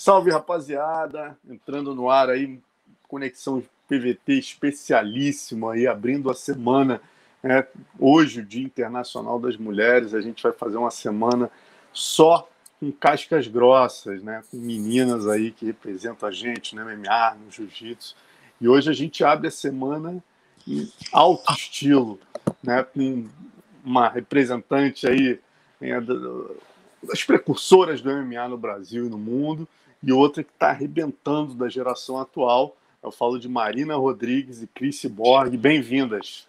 Salve, 0.00 0.30
rapaziada! 0.30 1.36
Entrando 1.50 1.92
no 1.92 2.08
ar 2.08 2.30
aí, 2.30 2.60
conexão 3.08 3.60
PVT 3.88 4.34
especialíssima 4.34 5.72
aí, 5.72 5.88
abrindo 5.88 6.30
a 6.30 6.34
semana. 6.34 7.00
Né? 7.42 7.66
Hoje, 7.98 8.38
o 8.38 8.46
Dia 8.46 8.64
Internacional 8.64 9.40
das 9.40 9.56
Mulheres, 9.56 10.14
a 10.14 10.20
gente 10.20 10.40
vai 10.40 10.52
fazer 10.52 10.76
uma 10.76 10.92
semana 10.92 11.50
só 11.92 12.48
com 12.78 12.92
cascas 12.92 13.48
grossas, 13.48 14.22
né? 14.22 14.40
Com 14.48 14.58
meninas 14.58 15.26
aí 15.26 15.50
que 15.50 15.66
representam 15.66 16.28
a 16.28 16.32
gente 16.32 16.76
no 16.76 16.84
MMA, 16.84 17.36
no 17.44 17.50
Jiu-Jitsu. 17.50 18.14
E 18.60 18.68
hoje 18.68 18.88
a 18.88 18.94
gente 18.94 19.24
abre 19.24 19.48
a 19.48 19.50
semana 19.50 20.22
em 20.64 20.88
alto 21.12 21.52
estilo, 21.52 22.20
né? 22.62 22.84
Com 22.84 23.26
uma 23.84 24.08
representante 24.08 25.08
aí 25.08 25.40
né, 25.80 26.00
das 27.02 27.24
precursoras 27.24 28.00
do 28.00 28.12
MMA 28.12 28.46
no 28.46 28.56
Brasil 28.56 29.06
e 29.06 29.08
no 29.08 29.18
mundo, 29.18 29.66
e 30.02 30.12
outra 30.12 30.44
que 30.44 30.52
está 30.52 30.70
arrebentando 30.70 31.54
da 31.54 31.68
geração 31.68 32.18
atual. 32.18 32.76
Eu 33.02 33.10
falo 33.10 33.38
de 33.38 33.48
Marina 33.48 33.96
Rodrigues 33.96 34.62
e 34.62 34.66
Cris 34.66 35.04
Borg. 35.04 35.56
Bem-vindas. 35.56 36.48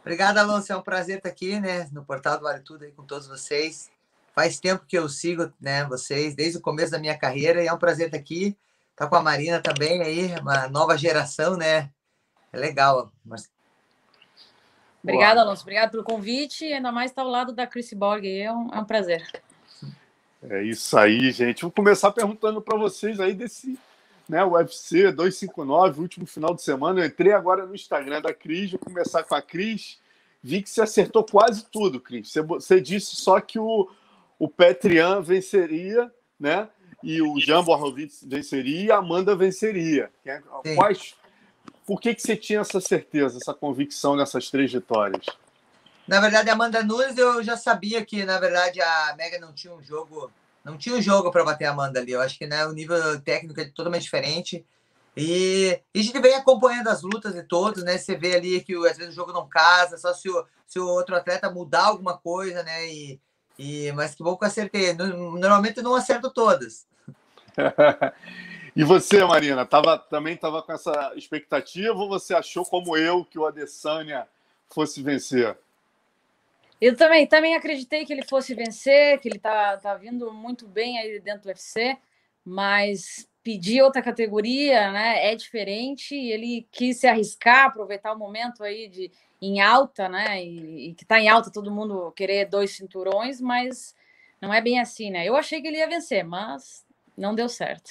Obrigado, 0.00 0.38
Alonso. 0.38 0.72
É 0.72 0.76
um 0.76 0.82
prazer 0.82 1.18
estar 1.18 1.28
aqui, 1.28 1.60
né, 1.60 1.88
no 1.92 2.04
Portal 2.04 2.38
do 2.38 2.44
Vale 2.44 2.60
Tudo 2.60 2.84
aí 2.84 2.92
com 2.92 3.04
todos 3.04 3.28
vocês. 3.28 3.90
Faz 4.34 4.58
tempo 4.58 4.84
que 4.86 4.96
eu 4.96 5.08
sigo, 5.08 5.52
né, 5.60 5.84
vocês 5.84 6.34
desde 6.34 6.58
o 6.58 6.62
começo 6.62 6.92
da 6.92 6.98
minha 6.98 7.18
carreira 7.18 7.62
e 7.62 7.66
é 7.66 7.72
um 7.72 7.78
prazer 7.78 8.06
estar 8.06 8.18
aqui. 8.18 8.56
Tá 8.96 9.06
com 9.06 9.16
a 9.16 9.22
Marina 9.22 9.60
também 9.60 10.02
aí, 10.02 10.34
uma 10.40 10.68
nova 10.68 10.96
geração, 10.96 11.56
né? 11.56 11.90
É 12.52 12.58
legal. 12.58 13.12
Mas... 13.24 13.50
Obrigada, 15.02 15.40
Alonso. 15.40 15.62
Obrigado 15.62 15.90
pelo 15.90 16.02
convite. 16.02 16.64
Ainda 16.64 16.90
mais 16.90 17.10
estar 17.10 17.22
ao 17.22 17.28
lado 17.28 17.52
da 17.52 17.66
Chris 17.66 17.92
Borg. 17.92 18.26
É 18.26 18.52
um, 18.52 18.74
é 18.74 18.78
um 18.78 18.84
prazer. 18.84 19.24
É 20.42 20.62
isso 20.62 20.96
aí, 20.96 21.30
gente. 21.32 21.62
Vou 21.62 21.70
começar 21.70 22.12
perguntando 22.12 22.60
para 22.60 22.78
vocês 22.78 23.18
aí 23.18 23.34
desse 23.34 23.78
né, 24.28 24.44
UFC 24.44 25.10
259, 25.10 26.00
último 26.00 26.26
final 26.26 26.54
de 26.54 26.62
semana. 26.62 27.00
Eu 27.00 27.06
entrei 27.06 27.32
agora 27.32 27.66
no 27.66 27.74
Instagram 27.74 28.20
da 28.20 28.32
Cris, 28.32 28.70
vou 28.70 28.80
começar 28.80 29.24
com 29.24 29.34
a 29.34 29.42
Cris. 29.42 29.98
Vi 30.42 30.62
que 30.62 30.70
você 30.70 30.82
acertou 30.82 31.24
quase 31.24 31.64
tudo, 31.64 32.00
Cris. 32.00 32.30
Você, 32.30 32.42
você 32.42 32.80
disse 32.80 33.16
só 33.16 33.40
que 33.40 33.58
o, 33.58 33.90
o 34.38 34.48
Petrian 34.48 35.20
venceria, 35.20 36.12
né? 36.38 36.68
E 37.02 37.22
o 37.22 37.38
Jan 37.40 37.62
Borrovitz 37.62 38.24
venceria 38.24 38.84
e 38.84 38.90
a 38.90 38.98
Amanda 38.98 39.34
venceria. 39.34 40.10
Quais, 40.74 41.14
por 41.86 42.00
que, 42.00 42.14
que 42.14 42.22
você 42.22 42.36
tinha 42.36 42.60
essa 42.60 42.80
certeza, 42.80 43.38
essa 43.38 43.54
convicção 43.54 44.16
nessas 44.16 44.50
três 44.50 44.72
vitórias? 44.72 45.26
Na 46.08 46.20
verdade, 46.20 46.48
a 46.48 46.54
Amanda 46.54 46.82
Nunes, 46.82 47.18
eu 47.18 47.42
já 47.42 47.54
sabia 47.54 48.02
que, 48.02 48.24
na 48.24 48.40
verdade, 48.40 48.80
a 48.80 49.14
Mega 49.14 49.38
não 49.38 49.52
tinha 49.52 49.74
um 49.74 49.82
jogo, 49.82 50.32
não 50.64 50.78
tinha 50.78 50.96
um 50.96 51.02
jogo 51.02 51.30
para 51.30 51.44
bater 51.44 51.66
a 51.66 51.70
Amanda 51.70 52.00
ali. 52.00 52.12
Eu 52.12 52.22
acho 52.22 52.38
que 52.38 52.46
né, 52.46 52.64
o 52.64 52.72
nível 52.72 53.20
técnico 53.20 53.60
é 53.60 53.66
totalmente 53.66 54.04
diferente. 54.04 54.64
E, 55.14 55.78
e, 55.94 56.00
a 56.00 56.02
gente 56.02 56.18
vem 56.18 56.34
acompanhando 56.34 56.88
as 56.88 57.02
lutas 57.02 57.34
de 57.34 57.42
todos, 57.42 57.84
né? 57.84 57.98
Você 57.98 58.16
vê 58.16 58.36
ali 58.36 58.62
que 58.62 58.74
às 58.86 58.96
vezes 58.96 59.12
o 59.12 59.16
jogo 59.16 59.34
não 59.34 59.46
casa, 59.46 59.98
só 59.98 60.14
se 60.14 60.30
o, 60.30 60.46
se 60.66 60.80
o 60.80 60.86
outro 60.88 61.14
atleta 61.14 61.50
mudar 61.50 61.84
alguma 61.84 62.16
coisa, 62.16 62.62
né? 62.62 62.88
E, 62.88 63.20
e, 63.58 63.92
mas 63.92 64.14
que 64.14 64.22
bom 64.22 64.34
que 64.34 64.44
eu 64.44 64.48
acertei. 64.48 64.94
Normalmente 64.94 65.76
eu 65.76 65.84
não 65.84 65.94
acerto 65.94 66.30
todas. 66.30 66.86
e 68.74 68.82
você, 68.82 69.22
Marina, 69.24 69.66
tava, 69.66 69.98
também 69.98 70.36
estava 70.36 70.62
com 70.62 70.72
essa 70.72 71.12
expectativa 71.16 71.92
ou 71.92 72.08
você 72.08 72.32
achou, 72.32 72.64
como 72.64 72.96
eu, 72.96 73.26
que 73.26 73.38
o 73.38 73.44
Adesanya 73.44 74.26
fosse 74.70 75.02
vencer? 75.02 75.54
Eu 76.80 76.96
também, 76.96 77.26
também 77.26 77.56
acreditei 77.56 78.04
que 78.04 78.12
ele 78.12 78.24
fosse 78.24 78.54
vencer, 78.54 79.18
que 79.20 79.28
ele 79.28 79.38
tá, 79.38 79.76
tá 79.76 79.94
vindo 79.94 80.32
muito 80.32 80.66
bem 80.66 80.98
aí 80.98 81.18
dentro 81.18 81.42
do 81.42 81.48
UFC, 81.48 81.96
mas 82.44 83.28
pedir 83.42 83.82
outra 83.82 84.02
categoria, 84.02 84.92
né, 84.92 85.32
é 85.32 85.34
diferente. 85.34 86.14
Ele 86.14 86.66
quis 86.70 86.98
se 86.98 87.06
arriscar, 87.06 87.66
aproveitar 87.66 88.12
o 88.12 88.18
momento 88.18 88.62
aí 88.62 88.88
de 88.88 89.10
em 89.40 89.60
alta, 89.60 90.08
né, 90.08 90.44
e, 90.44 90.90
e 90.90 90.94
que 90.94 91.04
tá 91.04 91.20
em 91.20 91.28
alta 91.28 91.50
todo 91.50 91.70
mundo 91.70 92.12
querer 92.12 92.46
dois 92.46 92.72
cinturões, 92.72 93.40
mas 93.40 93.94
não 94.40 94.52
é 94.52 94.60
bem 94.60 94.80
assim, 94.80 95.10
né? 95.10 95.24
Eu 95.26 95.36
achei 95.36 95.60
que 95.60 95.68
ele 95.68 95.78
ia 95.78 95.88
vencer, 95.88 96.24
mas 96.24 96.84
não 97.16 97.34
deu 97.34 97.48
certo. 97.48 97.90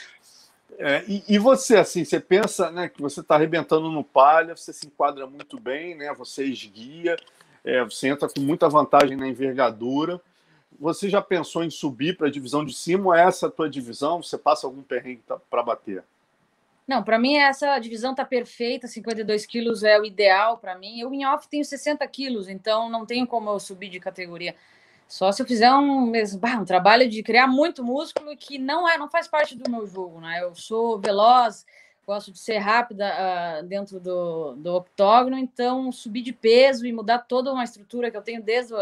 É, 0.77 1.03
e, 1.07 1.23
e, 1.27 1.39
você, 1.39 1.77
assim, 1.77 2.03
você 2.03 2.19
pensa 2.19 2.69
né, 2.69 2.87
que 2.87 3.01
você 3.01 3.21
está 3.21 3.35
arrebentando 3.35 3.89
no 3.89 4.03
palha, 4.03 4.55
você 4.55 4.71
se 4.71 4.85
enquadra 4.85 5.25
muito 5.25 5.59
bem, 5.59 5.95
né? 5.95 6.13
Você 6.13 6.43
esguia, 6.43 7.15
é, 7.67 7.83
você 7.83 8.07
entra 8.07 8.29
com 8.29 8.39
muita 8.39 8.69
vantagem 8.69 9.17
na 9.17 9.27
envergadura. 9.27 10.21
Você 10.79 11.09
já 11.09 11.21
pensou 11.21 11.65
em 11.65 11.69
subir 11.69 12.15
para 12.15 12.27
a 12.27 12.31
divisão 12.31 12.63
de 12.63 12.73
cima 12.73 13.19
é 13.19 13.25
essa 13.25 13.47
a 13.47 13.51
tua 13.51 13.69
divisão? 13.69 14.23
Você 14.23 14.37
passa 14.37 14.65
algum 14.65 14.81
perrengue 14.81 15.21
para 15.49 15.61
bater? 15.61 16.01
Não, 16.87 17.03
para 17.03 17.19
mim 17.19 17.35
essa 17.35 17.77
divisão 17.79 18.15
tá 18.15 18.23
perfeita, 18.23 18.87
52 18.87 19.45
quilos 19.45 19.83
é 19.83 19.99
o 19.99 20.05
ideal 20.05 20.57
para 20.57 20.77
mim. 20.77 20.97
Eu 21.01 21.13
em 21.13 21.25
off 21.25 21.49
tenho 21.49 21.65
60 21.65 22.07
quilos, 22.07 22.47
então 22.47 22.89
não 22.89 23.05
tenho 23.05 23.27
como 23.27 23.49
eu 23.49 23.59
subir 23.59 23.89
de 23.89 23.99
categoria. 23.99 24.55
Só 25.05 25.29
se 25.33 25.41
eu 25.41 25.45
fizer 25.45 25.73
um, 25.73 26.13
um 26.13 26.65
trabalho 26.65 27.09
de 27.09 27.21
criar 27.21 27.47
muito 27.47 27.83
músculo 27.83 28.35
que 28.37 28.57
não 28.57 28.87
é, 28.87 28.97
não 28.97 29.09
faz 29.09 29.27
parte 29.27 29.57
do 29.57 29.69
meu 29.69 29.85
jogo, 29.85 30.21
né? 30.21 30.41
Eu 30.41 30.55
sou 30.55 30.99
veloz, 30.99 31.65
gosto 32.07 32.31
de 32.31 32.39
ser 32.39 32.59
rápida 32.59 33.11
uh, 33.11 33.63
dentro 33.67 33.99
do, 33.99 34.55
do 34.55 34.75
octógono, 34.75 35.37
então 35.37 35.91
subir 35.91 36.21
de 36.21 36.31
peso 36.31 36.87
e 36.87 36.93
mudar 36.93 37.19
toda 37.19 37.51
uma 37.51 37.65
estrutura 37.65 38.09
que 38.09 38.15
eu 38.15 38.21
tenho 38.21 38.41
desde 38.41 38.73
o 38.73 38.77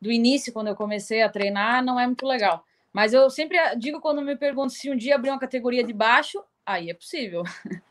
do 0.00 0.12
início, 0.12 0.52
quando 0.52 0.68
eu 0.68 0.76
comecei 0.76 1.22
a 1.22 1.28
treinar, 1.28 1.84
não 1.84 1.98
é 1.98 2.06
muito 2.06 2.24
legal. 2.24 2.64
Mas 2.92 3.12
eu 3.12 3.28
sempre 3.30 3.58
digo 3.76 4.00
quando 4.00 4.22
me 4.22 4.36
perguntam 4.36 4.70
se 4.70 4.88
um 4.88 4.96
dia 4.96 5.16
abrir 5.16 5.30
uma 5.30 5.40
categoria 5.40 5.82
de 5.82 5.92
baixo, 5.92 6.40
aí 6.64 6.88
é 6.88 6.94
possível. 6.94 7.42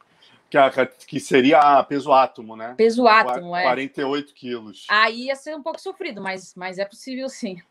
Que, 0.49 0.57
a, 0.57 0.71
que 0.85 1.19
seria 1.19 1.83
peso 1.83 2.09
átomo, 2.09 2.55
né? 2.55 2.73
Peso 2.77 3.05
átomo, 3.05 3.49
48 3.49 3.57
é. 3.57 3.63
48 3.63 4.33
quilos. 4.33 4.87
Aí 4.89 5.25
ia 5.25 5.35
ser 5.35 5.53
um 5.53 5.61
pouco 5.61 5.77
sofrido, 5.77 6.21
mas, 6.21 6.55
mas 6.55 6.79
é 6.79 6.85
possível 6.85 7.27
sim. 7.27 7.61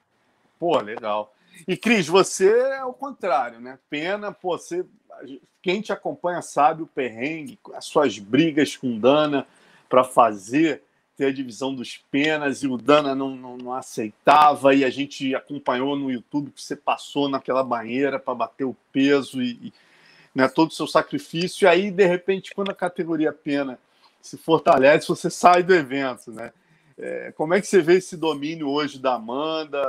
Pô, 0.58 0.78
legal. 0.78 1.34
E 1.66 1.76
Cris, 1.76 2.06
você 2.06 2.48
é 2.48 2.84
o 2.84 2.92
contrário, 2.92 3.60
né? 3.60 3.78
Pena, 3.88 4.32
pô, 4.32 4.56
você 4.58 4.84
quem 5.62 5.80
te 5.80 5.92
acompanha 5.92 6.42
sabe 6.42 6.82
o 6.82 6.86
perrengue, 6.86 7.58
as 7.74 7.86
suas 7.86 8.18
brigas 8.18 8.76
com 8.76 8.98
Dana 8.98 9.46
para 9.88 10.04
fazer 10.04 10.82
ter 11.16 11.26
a 11.26 11.32
divisão 11.32 11.74
dos 11.74 11.96
penas 12.10 12.62
e 12.62 12.68
o 12.68 12.76
Dana 12.76 13.14
não, 13.14 13.34
não, 13.34 13.56
não, 13.56 13.72
aceitava 13.72 14.74
e 14.74 14.84
a 14.84 14.90
gente 14.90 15.34
acompanhou 15.34 15.96
no 15.96 16.10
YouTube 16.10 16.50
que 16.50 16.62
você 16.62 16.76
passou 16.76 17.28
naquela 17.28 17.64
banheira 17.64 18.18
para 18.18 18.34
bater 18.34 18.64
o 18.64 18.76
peso 18.92 19.40
e, 19.40 19.52
e 19.52 19.72
né, 20.34 20.46
todo 20.46 20.70
o 20.70 20.74
seu 20.74 20.86
sacrifício 20.86 21.64
e 21.64 21.68
aí 21.68 21.90
de 21.90 22.06
repente 22.06 22.54
quando 22.54 22.70
a 22.70 22.74
categoria 22.74 23.32
pena 23.32 23.78
se 24.20 24.36
fortalece 24.36 25.08
você 25.08 25.30
sai 25.30 25.62
do 25.62 25.74
evento, 25.74 26.30
né? 26.30 26.52
É, 26.98 27.32
como 27.32 27.54
é 27.54 27.60
que 27.60 27.66
você 27.66 27.80
vê 27.82 27.96
esse 27.96 28.16
domínio 28.16 28.68
hoje 28.68 28.98
da 28.98 29.14
Amanda? 29.14 29.80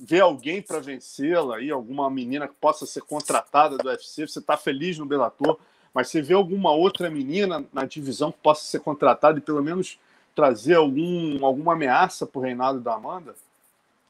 Vê 0.00 0.20
alguém 0.20 0.60
para 0.60 0.80
vencê-la 0.80 1.56
aí, 1.56 1.70
alguma 1.70 2.10
menina 2.10 2.48
que 2.48 2.54
possa 2.54 2.86
ser 2.86 3.02
contratada 3.02 3.76
do 3.76 3.88
UFC, 3.88 4.26
você 4.26 4.38
está 4.38 4.56
feliz 4.56 4.98
no 4.98 5.06
Bellator, 5.06 5.58
mas 5.92 6.08
você 6.08 6.20
vê 6.20 6.34
alguma 6.34 6.72
outra 6.72 7.08
menina 7.10 7.64
na 7.72 7.84
divisão 7.84 8.32
que 8.32 8.38
possa 8.38 8.64
ser 8.64 8.80
contratada 8.80 9.38
e 9.38 9.42
pelo 9.42 9.62
menos 9.62 9.98
trazer 10.34 10.74
algum, 10.74 11.44
alguma 11.44 11.74
ameaça 11.74 12.26
para 12.26 12.38
o 12.38 12.42
reinado 12.42 12.80
da 12.80 12.94
Amanda? 12.94 13.34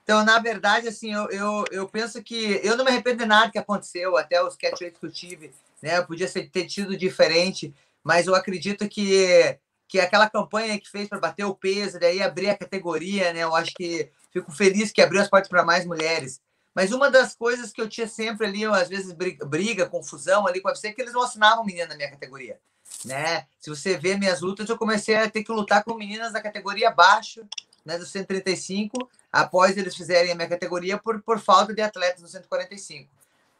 Então, 0.02 0.24
na 0.24 0.38
verdade, 0.38 0.88
assim, 0.88 1.12
eu, 1.12 1.28
eu, 1.30 1.64
eu 1.70 1.88
penso 1.88 2.22
que 2.22 2.60
eu 2.62 2.76
não 2.76 2.84
me 2.84 2.90
arrependo 2.90 3.18
de 3.18 3.26
nada 3.26 3.50
que 3.50 3.58
aconteceu, 3.58 4.16
até 4.16 4.42
os 4.42 4.56
catch 4.56 4.78
que 4.78 4.96
eu 5.02 5.10
tive, 5.10 5.50
né? 5.82 6.00
Podia 6.02 6.28
ser, 6.28 6.48
ter 6.50 6.66
tido 6.66 6.96
diferente, 6.96 7.74
mas 8.02 8.26
eu 8.26 8.34
acredito 8.34 8.86
que, 8.86 9.58
que 9.88 9.98
aquela 9.98 10.28
campanha 10.28 10.78
que 10.78 10.90
fez 10.90 11.08
para 11.08 11.18
bater 11.18 11.44
o 11.44 11.54
peso, 11.54 11.98
daí 11.98 12.22
abrir 12.22 12.50
a 12.50 12.56
categoria, 12.56 13.32
né? 13.32 13.40
Eu 13.40 13.54
acho 13.54 13.72
que 13.74 14.10
Fico 14.34 14.50
feliz 14.50 14.90
que 14.90 15.00
abriu 15.00 15.22
as 15.22 15.30
portas 15.30 15.48
para 15.48 15.64
mais 15.64 15.86
mulheres. 15.86 16.42
Mas 16.74 16.90
uma 16.90 17.08
das 17.08 17.36
coisas 17.36 17.72
que 17.72 17.80
eu 17.80 17.88
tinha 17.88 18.08
sempre 18.08 18.48
ali, 18.48 18.64
às 18.64 18.88
vezes 18.88 19.14
briga, 19.46 19.86
confusão 19.86 20.44
ali 20.44 20.60
com 20.60 20.68
a 20.68 20.72
UFC, 20.72 20.88
é 20.88 20.92
que 20.92 21.00
eles 21.00 21.14
não 21.14 21.22
assinavam 21.22 21.64
menina 21.64 21.86
na 21.86 21.94
minha 21.94 22.10
categoria. 22.10 22.58
Né? 23.04 23.46
Se 23.60 23.70
você 23.70 23.96
vê 23.96 24.16
minhas 24.16 24.40
lutas, 24.40 24.68
eu 24.68 24.76
comecei 24.76 25.14
a 25.14 25.30
ter 25.30 25.44
que 25.44 25.52
lutar 25.52 25.84
com 25.84 25.94
meninas 25.94 26.32
da 26.32 26.42
categoria 26.42 26.88
abaixo, 26.88 27.46
né, 27.84 27.96
do 27.96 28.04
135, 28.04 29.08
após 29.30 29.76
eles 29.76 29.94
fizerem 29.94 30.32
a 30.32 30.34
minha 30.34 30.48
categoria 30.48 30.98
por, 30.98 31.22
por 31.22 31.38
falta 31.38 31.72
de 31.72 31.82
atletas 31.82 32.22
no 32.22 32.28
145. 32.28 33.08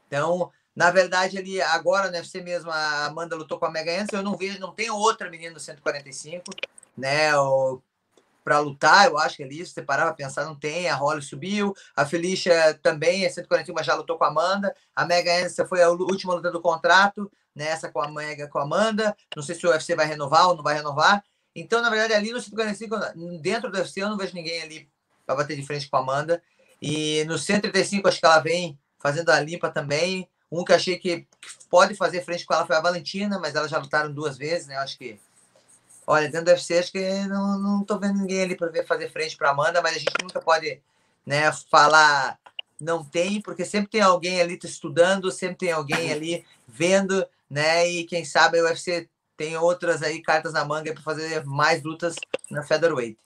Então, 0.09 0.51
na 0.75 0.91
verdade, 0.91 1.39
ali 1.39 1.63
agora 1.63 2.11
no 2.11 2.17
UFC 2.17 2.41
mesmo, 2.41 2.71
a 2.71 3.05
Amanda 3.05 3.37
lutou 3.37 3.59
com 3.59 3.67
a 3.67 3.71
Mega 3.71 3.93
Anderson, 3.93 4.17
eu 4.17 4.23
não 4.23 4.37
vejo, 4.37 4.59
não 4.59 4.73
tem 4.73 4.91
outra 4.91 5.31
menina 5.31 5.53
no 5.53 5.61
145, 5.61 6.51
né? 6.97 7.37
O 7.37 7.81
para 8.45 8.59
lutar, 8.59 9.07
eu 9.07 9.19
acho 9.19 9.39
que 9.39 9.43
ali, 9.43 9.65
se 9.65 9.73
você 9.73 9.83
parar 9.83 10.05
para 10.05 10.13
pensar, 10.15 10.45
não 10.45 10.55
tem. 10.55 10.89
A 10.89 10.95
Holly 10.95 11.23
subiu, 11.23 11.75
a 11.97 12.05
Felicia 12.05 12.79
também, 12.83 13.25
é 13.25 13.29
141, 13.29 13.75
mas 13.75 13.87
já 13.87 13.95
lutou 13.95 14.19
com 14.19 14.25
a 14.25 14.29
Amanda. 14.29 14.77
A 14.95 15.07
Mega 15.07 15.35
Anderson 15.35 15.67
foi 15.67 15.83
a 15.83 15.89
última 15.89 16.35
luta 16.35 16.53
do 16.53 16.61
contrato, 16.61 17.33
nessa 17.55 17.91
com 17.91 18.03
a 18.03 18.09
Mega, 18.09 18.47
com 18.47 18.59
a 18.59 18.63
Amanda. 18.63 19.17
Não 19.35 19.43
sei 19.43 19.55
se 19.55 19.67
o 19.67 19.71
UFC 19.71 19.97
vai 19.97 20.07
renovar 20.07 20.49
ou 20.49 20.57
não 20.57 20.63
vai 20.63 20.75
renovar. 20.75 21.25
Então, 21.57 21.81
na 21.81 21.89
verdade, 21.89 22.13
ali 22.13 22.33
no 22.33 22.41
145, 22.41 22.97
dentro 23.41 23.71
do 23.71 23.79
UFC, 23.79 24.03
eu 24.03 24.11
não 24.11 24.17
vejo 24.19 24.35
ninguém 24.35 24.61
ali 24.63 24.89
para 25.25 25.37
bater 25.37 25.57
de 25.57 25.65
frente 25.65 25.89
com 25.89 25.97
a 25.97 26.01
Amanda. 26.01 26.43
E 26.83 27.25
no 27.25 27.39
135, 27.39 28.07
acho 28.07 28.21
que 28.21 28.27
ela 28.27 28.41
vem 28.41 28.79
fazendo 28.99 29.31
a 29.31 29.41
limpa 29.41 29.71
também. 29.71 30.29
Um 30.51 30.65
que 30.65 30.73
achei 30.73 30.99
que 30.99 31.27
pode 31.71 31.95
fazer 31.95 32.23
frente 32.25 32.45
com 32.45 32.55
ela 32.55 32.67
foi 32.67 32.77
a 32.77 32.81
Valentina, 32.81 33.39
mas 33.39 33.55
elas 33.55 33.71
já 33.71 33.79
lutaram 33.79 34.13
duas 34.13 34.37
vezes, 34.37 34.67
né? 34.67 34.77
Acho 34.77 34.99
que. 34.99 35.19
Olha, 36.07 36.29
dentro 36.29 36.47
do 36.47 36.51
UFC, 36.51 36.79
acho 36.79 36.93
que 36.93 37.25
não, 37.27 37.59
não 37.59 37.85
tô 37.85 37.99
vendo 37.99 38.19
ninguém 38.19 38.43
ali 38.43 38.57
para 38.57 38.85
fazer 38.85 39.11
frente 39.11 39.37
para 39.37 39.51
Amanda, 39.51 39.81
mas 39.81 39.97
a 39.97 39.99
gente 39.99 40.15
nunca 40.23 40.41
pode 40.41 40.81
né, 41.27 41.51
falar 41.71 42.39
não 42.81 43.05
tem, 43.05 43.41
porque 43.41 43.65
sempre 43.65 43.91
tem 43.91 44.01
alguém 44.01 44.41
ali 44.41 44.59
estudando, 44.63 45.31
sempre 45.31 45.57
tem 45.57 45.73
alguém 45.73 46.13
ali 46.13 46.45
vendo, 46.67 47.25
né? 47.49 47.89
E 47.89 48.05
quem 48.05 48.25
sabe 48.25 48.59
a 48.59 48.65
UFC 48.65 49.09
tem 49.37 49.57
outras 49.57 50.03
aí 50.03 50.21
cartas 50.21 50.53
na 50.53 50.65
manga 50.65 50.93
para 50.93 51.03
fazer 51.03 51.45
mais 51.45 51.83
lutas 51.83 52.17
na 52.51 52.63
featherweight. 52.63 53.19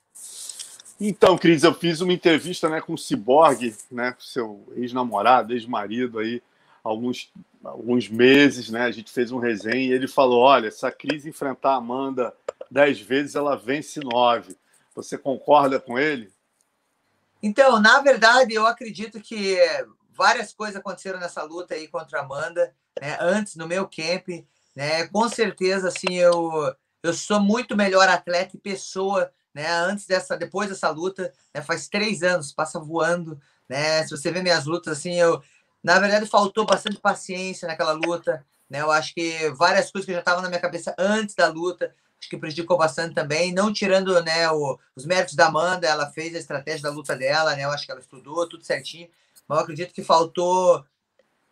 Então, 1.01 1.39
Cris, 1.39 1.63
eu 1.63 1.73
fiz 1.73 2.01
uma 2.01 2.13
entrevista 2.13 2.69
né, 2.69 2.81
com 2.81 2.95
o 2.95 2.99
Cyborg, 2.99 3.75
né, 3.91 4.17
seu 4.19 4.67
ex-namorado, 4.75 5.53
ex-marido 5.53 6.19
aí, 6.19 6.43
alguns, 6.83 7.31
alguns 7.65 8.09
meses, 8.09 8.71
né? 8.71 8.83
A 8.83 8.91
gente 8.91 9.11
fez 9.11 9.31
um 9.33 9.39
resenha 9.39 9.89
e 9.89 9.93
ele 9.93 10.09
falou: 10.09 10.41
olha, 10.41 10.71
se 10.71 10.87
a 10.87 10.93
Cris 10.93 11.27
enfrentar 11.27 11.73
a 11.73 11.77
Amanda 11.77 12.35
dez 12.71 13.01
vezes, 13.01 13.35
ela 13.35 13.57
vence 13.57 14.01
nove. 14.01 14.57
Você 14.95 15.17
concorda 15.17 15.79
com 15.79 15.99
ele? 15.99 16.33
Então, 17.43 17.81
na 17.81 18.01
verdade, 18.01 18.55
eu 18.55 18.67
acredito 18.67 19.21
que 19.21 19.59
várias 20.13 20.53
coisas 20.53 20.77
aconteceram 20.77 21.21
nessa 21.21 21.43
luta 21.43 21.75
aí 21.75 21.87
contra 21.87 22.19
a 22.19 22.23
Amanda, 22.23 22.75
né? 23.01 23.17
Antes 23.21 23.55
no 23.55 23.69
meu 23.69 23.89
camp, 23.89 24.29
né? 24.75 25.07
Com 25.07 25.29
certeza, 25.29 25.89
assim, 25.89 26.17
eu 26.17 26.75
eu 27.01 27.15
sou 27.15 27.41
muito 27.41 27.77
melhor 27.77 28.09
atleta 28.09 28.57
e 28.57 28.61
pessoa, 28.61 29.31
né? 29.55 29.71
Antes 29.71 30.07
dessa, 30.07 30.37
depois 30.37 30.69
dessa 30.69 30.91
luta, 30.91 31.33
né? 31.55 31.63
Faz 31.63 31.89
três 31.89 32.23
anos, 32.23 32.53
passa 32.53 32.81
voando, 32.81 33.41
né? 33.69 34.03
Se 34.05 34.11
você 34.11 34.33
ver 34.33 34.43
minhas 34.43 34.67
lutas, 34.67 34.99
assim, 34.99 35.15
eu 35.15 35.41
na 35.83 35.99
verdade 35.99 36.27
faltou 36.27 36.67
bastante 36.67 36.99
paciência 36.99 37.69
naquela 37.69 37.93
luta, 37.93 38.45
né? 38.69 38.81
Eu 38.81 38.91
acho 38.91 39.15
que 39.15 39.51
várias 39.51 39.91
coisas 39.91 40.07
que 40.07 40.13
já 40.13 40.19
estavam 40.21 40.43
na 40.43 40.49
minha 40.49 40.61
cabeça 40.61 40.95
antes 40.99 41.35
da 41.35 41.49
luta 41.49 41.95
acho 42.19 42.29
que 42.29 42.37
prejudicou 42.37 42.77
bastante 42.77 43.15
também, 43.15 43.53
não 43.53 43.73
tirando 43.73 44.21
né, 44.23 44.51
o, 44.51 44.79
os 44.97 45.07
méritos 45.07 45.35
da 45.35 45.47
Amanda, 45.47 45.87
ela 45.87 46.11
fez 46.11 46.35
a 46.35 46.39
estratégia 46.39 46.83
da 46.83 46.91
luta 46.91 47.17
dela, 47.17 47.55
né? 47.55 47.65
Eu 47.65 47.71
acho 47.71 47.87
que 47.87 47.93
ela 47.93 48.01
estudou 48.01 48.49
tudo 48.49 48.65
certinho, 48.65 49.09
mas 49.47 49.59
eu 49.59 49.63
acredito 49.63 49.95
que 49.95 50.03
faltou. 50.03 50.85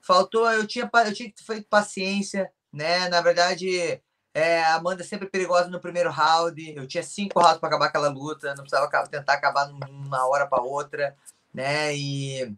Faltou, 0.01 0.51
eu 0.53 0.67
tinha, 0.67 0.89
eu 1.07 1.15
tinha 1.15 1.33
feito 1.45 1.67
paciência, 1.69 2.51
né? 2.73 3.09
Na 3.09 3.21
verdade, 3.21 4.01
é, 4.35 4.63
a 4.63 4.75
Amanda 4.77 5.03
sempre 5.03 5.29
perigosa 5.29 5.69
no 5.69 5.81
primeiro 5.81 6.11
round. 6.11 6.75
Eu 6.77 6.87
tinha 6.87 7.03
cinco 7.03 7.41
rounds 7.41 7.59
para 7.59 7.69
acabar 7.69 7.87
aquela 7.87 8.09
luta, 8.09 8.55
não 8.55 8.65
precisava 8.65 8.89
tentar 9.09 9.35
acabar 9.35 9.69
numa 9.69 10.27
hora 10.29 10.47
para 10.47 10.63
outra, 10.63 11.17
né? 11.55 11.97
E 11.97 12.55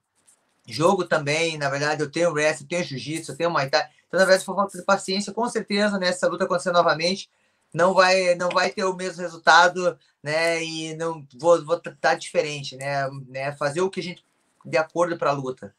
jogo 0.68 1.04
também, 1.04 1.56
na 1.56 1.70
verdade, 1.70 2.02
eu 2.02 2.10
tenho 2.10 2.30
wrestling, 2.30 2.66
eu 2.66 2.68
tenho 2.68 2.84
jiu-jitsu, 2.84 3.32
eu 3.32 3.36
tenho 3.36 3.50
muay 3.50 3.70
thai. 3.70 3.88
Então, 4.06 4.20
na 4.20 4.26
verdade, 4.26 4.44
foi 4.44 4.54
falta 4.54 4.78
de 4.78 4.84
paciência, 4.84 5.32
com 5.32 5.48
certeza, 5.48 5.98
né? 5.98 6.12
Se 6.12 6.26
luta 6.26 6.44
acontecer 6.44 6.72
novamente, 6.72 7.30
não 7.72 7.94
vai 7.94 8.34
não 8.34 8.50
vai 8.50 8.70
ter 8.70 8.84
o 8.84 8.94
mesmo 8.94 9.22
resultado, 9.22 9.98
né? 10.22 10.62
E 10.62 10.94
não 10.94 11.26
vou, 11.38 11.64
vou 11.64 11.76
estar 11.76 12.14
diferente, 12.14 12.76
né? 12.76 13.08
né? 13.28 13.52
Fazer 13.52 13.80
o 13.80 13.90
que 13.90 14.00
a 14.00 14.02
gente 14.02 14.24
de 14.64 14.76
acordo 14.76 15.16
para 15.16 15.30
a 15.30 15.34
luta. 15.34 15.74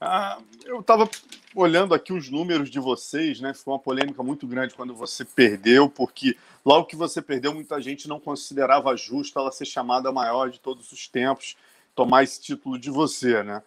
Ah, 0.00 0.38
eu 0.64 0.80
estava 0.80 1.08
olhando 1.54 1.92
aqui 1.92 2.12
os 2.12 2.30
números 2.30 2.70
de 2.70 2.78
vocês, 2.78 3.40
né? 3.40 3.52
Foi 3.52 3.72
uma 3.72 3.80
polêmica 3.80 4.22
muito 4.22 4.46
grande 4.46 4.74
quando 4.74 4.94
você 4.94 5.24
perdeu, 5.24 5.88
porque 5.88 6.36
logo 6.64 6.86
que 6.86 6.94
você 6.94 7.20
perdeu, 7.20 7.52
muita 7.52 7.80
gente 7.80 8.08
não 8.08 8.20
considerava 8.20 8.96
justo 8.96 9.38
ela 9.38 9.50
ser 9.50 9.64
chamada 9.64 10.12
maior 10.12 10.50
de 10.50 10.60
todos 10.60 10.92
os 10.92 11.08
tempos, 11.08 11.56
tomar 11.96 12.22
esse 12.22 12.40
título 12.40 12.78
de 12.78 12.90
você, 12.90 13.42
né? 13.42 13.62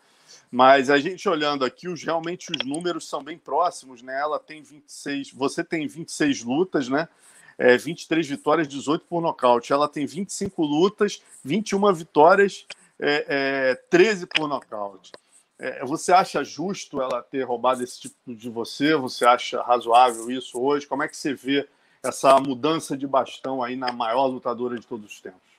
Mas 0.52 0.90
a 0.90 1.00
gente 1.00 1.30
olhando 1.30 1.64
aqui, 1.64 1.88
os, 1.88 2.04
realmente 2.04 2.52
os 2.52 2.68
números 2.68 3.08
são 3.08 3.24
bem 3.24 3.38
próximos, 3.38 4.02
né? 4.02 4.20
Ela 4.20 4.38
tem 4.38 4.62
26, 4.62 5.32
você 5.32 5.64
tem 5.64 5.88
26 5.88 6.44
lutas, 6.44 6.90
né? 6.90 7.08
é, 7.62 7.78
23 7.78 8.28
vitórias, 8.28 8.68
18 8.68 9.06
por 9.06 9.22
nocaute. 9.22 9.72
Ela 9.72 9.88
tem 9.88 10.04
25 10.08 10.64
lutas, 10.64 11.22
21 11.44 11.94
vitórias, 11.94 12.66
é, 13.00 13.26
é, 13.28 13.76
13 13.76 14.26
por 14.26 14.48
nocaute. 14.48 15.12
É, 15.60 15.86
você 15.86 16.12
acha 16.12 16.44
justo 16.44 17.00
ela 17.00 17.22
ter 17.22 17.44
roubado 17.44 17.84
esse 17.84 18.02
tipo 18.02 18.16
de 18.34 18.50
você? 18.50 18.96
Você 18.96 19.26
acha 19.26 19.62
razoável 19.62 20.32
isso 20.32 20.60
hoje? 20.60 20.88
Como 20.88 21.04
é 21.04 21.08
que 21.08 21.16
você 21.16 21.36
vê 21.36 21.70
essa 22.02 22.40
mudança 22.40 22.98
de 22.98 23.06
bastão 23.06 23.62
aí 23.62 23.76
na 23.76 23.92
maior 23.92 24.26
lutadora 24.26 24.80
de 24.80 24.88
todos 24.88 25.14
os 25.14 25.22
tempos? 25.22 25.51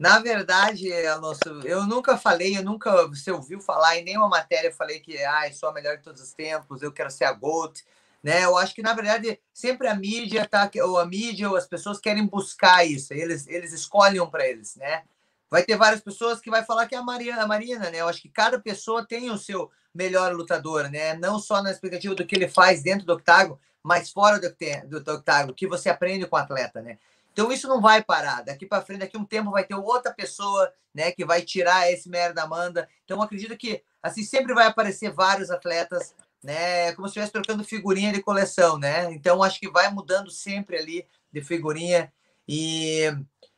Na 0.00 0.18
verdade, 0.18 0.90
Alonso, 1.08 1.60
eu 1.62 1.86
nunca 1.86 2.16
falei, 2.16 2.56
eu 2.56 2.64
nunca, 2.64 3.06
você 3.06 3.30
ouviu 3.30 3.60
falar 3.60 3.98
em 3.98 4.02
nenhuma 4.02 4.30
matéria, 4.30 4.68
eu 4.68 4.72
falei 4.72 4.98
que 4.98 5.22
ah, 5.22 5.52
sou 5.52 5.68
a 5.68 5.74
melhor 5.74 5.98
de 5.98 6.02
todos 6.02 6.22
os 6.22 6.32
tempos, 6.32 6.80
eu 6.80 6.90
quero 6.90 7.10
ser 7.10 7.24
a 7.24 7.32
GOAT. 7.34 7.84
Né? 8.22 8.42
Eu 8.42 8.56
acho 8.56 8.74
que, 8.74 8.80
na 8.80 8.94
verdade, 8.94 9.38
sempre 9.52 9.88
a 9.88 9.94
mídia, 9.94 10.48
tá, 10.48 10.70
ou 10.84 10.98
a 10.98 11.04
mídia, 11.04 11.50
ou 11.50 11.54
as 11.56 11.66
pessoas 11.66 12.00
querem 12.00 12.24
buscar 12.24 12.82
isso, 12.82 13.12
eles, 13.12 13.46
eles 13.46 13.74
escolhem 13.74 14.24
para 14.30 14.48
eles, 14.48 14.74
né? 14.76 15.02
Vai 15.50 15.64
ter 15.64 15.76
várias 15.76 16.00
pessoas 16.00 16.40
que 16.40 16.48
vai 16.48 16.64
falar 16.64 16.86
que 16.86 16.94
é 16.94 16.98
a 16.98 17.02
Marina, 17.02 17.42
a 17.42 17.46
Marina, 17.46 17.90
né? 17.90 18.00
Eu 18.00 18.08
acho 18.08 18.22
que 18.22 18.30
cada 18.30 18.58
pessoa 18.58 19.06
tem 19.06 19.30
o 19.30 19.36
seu 19.36 19.70
melhor 19.94 20.34
lutador, 20.34 20.88
né? 20.88 21.12
Não 21.12 21.38
só 21.38 21.62
na 21.62 21.70
expectativa 21.70 22.14
do 22.14 22.24
que 22.24 22.36
ele 22.36 22.48
faz 22.48 22.82
dentro 22.82 23.04
do 23.04 23.12
octágono, 23.12 23.60
mas 23.82 24.10
fora 24.10 24.40
do, 24.40 25.00
do 25.00 25.12
octágono, 25.12 25.54
que 25.54 25.66
você 25.66 25.90
aprende 25.90 26.26
com 26.26 26.36
o 26.36 26.38
atleta, 26.38 26.80
né? 26.80 26.96
Então 27.32 27.52
isso 27.52 27.68
não 27.68 27.80
vai 27.80 28.02
parar. 28.02 28.42
Daqui 28.42 28.66
para 28.66 28.82
frente, 28.82 29.00
daqui 29.00 29.16
um 29.16 29.24
tempo 29.24 29.50
vai 29.50 29.64
ter 29.64 29.74
outra 29.74 30.12
pessoa, 30.12 30.72
né, 30.94 31.12
que 31.12 31.24
vai 31.24 31.42
tirar 31.42 31.90
esse 31.90 32.08
mérito 32.08 32.34
da 32.34 32.42
Amanda. 32.42 32.88
Então 33.04 33.22
acredito 33.22 33.56
que 33.56 33.82
assim 34.02 34.22
sempre 34.22 34.54
vai 34.54 34.66
aparecer 34.66 35.10
vários 35.10 35.50
atletas 35.50 36.14
né? 36.42 36.92
Como 36.92 37.06
se 37.06 37.12
estivesse 37.12 37.32
trocando 37.32 37.64
figurinha 37.64 38.12
de 38.12 38.22
coleção, 38.22 38.78
né? 38.78 39.12
Então 39.12 39.42
acho 39.42 39.60
que 39.60 39.70
vai 39.70 39.90
mudando 39.90 40.30
sempre 40.30 40.76
ali 40.76 41.06
de 41.32 41.42
figurinha 41.42 42.12
e 42.48 43.04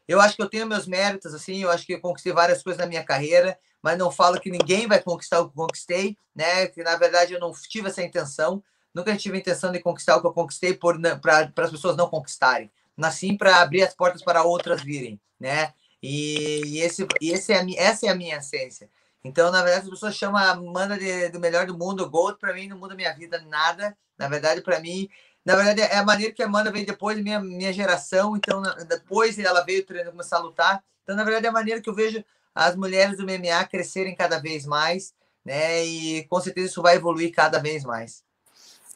eu 0.07 0.21
acho 0.21 0.37
que 0.37 0.43
eu 0.43 0.49
tenho 0.49 0.67
meus 0.67 0.87
méritos 0.87 1.33
assim, 1.33 1.63
eu 1.63 1.71
acho 1.71 1.87
que 1.87 1.95
eu 1.95 2.01
conquistei 2.01 2.33
várias 2.33 2.63
coisas 2.63 2.81
na 2.81 2.87
minha 2.87 3.05
carreira, 3.05 3.59
mas 3.81 3.99
não 3.99 4.11
falo 4.11 4.41
que 4.41 4.51
ninguém 4.51 4.87
vai 4.87 5.01
conquistar 5.01 5.41
o 5.41 5.49
que 5.49 5.55
conquistei, 5.55 6.17
né? 6.35 6.67
Que 6.67 6.83
na 6.83 6.97
verdade 6.97 7.33
eu 7.33 7.41
não 7.41 7.53
tive 7.53 7.89
essa 7.89 8.03
intenção, 8.03 8.63
nunca 8.95 9.17
tive 9.17 9.37
a 9.37 9.41
intenção 9.41 9.73
de 9.73 9.81
conquistar 9.81 10.17
o 10.17 10.21
que 10.21 10.27
eu 10.27 10.33
conquistei 10.33 10.75
por 10.75 11.01
para 11.21 11.51
as 11.57 11.71
pessoas 11.71 11.97
não 11.97 12.09
conquistarem. 12.09 12.71
Nasci 12.97 13.37
para 13.37 13.57
abrir 13.63 13.83
as 13.83 13.95
portas 13.95 14.23
para 14.23 14.43
outras 14.43 14.83
virem, 14.83 15.21
né? 15.39 15.73
E, 16.03 16.81
esse, 16.81 17.07
e 17.21 17.31
esse 17.31 17.53
é 17.53 17.65
essa 17.77 18.07
é 18.07 18.09
a 18.09 18.15
minha 18.15 18.37
essência. 18.37 18.91
Então, 19.25 19.53
na 19.53 19.63
verdade, 19.63 19.85
as 19.85 19.91
pessoas 19.91 20.17
chamam 20.17 20.37
a 20.37 20.51
Amanda 20.51 20.99
de, 20.99 21.29
do 21.29 21.39
melhor 21.39 21.65
do 21.65 21.79
mundo. 21.79 22.11
Gold, 22.11 22.39
para 22.39 22.53
mim, 22.53 22.67
não 22.67 22.77
muda 22.77 22.95
minha 22.95 23.13
vida 23.13 23.41
nada. 23.49 23.97
Na 24.19 24.29
verdade, 24.29 24.61
para 24.61 24.81
mim, 24.81 25.09
na 25.45 25.55
verdade, 25.55 25.81
é 25.81 25.97
a 25.97 26.05
maneira 26.05 26.33
que 26.33 26.43
a 26.43 26.47
Amanda 26.47 26.73
veio 26.73 26.85
depois 26.85 27.17
da 27.17 27.23
minha, 27.23 27.41
minha 27.41 27.73
geração. 27.73 28.37
Então, 28.37 28.63
depois 28.89 29.39
ela 29.39 29.61
veio 29.63 29.87
treinando, 29.87 30.11
começar 30.11 30.39
a 30.39 30.41
lutar. 30.41 30.83
Então, 31.03 31.15
na 31.15 31.23
verdade, 31.23 31.47
é 31.47 31.49
a 31.49 31.53
maneira 31.53 31.81
que 31.81 31.89
eu 31.89 31.95
vejo 31.95 32.25
as 32.55 32.75
mulheres 32.77 33.17
do 33.17 33.25
MMA 33.25 33.65
crescerem 33.71 34.15
cada 34.15 34.39
vez 34.39 34.67
mais, 34.67 35.15
né? 35.45 35.85
E 35.85 36.25
com 36.25 36.41
certeza 36.41 36.69
isso 36.69 36.83
vai 36.83 36.97
evoluir 36.97 37.33
cada 37.33 37.59
vez 37.59 37.85
mais. 37.85 38.23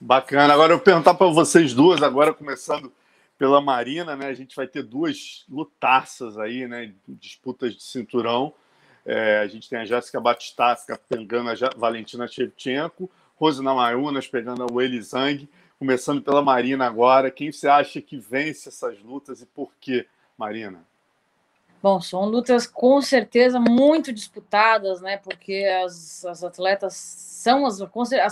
Bacana. 0.00 0.52
Agora 0.52 0.73
eu 0.73 0.80
perguntar 0.80 1.14
para 1.14 1.26
vocês 1.28 1.73
duas, 1.73 2.02
agora 2.02 2.35
começando 2.35 2.92
pela 3.38 3.61
Marina, 3.61 4.16
né? 4.16 4.26
A 4.26 4.35
gente 4.35 4.57
vai 4.57 4.66
ter 4.66 4.83
duas 4.83 5.45
lutaças 5.49 6.38
aí, 6.38 6.66
né? 6.66 6.93
Disputas 7.07 7.75
de 7.75 7.83
cinturão. 7.83 8.55
É, 9.05 9.38
a 9.38 9.47
gente 9.47 9.69
tem 9.69 9.78
a 9.78 9.85
Jéssica 9.85 10.21
Batistaska 10.21 11.00
pegando 11.09 11.50
a 11.50 11.55
Valentina 11.76 12.26
Shevchenko, 12.26 13.11
Rosina 13.37 13.73
Mayunas 13.73 14.26
pegando 14.26 14.64
a 14.64 14.66
Weili 14.73 15.00
Zhang, 15.00 15.49
começando 15.78 16.21
pela 16.23 16.43
Marina 16.43 16.87
agora. 16.87 17.31
Quem 17.31 17.52
você 17.52 17.69
acha 17.69 18.00
que 18.00 18.19
vence 18.19 18.69
essas 18.69 19.00
lutas 19.00 19.43
e 19.43 19.47
por 19.47 19.71
quê, 19.81 20.07
Marina? 20.37 20.85
Bom, 21.83 22.00
são 22.00 22.25
lutas 22.25 22.66
com 22.66 23.00
certeza 23.00 23.61
muito 23.61 24.12
disputadas, 24.12 25.00
né? 25.00 25.19
Porque 25.19 25.64
as, 25.85 26.25
as 26.25 26.43
atletas 26.43 26.95
são 26.95 27.64
as, 27.64 27.78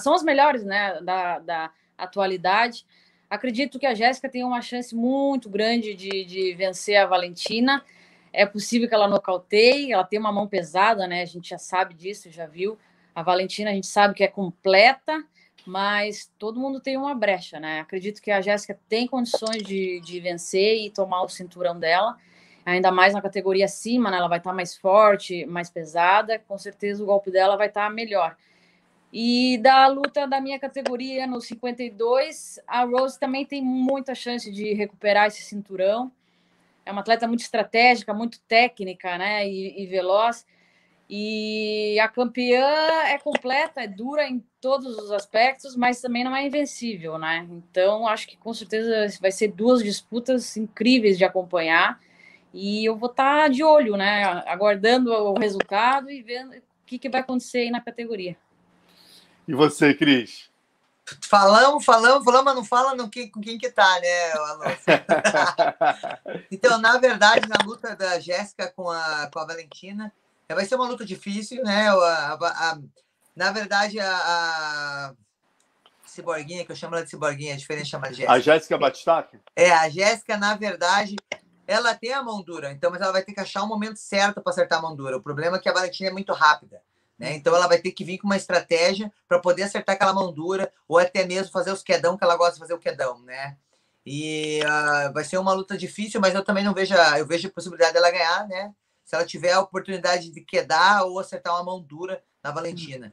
são 0.03 0.15
as 0.15 0.25
melhores 0.25 0.65
né? 0.65 1.01
da, 1.03 1.39
da 1.39 1.71
atualidade. 1.97 2.85
Acredito 3.29 3.79
que 3.79 3.87
a 3.87 3.95
Jéssica 3.95 4.29
tem 4.29 4.45
uma 4.45 4.61
chance 4.61 4.95
muito 4.95 5.49
grande 5.49 5.95
de, 5.95 6.25
de 6.25 6.55
vencer 6.55 6.97
a 6.97 7.07
Valentina. 7.07 7.85
É 8.33 8.45
possível 8.45 8.89
que 8.89 8.95
ela 8.95 9.09
nocauteie, 9.09 9.93
ela 9.93 10.05
tem 10.05 10.19
uma 10.19 10.33
mão 10.33 10.47
pesada, 10.47 11.07
né? 11.07 11.23
A 11.23 11.27
gente 11.27 11.49
já 11.49 11.59
sabe 11.59 11.95
disso, 11.95 12.31
já 12.31 12.47
viu. 12.47 12.79
A 13.15 13.23
Valentina 13.23 13.71
a 13.71 13.75
gente 13.75 13.87
sabe 13.87 14.15
que 14.15 14.25
é 14.25 14.29
completa, 14.29 15.25
mas 15.67 16.31
todo 16.39 16.61
mundo 16.61 16.81
tem 16.81 16.97
uma 16.97 17.15
brecha, 17.15 17.61
né? 17.61 17.81
Acredito 17.81 18.21
que 18.21 18.31
a 18.31 18.41
Jéssica 18.41 18.79
tem 18.89 19.07
condições 19.07 19.63
de, 19.63 20.01
de 20.01 20.21
vencer 20.21 20.85
e 20.85 20.91
tomar 20.91 21.23
o 21.23 21.29
cinturão 21.29 21.79
dela, 21.79 22.17
ainda 22.67 22.91
mais 22.91 23.15
na 23.15 23.23
categoria 23.23 23.65
acima, 23.65 24.11
né? 24.11 24.19
Ela 24.19 24.29
vai 24.29 24.39
estar 24.39 24.53
mais 24.53 24.77
forte, 24.77 25.47
mais 25.47 25.71
pesada, 25.71 26.39
com 26.41 26.59
certeza 26.59 27.03
o 27.03 27.07
golpe 27.07 27.31
dela 27.31 27.57
vai 27.57 27.69
estar 27.69 27.89
melhor. 27.89 28.37
E 29.17 29.59
da 29.59 29.87
luta 29.87 30.27
da 30.27 30.41
minha 30.41 30.59
categoria 30.59 31.25
no 31.25 31.41
52, 31.41 32.59
a 32.67 32.85
Rose 32.85 33.19
também 33.19 33.47
tem 33.47 33.63
muita 33.63 34.13
chance 34.13 34.51
de 34.51 34.75
recuperar 34.75 35.29
esse 35.29 35.43
cinturão 35.43 36.11
é 36.85 36.93
uma 36.93 37.01
atleta 37.01 37.27
muito 37.27 37.41
estratégica, 37.41 38.13
muito 38.13 38.41
técnica, 38.43 39.17
né? 39.17 39.49
E, 39.49 39.83
e, 39.83 39.87
veloz. 39.87 40.47
E 41.09 41.99
a 42.01 42.09
campeã 42.09 42.67
é 43.07 43.19
completa, 43.19 43.83
é 43.83 43.87
dura 43.87 44.27
em 44.27 44.43
todos 44.61 44.97
os 44.99 45.11
aspectos, 45.11 45.77
mas 45.77 46.01
também 46.01 46.25
não 46.25 46.35
é 46.35 46.47
invencível, 46.47 47.19
né? 47.19 47.47
Então, 47.51 48.07
acho 48.07 48.27
que 48.27 48.37
com 48.37 48.53
certeza 48.53 49.07
vai 49.21 49.33
ser 49.33 49.49
duas 49.49 49.83
disputas 49.83 50.57
incríveis 50.57 51.19
de 51.19 51.25
acompanhar. 51.25 52.01
E 52.53 52.85
eu 52.85 52.97
vou 52.97 53.11
estar 53.11 53.43
tá 53.43 53.49
de 53.49 53.63
olho, 53.63 53.97
né? 53.97 54.25
Aguardando 54.47 55.13
o 55.13 55.39
resultado 55.39 56.11
e 56.11 56.23
vendo 56.23 56.53
o 56.57 56.63
que, 56.87 56.99
que 56.99 57.09
vai 57.09 57.21
acontecer 57.21 57.59
aí 57.59 57.71
na 57.71 57.81
categoria. 57.81 58.37
E 59.47 59.55
você, 59.55 59.95
Cris? 59.95 60.51
Falamos, 61.29 61.85
falamos, 61.85 62.25
falamos, 62.25 62.45
mas 62.45 62.55
não 62.55 62.65
fala 62.65 62.95
no 62.95 63.11
que, 63.11 63.29
com 63.29 63.41
quem 63.41 63.59
que 63.59 63.71
tá, 63.71 64.01
né, 64.01 64.33
Alonso? 64.33 64.85
então, 66.51 66.79
na 66.79 66.97
verdade, 66.97 67.47
na 67.47 67.63
luta 67.65 67.95
da 67.95 68.19
Jéssica 68.19 68.73
com 68.75 68.91
a, 68.91 69.29
com 69.31 69.39
a 69.39 69.45
Valentina, 69.45 70.11
vai 70.49 70.65
ser 70.65 70.77
uma 70.77 70.89
luta 70.89 71.05
difícil, 71.05 71.63
né? 71.63 71.89
A, 71.89 71.93
a, 71.93 72.71
a, 72.71 72.79
na 73.37 73.53
verdade, 73.53 74.01
a, 74.01 75.15
Ciborguinha, 76.07 76.65
que 76.65 76.73
eu 76.73 76.77
chamo 76.77 76.95
ela 76.95 77.05
de 77.05 77.11
Ciborguinha, 77.11 77.53
é 77.53 77.57
diferente 77.57 77.85
de 77.85 77.91
chamar 77.91 78.09
de 78.09 78.17
Jéssica. 78.17 78.33
A 78.33 78.41
Jéssica 78.41 78.79
Batistac? 78.79 79.39
É, 79.55 79.71
a 79.73 79.89
Jéssica, 79.91 80.39
na 80.39 80.55
verdade, 80.55 81.17
ela 81.67 81.95
tem 81.95 82.13
a 82.13 82.23
mão 82.23 82.43
dura, 82.43 82.73
então, 82.73 82.91
mas 82.91 83.01
ela 83.01 83.13
vai 83.13 83.23
ter 83.23 83.35
que 83.35 83.41
achar 83.41 83.63
o 83.63 83.67
momento 83.67 83.99
certo 83.99 84.41
para 84.41 84.51
acertar 84.51 84.79
a 84.79 84.83
mão 84.83 84.95
dura. 84.95 85.17
O 85.17 85.23
problema 85.23 85.57
é 85.57 85.61
que 85.61 85.69
a 85.69 85.73
Valentina 85.73 86.09
é 86.09 86.13
muito 86.13 86.33
rápida. 86.33 86.81
Né? 87.25 87.37
Então 87.37 87.57
ela 87.57 87.67
vai 87.67 87.79
ter 87.79 87.91
que 87.91 88.05
vir 88.05 88.19
com 88.19 88.27
uma 88.27 88.37
estratégia 88.37 89.11
para 89.27 89.39
poder 89.39 89.63
acertar 89.63 89.95
aquela 89.95 90.13
mão 90.13 90.31
dura, 90.31 90.71
ou 90.87 90.99
até 90.99 91.25
mesmo 91.25 91.51
fazer 91.51 91.73
os 91.73 91.83
quedão, 91.83 92.19
que 92.19 92.23
ela 92.23 92.37
gosta 92.37 92.53
de 92.53 92.61
fazer 92.61 92.75
o 92.75 92.79
quedão, 92.79 93.19
né? 93.21 93.57
E 94.05 94.61
uh, 94.63 95.11
vai 95.11 95.25
ser 95.25 95.39
uma 95.39 95.55
luta 95.55 95.75
difícil, 95.75 96.21
mas 96.21 96.35
eu 96.35 96.45
também 96.45 96.63
não 96.63 96.75
vejo, 96.75 96.95
a, 96.95 97.19
eu 97.19 97.27
vejo 97.27 97.49
a 97.49 97.51
possibilidade 97.51 97.95
dela 97.95 98.11
ganhar, 98.11 98.47
né? 98.47 98.75
Se 99.07 99.15
ela 99.15 99.25
tiver 99.25 99.53
a 99.53 99.61
oportunidade 99.61 100.31
de 100.31 100.43
quedar 100.43 101.05
ou 101.05 101.19
acertar 101.19 101.55
uma 101.55 101.65
mão 101.65 101.81
dura 101.81 102.23
na 102.43 102.51
Valentina. 102.51 103.11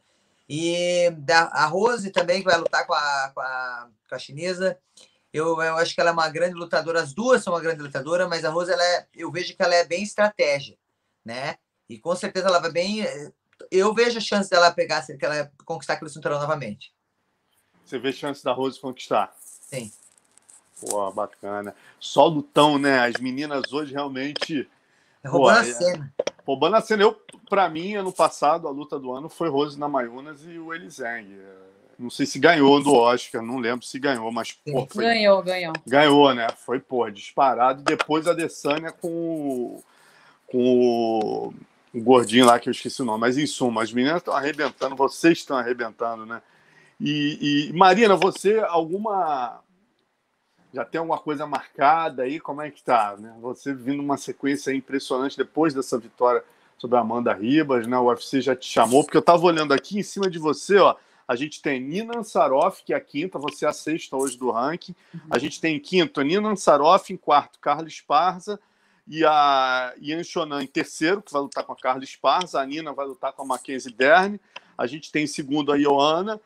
E 0.49 1.09
da, 1.19 1.43
a 1.43 1.65
Rose 1.67 2.11
também, 2.11 2.39
que 2.39 2.49
vai 2.49 2.57
lutar 2.57 2.85
com 2.85 2.93
a, 2.93 3.31
com 3.33 3.39
a, 3.39 3.89
com 4.09 4.15
a 4.15 4.19
chinesa. 4.19 4.77
Eu, 5.31 5.61
eu 5.61 5.77
acho 5.77 5.95
que 5.95 6.01
ela 6.01 6.09
é 6.09 6.13
uma 6.13 6.27
grande 6.27 6.55
lutadora, 6.55 7.01
as 7.01 7.13
duas 7.13 7.41
são 7.41 7.53
uma 7.53 7.61
grande 7.61 7.81
lutadora, 7.81 8.27
mas 8.27 8.43
a 8.43 8.49
Rose, 8.49 8.73
ela 8.73 8.83
é, 8.83 9.07
eu 9.15 9.31
vejo 9.31 9.55
que 9.55 9.63
ela 9.63 9.73
é 9.73 9.85
bem 9.85 10.03
estratégia, 10.03 10.77
né? 11.23 11.55
E 11.87 11.97
com 11.97 12.13
certeza 12.13 12.49
ela 12.49 12.59
vai 12.59 12.71
bem 12.71 13.05
eu 13.71 13.93
vejo 13.93 14.17
a 14.17 14.21
chance 14.21 14.49
dela 14.49 14.71
pegar, 14.71 15.05
que 15.05 15.25
ela 15.25 15.49
conquistar 15.65 15.93
aquele 15.93 16.11
cinturão 16.11 16.39
novamente. 16.39 16.93
Você 17.85 17.97
vê 17.97 18.11
chance 18.11 18.43
da 18.43 18.51
Rose 18.51 18.79
conquistar? 18.79 19.33
Sim. 19.39 19.91
Pô, 20.79 21.11
bacana. 21.11 21.75
Só 21.99 22.25
lutão, 22.27 22.77
né? 22.77 22.99
As 22.99 23.15
meninas 23.19 23.71
hoje 23.71 23.93
realmente. 23.93 24.67
É 25.23 25.27
roubando 25.27 25.59
a 25.59 25.67
é 25.67 25.73
cena. 25.73 26.13
Roubando 26.45 26.75
a 26.75 26.81
cena. 26.81 27.03
Eu, 27.03 27.21
pra 27.49 27.69
mim, 27.69 27.95
ano 27.95 28.11
passado, 28.11 28.67
a 28.67 28.71
luta 28.71 28.99
do 28.99 29.11
ano 29.11 29.29
foi 29.29 29.49
Rose 29.49 29.79
Namayunas 29.79 30.43
e 30.45 30.57
o 30.57 30.73
Eliseng. 30.73 31.39
Não 31.97 32.09
sei 32.09 32.25
se 32.25 32.39
ganhou 32.39 32.81
do 32.81 32.93
Oscar, 32.93 33.43
não 33.43 33.59
lembro 33.59 33.85
se 33.85 33.99
ganhou, 33.99 34.31
mas 34.31 34.53
pô, 34.53 34.87
foi... 34.89 35.03
ganhou, 35.03 35.43
ganhou. 35.43 35.73
Ganhou, 35.85 36.33
né? 36.33 36.47
Foi, 36.65 36.79
pô, 36.79 37.07
disparado. 37.11 37.83
Depois 37.83 38.27
a 38.27 38.31
Adesanya 38.31 38.91
com 38.91 39.07
o, 39.07 39.83
com 40.47 40.57
o 40.57 41.53
um 41.93 42.03
gordinho 42.03 42.45
lá 42.45 42.59
que 42.59 42.69
eu 42.69 42.71
esqueci 42.71 43.01
o 43.01 43.05
nome, 43.05 43.21
mas 43.21 43.37
em 43.37 43.45
suma, 43.45 43.83
as 43.83 43.91
meninas 43.91 44.17
estão 44.17 44.33
arrebentando, 44.33 44.95
vocês 44.95 45.39
estão 45.39 45.57
arrebentando, 45.57 46.25
né? 46.25 46.41
E, 46.99 47.69
e, 47.69 47.73
Marina, 47.73 48.15
você 48.15 48.59
alguma 48.59 49.61
já 50.73 50.85
tem 50.85 50.99
alguma 50.99 51.17
coisa 51.17 51.45
marcada 51.45 52.23
aí? 52.23 52.39
Como 52.39 52.61
é 52.61 52.71
que 52.71 52.81
tá? 52.81 53.15
Né? 53.19 53.35
Você 53.41 53.73
vindo 53.73 54.01
uma 54.01 54.17
sequência 54.17 54.73
impressionante 54.73 55.37
depois 55.37 55.73
dessa 55.73 55.97
vitória 55.97 56.43
sobre 56.77 56.97
a 56.97 57.01
Amanda 57.01 57.33
Ribas, 57.33 57.85
né? 57.85 57.97
O 57.97 58.05
UFC 58.05 58.39
já 58.39 58.55
te 58.55 58.67
chamou, 58.67 59.03
porque 59.03 59.17
eu 59.17 59.21
estava 59.21 59.43
olhando 59.43 59.73
aqui 59.73 59.99
em 59.99 60.03
cima 60.03 60.29
de 60.29 60.39
você, 60.39 60.77
ó. 60.77 60.95
A 61.27 61.35
gente 61.35 61.61
tem 61.61 61.79
Nina 61.79 62.17
Ansaroff, 62.17 62.83
que 62.83 62.93
é 62.93 62.97
a 62.97 63.01
quinta, 63.01 63.39
você 63.39 63.65
é 63.65 63.69
a 63.69 63.73
sexta 63.73 64.17
hoje 64.17 64.37
do 64.37 64.51
ranking. 64.51 64.95
A 65.29 65.37
gente 65.37 65.61
tem 65.61 65.77
em 65.77 65.79
quinto 65.79 66.21
Nina 66.21 66.49
Ansaroff, 66.49 67.11
em 67.13 67.17
quarto 67.17 67.59
Carlos 67.59 67.93
Esparza, 67.93 68.59
e 69.07 69.25
a 69.25 69.93
Ian 69.99 70.23
Shonan 70.23 70.63
em 70.63 70.67
terceiro, 70.67 71.21
que 71.21 71.31
vai 71.31 71.41
lutar 71.41 71.63
com 71.63 71.73
a 71.73 71.77
Carla 71.77 72.03
Esparza, 72.03 72.59
a 72.59 72.65
Nina 72.65 72.93
vai 72.93 73.05
lutar 73.05 73.33
com 73.33 73.41
a 73.41 73.45
Mackenzie 73.45 73.93
Dern, 73.93 74.39
a 74.77 74.87
gente 74.87 75.11
tem 75.11 75.23
em 75.23 75.27
segundo 75.27 75.71
a 75.71 75.77
Ioana, 75.77 76.39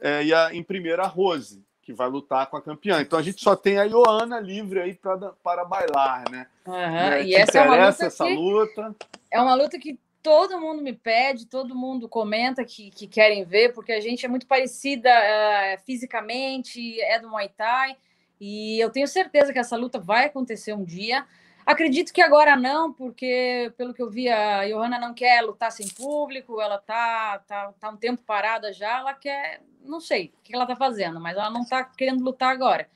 é, 0.00 0.24
e 0.24 0.34
a, 0.34 0.54
em 0.54 0.62
primeiro 0.62 1.02
a 1.02 1.06
Rose, 1.06 1.62
que 1.82 1.92
vai 1.92 2.08
lutar 2.08 2.46
com 2.46 2.56
a 2.56 2.62
campeã. 2.62 3.00
Então 3.00 3.18
a 3.18 3.22
gente 3.22 3.42
só 3.42 3.56
tem 3.56 3.78
a 3.78 3.84
Ioana 3.84 4.40
livre 4.40 4.80
aí 4.80 4.94
pra, 4.94 5.16
para 5.42 5.64
bailar, 5.64 6.30
né? 6.30 6.46
Uhum. 6.66 6.74
É, 6.74 7.24
e 7.24 7.34
essa 7.34 7.58
é 7.58 7.62
uma 7.62 7.86
luta 7.86 8.06
essa 8.06 8.24
que, 8.24 8.34
luta? 8.34 8.96
É 9.30 9.40
uma 9.40 9.54
luta 9.54 9.78
que 9.78 9.98
todo 10.22 10.60
mundo 10.60 10.80
me 10.80 10.92
pede, 10.92 11.46
todo 11.46 11.74
mundo 11.74 12.08
comenta 12.08 12.64
que, 12.64 12.90
que 12.90 13.06
querem 13.06 13.44
ver, 13.44 13.72
porque 13.72 13.92
a 13.92 14.00
gente 14.00 14.24
é 14.24 14.28
muito 14.28 14.46
parecida 14.46 15.10
uh, 15.10 15.82
fisicamente, 15.84 17.00
é 17.00 17.18
do 17.18 17.28
Muay 17.28 17.48
Thai, 17.48 17.96
e 18.40 18.78
eu 18.78 18.90
tenho 18.90 19.08
certeza 19.08 19.52
que 19.52 19.58
essa 19.58 19.76
luta 19.76 19.98
vai 19.98 20.26
acontecer 20.26 20.72
um 20.72 20.84
dia. 20.84 21.26
Acredito 21.64 22.12
que 22.12 22.20
agora 22.20 22.56
não, 22.56 22.92
porque 22.92 23.72
pelo 23.76 23.94
que 23.94 24.02
eu 24.02 24.10
vi, 24.10 24.28
a 24.28 24.66
Johanna 24.66 24.98
não 24.98 25.14
quer 25.14 25.40
lutar 25.42 25.70
sem 25.70 25.88
público, 25.88 26.60
ela 26.60 26.78
tá, 26.78 27.40
tá, 27.46 27.72
tá 27.78 27.90
um 27.90 27.96
tempo 27.96 28.22
parada 28.24 28.72
já, 28.72 28.98
ela 28.98 29.14
quer, 29.14 29.62
não 29.84 30.00
sei 30.00 30.32
o 30.36 30.42
que 30.42 30.54
ela 30.54 30.66
tá 30.66 30.74
fazendo, 30.74 31.20
mas 31.20 31.36
ela 31.36 31.50
não 31.50 31.64
tá 31.64 31.84
querendo 31.84 32.24
lutar 32.24 32.52
agora. 32.52 32.88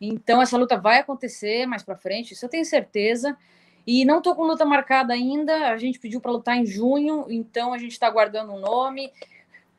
Então 0.00 0.40
essa 0.40 0.56
luta 0.56 0.76
vai 0.76 0.98
acontecer 0.98 1.66
mais 1.66 1.82
para 1.82 1.96
frente, 1.96 2.32
isso 2.32 2.44
eu 2.44 2.50
tenho 2.50 2.64
certeza. 2.64 3.36
E 3.86 4.04
não 4.04 4.20
tô 4.20 4.34
com 4.34 4.42
luta 4.42 4.64
marcada 4.64 5.12
ainda, 5.12 5.68
a 5.68 5.76
gente 5.76 6.00
pediu 6.00 6.20
para 6.20 6.32
lutar 6.32 6.56
em 6.56 6.66
junho, 6.66 7.26
então 7.28 7.72
a 7.72 7.78
gente 7.78 7.92
está 7.92 8.08
aguardando 8.08 8.52
um 8.52 8.58
nome. 8.58 9.12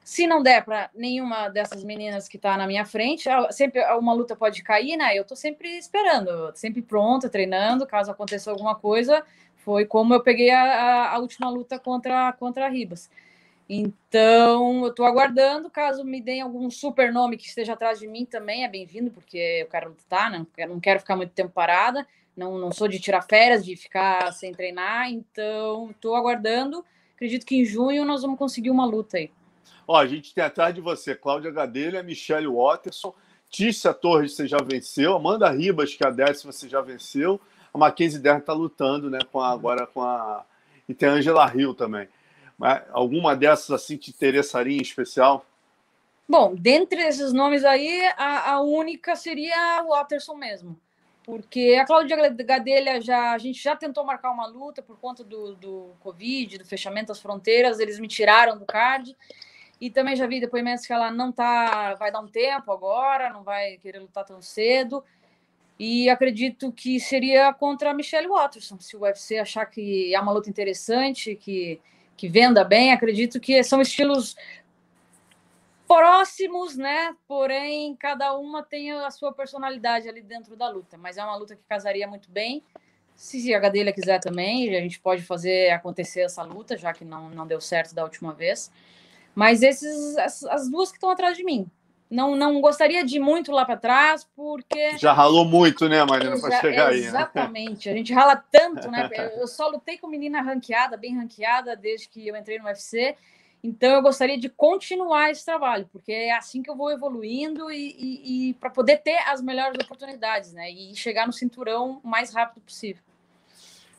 Se 0.08 0.26
não 0.26 0.42
der 0.42 0.64
para 0.64 0.90
nenhuma 0.96 1.50
dessas 1.50 1.84
meninas 1.84 2.30
que 2.30 2.38
está 2.38 2.56
na 2.56 2.66
minha 2.66 2.86
frente, 2.86 3.26
sempre 3.52 3.84
uma 3.96 4.14
luta 4.14 4.38
pode 4.38 4.64
cair, 4.64 4.96
né? 4.96 5.18
Eu 5.18 5.24
estou 5.24 5.36
sempre 5.36 5.78
esperando, 5.78 6.50
sempre 6.56 6.82
pronta, 6.82 7.30
treinando. 7.30 7.86
Caso 7.86 8.10
aconteça 8.10 8.50
alguma 8.50 8.74
coisa, 8.74 9.22
foi 9.58 9.84
como 9.86 10.14
eu 10.14 10.24
peguei 10.24 10.50
a, 10.50 11.12
a 11.12 11.20
última 11.20 11.50
luta 11.50 11.78
contra, 11.78 12.32
contra 12.32 12.68
a 12.68 12.70
Ribas. 12.70 13.10
Então, 13.68 14.84
eu 14.84 14.92
estou 14.92 15.06
aguardando. 15.06 15.70
Caso 15.70 16.06
me 16.06 16.22
deem 16.22 16.40
algum 16.40 16.72
super 16.72 17.12
nome 17.12 17.36
que 17.36 17.46
esteja 17.46 17.74
atrás 17.74 18.00
de 18.00 18.08
mim 18.08 18.24
também, 18.24 18.64
é 18.64 18.70
bem-vindo, 18.70 19.12
porque 19.12 19.38
eu 19.38 19.68
quero 19.68 19.90
lutar, 19.90 20.32
né? 20.32 20.48
Eu 20.58 20.70
não 20.70 20.80
quero 20.80 21.02
ficar 21.02 21.18
muito 21.18 21.34
tempo 21.34 21.50
parada. 21.50 22.08
Não, 22.34 22.58
não 22.58 22.72
sou 22.72 22.88
de 22.88 22.98
tirar 22.98 23.24
férias, 23.24 23.66
de 23.66 23.76
ficar 23.76 24.32
sem 24.32 24.54
treinar. 24.54 25.12
Então, 25.12 25.92
estou 25.92 26.16
aguardando. 26.16 26.86
Acredito 27.14 27.46
que 27.46 27.58
em 27.58 27.66
junho 27.66 28.06
nós 28.06 28.22
vamos 28.22 28.40
conseguir 28.40 28.70
uma 28.70 28.86
luta 28.86 29.18
aí. 29.18 29.30
Ó, 29.88 29.96
a 29.96 30.06
gente 30.06 30.34
tem 30.34 30.44
atrás 30.44 30.76
de 30.76 30.82
você 30.82 31.16
Cláudia 31.16 31.50
Gadelha, 31.50 32.04
Michelle 32.04 32.48
Watterson, 32.48 33.16
Tícia 33.50 33.94
Torres, 33.94 34.36
você 34.36 34.46
já 34.46 34.58
venceu, 34.58 35.16
Amanda 35.16 35.50
Ribas, 35.50 35.96
que 35.96 36.04
é 36.04 36.08
a 36.08 36.12
décima, 36.12 36.52
você 36.52 36.68
já 36.68 36.82
venceu. 36.82 37.40
A 37.74 37.78
Mackenzie 37.78 38.20
Dern 38.20 38.40
está 38.40 38.52
lutando, 38.52 39.10
né? 39.10 39.20
Com 39.32 39.40
a, 39.40 39.50
agora 39.50 39.88
com 39.88 40.02
a. 40.02 40.46
E 40.90 40.94
tem 40.94 41.08
a 41.08 41.14
Angela 41.14 41.50
Hill 41.56 41.74
também. 41.74 42.10
Mas 42.58 42.84
alguma 42.92 43.36
dessas 43.36 43.72
assim 43.72 43.96
te 43.96 44.10
interessaria 44.10 44.78
em 44.78 44.82
especial? 44.82 45.46
Bom, 46.28 46.56
dentre 46.56 47.02
esses 47.04 47.32
nomes 47.32 47.64
aí, 47.64 48.06
a, 48.18 48.54
a 48.54 48.62
única 48.62 49.16
seria 49.16 49.82
o 49.86 49.90
Watterson 49.90 50.36
mesmo. 50.36 50.78
Porque 51.24 51.78
a 51.80 51.86
Cláudia 51.86 52.30
Gadelha 52.30 53.02
já 53.02 53.34
a 53.34 53.38
gente 53.38 53.62
já 53.62 53.76
tentou 53.76 54.04
marcar 54.04 54.32
uma 54.32 54.48
luta 54.48 54.82
por 54.82 54.98
conta 54.98 55.24
do, 55.24 55.56
do 55.56 55.92
Covid, 56.00 56.58
do 56.58 56.66
fechamento 56.66 57.08
das 57.08 57.20
fronteiras, 57.20 57.80
eles 57.80 58.00
me 58.00 58.08
tiraram 58.08 58.58
do 58.58 58.66
card. 58.66 59.16
E 59.80 59.90
também 59.90 60.16
já 60.16 60.26
vi 60.26 60.40
depoimentos 60.40 60.86
que 60.86 60.94
ela 60.94 61.12
não 61.12 61.32
tá, 61.32 61.94
vai 61.96 62.12
dar 62.12 62.20
um 62.20 62.28
tempo 62.28 62.72
agora, 62.72 63.30
não 63.30 63.44
vai 63.44 63.78
querer 63.78 64.00
lutar 64.00 64.26
tão 64.26 64.42
cedo. 64.42 65.04
E 65.80 66.10
acredito 66.10 66.72
que 66.72 67.00
seria 67.00 67.54
contra 67.54 67.92
a 67.92 67.94
Michelle 67.94 68.28
Watterson, 68.28 68.80
se 68.80 68.96
o 68.96 69.02
UFC 69.02 69.38
achar 69.38 69.66
que 69.68 70.14
é 70.14 70.20
uma 70.20 70.32
luta 70.32 70.50
interessante, 70.50 71.36
que, 71.36 71.80
que 72.16 72.28
venda 72.28 72.64
bem. 72.64 72.92
Acredito 72.92 73.40
que 73.40 73.64
são 73.64 73.80
estilos 73.80 74.36
próximos, 75.88 76.76
né? 76.76 77.16
Porém, 77.28 77.96
cada 77.96 78.36
uma 78.36 78.64
tem 78.64 78.92
a 78.92 79.12
sua 79.12 79.32
personalidade 79.32 80.10
ali 80.10 80.22
dentro 80.22 80.56
da 80.56 80.68
luta. 80.68 80.98
Mas 80.98 81.18
é 81.18 81.24
uma 81.24 81.36
luta 81.36 81.56
que 81.56 81.64
casaria 81.70 82.08
muito 82.08 82.30
bem. 82.32 82.64
Se 83.16 83.54
a 83.54 83.60
Gadelha 83.60 83.94
quiser 83.94 84.20
também, 84.20 84.76
a 84.76 84.82
gente 84.82 85.00
pode 85.00 85.22
fazer 85.22 85.72
acontecer 85.72 86.22
essa 86.22 86.44
luta, 86.44 86.76
já 86.76 86.92
que 86.94 87.06
não, 87.06 87.30
não 87.30 87.48
deu 87.48 87.62
certo 87.62 87.96
da 87.96 88.04
última 88.04 88.34
vez. 88.34 88.72
Mas 89.38 89.62
esses, 89.62 90.18
as, 90.18 90.44
as 90.46 90.68
duas 90.68 90.90
que 90.90 90.98
estão 90.98 91.12
atrás 91.12 91.38
de 91.38 91.44
mim. 91.44 91.70
Não, 92.10 92.36
não 92.36 92.60
gostaria 92.60 93.06
de 93.06 93.18
ir 93.18 93.20
muito 93.20 93.52
lá 93.52 93.66
para 93.66 93.78
trás, 93.78 94.28
porque. 94.36 94.98
Já 94.98 95.14
ralou 95.14 95.46
muito, 95.46 95.88
né, 95.88 96.04
Marina, 96.04 96.40
para 96.40 96.60
chegar 96.60 96.88
aí. 96.88 97.02
Né? 97.02 97.08
Exatamente. 97.08 97.88
Né? 97.88 97.94
A 97.94 97.98
gente 97.98 98.12
rala 98.12 98.36
tanto, 98.36 98.90
né? 98.90 99.08
Eu 99.36 99.46
só 99.46 99.68
lutei 99.68 100.00
com 100.00 100.08
menina 100.08 100.42
ranqueada, 100.42 100.98
bem 100.98 101.16
ranqueada, 101.16 101.76
desde 101.76 102.10
que 102.10 102.28
eu 102.28 102.36
entrei 102.36 102.58
no 102.58 102.66
UFC. 102.66 103.16
Então, 103.64 103.94
eu 103.94 104.02
gostaria 104.02 104.40
de 104.40 104.50
continuar 104.50 105.30
esse 105.30 105.46
trabalho, 105.46 105.88
porque 105.92 106.12
é 106.12 106.36
assim 106.36 106.64
que 106.64 106.70
eu 106.72 106.76
vou 106.76 106.92
evoluindo 106.92 107.70
e, 107.70 107.96
e, 107.96 108.50
e 108.50 108.54
para 108.56 108.72
poder 108.72 108.98
ter 109.04 109.20
as 109.28 109.40
melhores 109.40 109.78
oportunidades, 109.84 110.52
né? 110.52 110.72
E 110.72 110.96
chegar 110.96 111.28
no 111.28 111.34
cinturão 111.34 112.02
o 112.04 112.08
mais 112.08 112.34
rápido 112.34 112.64
possível. 112.64 113.04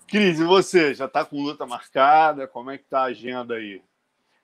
Cris, 0.09 0.41
e 0.41 0.45
você? 0.45 0.95
Já 0.95 1.05
está 1.05 1.25
com 1.25 1.41
luta 1.41 1.65
marcada? 1.65 2.49
Como 2.49 2.73
é 2.73 2.79
que 2.79 2.85
tá 2.85 3.03
a 3.03 3.05
agenda 3.05 3.55
aí? 3.55 3.81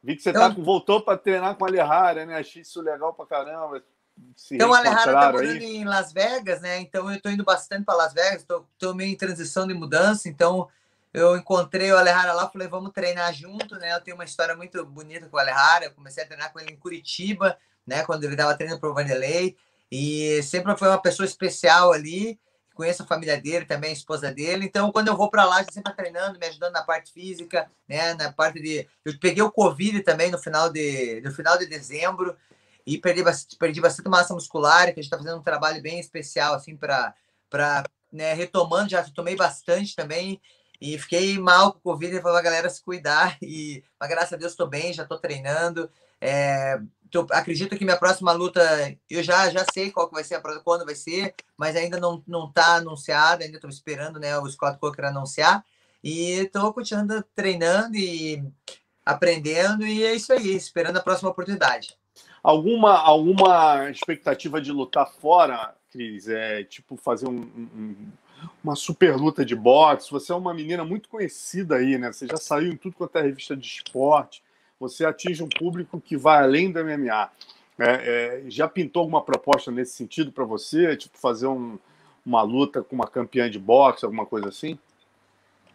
Vi 0.05 0.17
que 0.17 0.23
você 0.23 0.35
tá 0.35 0.55
com, 0.55 0.63
voltou 0.63 1.01
para 1.01 1.17
treinar 1.17 1.57
com 1.57 1.65
a 1.65 1.69
Alejara, 1.69 2.27
né? 2.27 2.37
Achei 2.37 2.61
isso 2.61 2.83
legal 2.83 3.15
para 3.15 3.25
caramba. 3.25 3.83
Se 4.37 4.55
então, 4.55 4.75
a 4.75 4.79
Alejara 4.79 5.13
está 5.13 5.33
morando 5.33 5.51
aí. 5.51 5.77
em 5.77 5.85
Las 5.85 6.13
Vegas, 6.13 6.61
né? 6.61 6.79
Então, 6.79 7.11
eu 7.11 7.17
estou 7.17 7.33
indo 7.33 7.43
bastante 7.43 7.87
para 7.87 7.95
Las 7.97 8.13
Vegas. 8.13 8.43
Estou 8.43 8.95
meio 8.95 9.11
em 9.11 9.17
transição 9.17 9.67
de 9.67 9.73
mudança. 9.73 10.29
Então, 10.29 10.69
eu 11.11 11.35
encontrei 11.39 11.91
o 11.91 11.97
Alejara 11.97 12.35
lá. 12.35 12.47
Falei, 12.51 12.69
vamos 12.69 12.93
treinar 12.93 13.33
junto, 13.33 13.77
né? 13.77 13.95
Eu 13.95 14.01
tenho 14.03 14.15
uma 14.15 14.27
história 14.27 14.55
muito 14.55 14.85
bonita 14.85 15.27
com 15.27 15.39
o 15.39 15.41
Alejara. 15.41 15.87
Eu 15.87 15.93
comecei 15.93 16.23
a 16.23 16.27
treinar 16.27 16.53
com 16.53 16.61
ele 16.61 16.73
em 16.73 16.77
Curitiba, 16.77 17.57
né? 17.87 18.05
Quando 18.05 18.25
ele 18.25 18.35
estava 18.35 18.55
treinando 18.55 18.83
para 18.83 18.91
o 18.91 18.95
Vanderlei. 18.95 19.57
E 19.91 20.43
sempre 20.43 20.77
foi 20.77 20.89
uma 20.89 21.01
pessoa 21.01 21.25
especial 21.25 21.93
ali 21.93 22.39
conheço 22.75 23.03
a 23.03 23.07
família 23.07 23.41
dele 23.41 23.65
também, 23.65 23.91
a 23.91 23.95
esposa 23.95 24.33
dele. 24.33 24.67
Então, 24.67 24.93
quando 24.93 25.09
eu 25.09 25.17
vou 25.17 25.31
para 25.31 25.45
lá, 25.45 25.59
sempre 25.65 25.85
tá 25.85 25.93
treinando, 25.93 26.39
me 26.39 26.47
ajudando 26.47 26.73
na 26.73 26.83
parte 26.83 27.13
física, 27.13 27.71
né? 27.89 28.15
Na 28.15 28.33
parte 28.33 28.61
de. 28.61 28.87
Eu 29.05 29.19
peguei 29.19 29.43
o 29.43 29.53
Covid 29.53 30.03
também 30.03 30.31
no 30.31 30.39
final 30.39 30.71
de, 30.71 31.21
no 31.23 31.33
final 31.33 31.57
de 31.57 31.67
dezembro 31.67 32.37
e 32.87 32.99
perdi 32.99 33.23
bastante, 33.23 33.57
perdi 33.57 33.81
bastante 33.81 34.09
massa 34.09 34.35
muscular, 34.35 34.85
que 34.87 35.01
a 35.01 35.03
gente 35.03 35.05
está 35.05 35.17
fazendo 35.17 35.39
um 35.39 35.43
trabalho 35.43 35.81
bem 35.81 35.99
especial, 35.99 36.55
assim, 36.55 36.77
para. 36.77 37.15
Né, 38.13 38.33
retomando, 38.33 38.91
já 38.91 39.03
tomei 39.03 39.35
bastante 39.35 39.97
também. 39.97 40.41
E 40.81 40.99
fiquei 40.99 41.39
mal 41.39 41.73
com 41.73 41.79
o 41.79 41.83
Covid, 41.83 42.21
falei 42.21 42.39
a 42.39 42.43
galera 42.43 42.69
se 42.69 42.83
cuidar. 42.83 43.39
E, 43.43 43.83
mas 43.99 44.09
graças 44.09 44.33
a 44.33 44.37
Deus, 44.37 44.53
estou 44.53 44.69
bem, 44.69 44.93
já 44.93 45.03
estou 45.03 45.19
treinando. 45.19 45.91
É, 46.21 46.79
acredito 47.31 47.77
que 47.77 47.85
minha 47.85 47.97
próxima 47.97 48.33
luta, 48.33 48.61
eu 49.09 49.23
já, 49.23 49.49
já 49.51 49.65
sei 49.73 49.91
qual 49.91 50.09
que 50.09 50.15
vai 50.15 50.25
ser, 50.25 50.41
quando 50.65 50.85
vai 50.85 50.95
ser, 50.95 51.35
mas 51.57 51.77
ainda 51.77 51.99
não, 51.99 52.23
não 52.27 52.51
tá 52.51 52.77
anunciada, 52.77 53.45
ainda 53.45 53.57
estou 53.57 53.71
esperando 53.71 54.19
né, 54.19 54.37
o 54.39 54.49
Scott 54.49 54.79
Coker 54.79 55.07
anunciar. 55.07 55.65
E 56.03 56.33
estou 56.33 56.73
continuando 56.73 57.25
treinando 57.35 57.97
e 57.97 58.43
aprendendo, 59.05 59.87
e 59.87 60.05
é 60.05 60.15
isso 60.15 60.33
aí, 60.33 60.55
esperando 60.55 60.99
a 60.99 61.03
próxima 61.03 61.31
oportunidade. 61.31 61.97
Alguma, 62.43 62.99
alguma 62.99 63.91
expectativa 63.91 64.61
de 64.61 64.71
lutar 64.71 65.11
fora, 65.11 65.75
Cris? 65.91 66.29
É 66.29 66.63
tipo 66.65 66.95
fazer 66.97 67.27
um, 67.27 67.41
um, 67.41 68.13
uma 68.63 68.77
super 68.77 69.17
luta 69.17 69.45
de 69.45 69.57
boxe. 69.57 70.11
Você 70.11 70.31
é 70.31 70.35
uma 70.35 70.53
menina 70.53 70.85
muito 70.85 71.09
conhecida 71.09 71.77
aí, 71.77 71.97
né? 71.97 72.13
Você 72.13 72.27
já 72.27 72.37
saiu 72.37 72.71
em 72.71 72.77
tudo 72.77 72.97
quanto 72.97 73.17
é 73.17 73.23
revista 73.23 73.57
de 73.57 73.67
esporte 73.67 74.43
você 74.89 75.05
atinge 75.05 75.43
um 75.43 75.49
público 75.49 76.01
que 76.01 76.17
vai 76.17 76.43
além 76.43 76.71
do 76.71 76.85
MMA. 76.85 77.31
É, 77.79 77.85
é, 77.87 78.43
já 78.49 78.69
pintou 78.69 79.01
alguma 79.01 79.23
proposta 79.23 79.71
nesse 79.71 79.97
sentido 79.97 80.31
para 80.31 80.45
você? 80.45 80.97
Tipo, 80.97 81.19
fazer 81.19 81.47
um, 81.47 81.79
uma 82.25 82.43
luta 82.43 82.83
com 82.83 82.95
uma 82.95 83.07
campeã 83.07 83.51
de 83.51 83.59
boxe, 83.59 84.05
alguma 84.05 84.27
coisa 84.27 84.49
assim? 84.49 84.79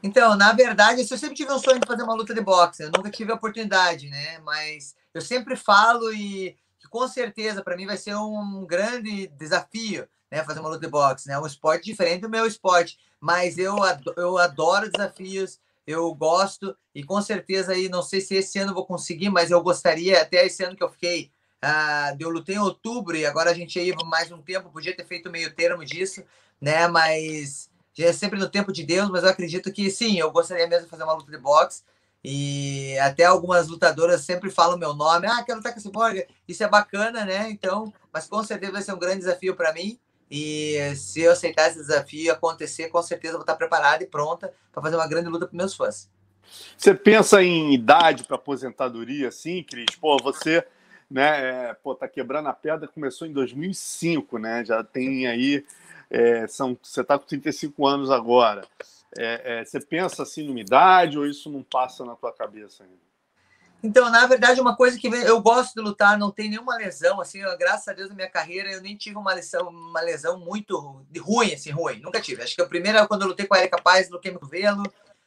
Então, 0.02 0.36
na 0.36 0.54
verdade, 0.54 1.02
eu 1.02 1.18
sempre 1.18 1.36
tive 1.36 1.52
um 1.52 1.60
sonho 1.60 1.80
de 1.80 1.88
fazer 1.88 2.04
uma 2.04 2.14
luta 2.14 2.34
de 2.34 2.42
boxe. 2.42 2.84
Eu 2.84 2.92
nunca 2.96 3.10
tive 3.10 3.32
a 3.32 3.36
oportunidade, 3.36 4.08
né? 4.10 4.40
Mas 4.40 4.96
eu 5.14 5.22
sempre 5.22 5.56
falo 5.56 6.14
e 6.14 6.56
com 6.90 7.08
certeza 7.08 7.62
para 7.62 7.76
mim 7.76 7.86
vai 7.86 7.98
ser 7.98 8.16
um 8.16 8.66
grande 8.66 9.28
desafio, 9.38 10.08
né? 10.32 10.44
Fazer 10.44 10.60
uma 10.60 10.70
luta 10.70 10.86
de 10.86 10.92
boxe, 10.92 11.28
né? 11.28 11.38
Um 11.38 11.46
esporte 11.46 11.86
diferente 11.86 12.22
do 12.22 12.30
meu 12.30 12.46
esporte, 12.46 12.98
mas 13.20 13.58
eu, 13.58 13.76
eu 14.16 14.38
adoro 14.38 14.90
desafios 14.90 15.60
eu 15.90 16.14
gosto 16.14 16.78
e 16.94 17.04
com 17.04 17.20
certeza 17.20 17.72
aí, 17.72 17.90
não 17.90 18.04
sei 18.04 18.22
se 18.22 18.36
esse 18.36 18.60
ano 18.60 18.76
vou 18.76 18.86
conseguir, 18.86 19.30
mas 19.32 19.50
eu 19.50 19.60
gostaria, 19.60 20.22
até 20.22 20.46
esse 20.46 20.64
ano 20.64 20.76
que 20.76 20.84
eu 20.84 20.90
fiquei, 20.90 21.32
uh, 21.66 22.16
eu 22.20 22.30
lutei 22.30 22.56
em 22.56 22.60
outubro 22.60 23.18
e 23.18 23.26
agora 23.26 23.50
a 23.50 23.54
gente 23.56 23.80
aí 23.80 23.92
mais 24.06 24.32
um 24.32 24.40
tempo, 24.40 24.70
podia 24.70 24.96
ter 24.96 25.04
feito 25.04 25.32
meio 25.32 25.52
termo 25.56 25.84
disso, 25.84 26.24
né, 26.62 26.88
mas 26.88 27.72
já 27.92 28.06
é 28.06 28.14
sempre 28.14 28.40
no 28.40 28.48
tempo 28.48 28.72
de 28.72 28.84
Deus, 28.84 29.10
mas 29.10 29.24
eu 29.24 29.30
acredito 29.30 29.74
que 29.74 29.90
sim, 29.90 30.20
eu 30.20 30.32
gostaria 30.32 30.68
mesmo 30.68 30.84
de 30.84 30.92
fazer 30.92 31.04
uma 31.04 31.14
luta 31.14 31.32
de 31.32 31.40
boxe 31.40 31.82
e 32.24 32.96
até 33.00 33.24
algumas 33.24 33.68
lutadoras 33.68 34.22
sempre 34.22 34.52
falam 34.52 34.78
meu 34.78 34.94
nome, 34.94 35.26
ah, 35.26 35.42
quero 35.44 35.58
lutar 35.58 35.74
com 35.74 35.80
esse 35.80 35.90
borger, 35.90 36.28
isso 36.48 36.64
é 36.64 36.70
bacana, 36.70 37.26
né, 37.26 37.50
então, 37.50 37.92
mas 38.14 38.28
com 38.28 38.44
certeza 38.44 38.74
vai 38.74 38.84
ser 38.84 38.94
um 38.94 39.00
grande 39.00 39.20
desafio 39.22 39.56
para 39.56 39.74
mim, 39.74 40.00
e 40.30 40.94
se 40.96 41.22
eu 41.22 41.32
aceitar 41.32 41.70
esse 41.70 41.80
desafio 41.80 42.32
acontecer, 42.32 42.90
com 42.90 43.02
certeza 43.02 43.34
vou 43.34 43.42
estar 43.42 43.56
preparada 43.56 44.04
e 44.04 44.08
pronta 44.08 44.54
para 44.72 44.82
fazer 44.82 44.96
uma 44.96 45.08
grande 45.08 45.30
luta 45.30 45.48
para 45.48 45.58
meus 45.58 45.76
fãs. 45.76 46.10
Você 46.78 46.94
pensa 46.94 47.44
em 47.44 47.74
idade 47.74 48.24
para 48.24 48.36
aposentadoria, 48.36 49.28
assim, 49.28 49.64
Cris? 49.64 49.96
Pô, 49.96 50.18
você, 50.18 50.66
né, 51.10 51.70
é, 51.70 51.74
pô, 51.74 51.96
tá 51.96 52.08
quebrando 52.08 52.50
a 52.50 52.54
pedra, 52.54 52.88
começou 52.88 53.28
em 53.28 53.34
2005, 53.34 54.38
né? 54.38 54.64
Já 54.66 54.84
tem 54.84 55.28
aí, 55.28 55.66
é, 56.10 56.48
são, 56.48 56.78
você 56.82 57.04
tá 57.04 57.18
com 57.18 57.26
35 57.26 57.86
anos 57.86 58.12
agora. 58.12 58.62
É, 59.18 59.60
é, 59.60 59.66
você 59.66 59.80
pensa 59.80 60.24
assim 60.24 60.44
numa 60.44 60.60
idade 60.60 61.18
ou 61.18 61.26
isso 61.26 61.50
não 61.50 61.64
passa 61.64 62.06
na 62.06 62.16
tua 62.16 62.32
cabeça 62.32 62.84
ainda? 62.84 63.09
Então, 63.82 64.10
na 64.10 64.28
verdade, 64.28 64.60
uma 64.60 64.76
coisa 64.76 65.00
que 65.00 65.08
eu 65.08 65.42
gosto 65.42 65.74
de 65.74 65.82
lutar, 65.82 66.18
não 66.18 66.32
tem 66.32 66.50
nenhuma 66.50 66.76
lesão, 66.76 67.22
assim, 67.22 67.40
graças 67.58 67.88
a 67.88 67.94
Deus 67.94 68.10
na 68.10 68.16
minha 68.16 68.30
carreira 68.30 68.72
eu 68.72 68.82
nem 68.82 68.96
tive 68.96 69.16
uma 69.16 69.34
lesão, 69.34 69.70
uma 69.70 70.02
lesão 70.02 70.38
muito 70.38 70.78
ruim, 71.18 71.54
assim, 71.54 71.72
ruim, 71.72 72.00
nunca 72.02 72.20
tive. 72.20 72.44
Acho 72.44 72.56
que 72.56 72.62
a 72.62 72.68
primeira, 72.68 73.08
quando 73.08 73.22
eu 73.22 73.30
lutei 73.30 73.46
com 73.46 73.56
a 73.56 73.60
Erika 73.60 73.82
Paz, 73.82 74.10
lutei 74.10 74.32
meu 74.32 74.46
velo, 74.46 74.84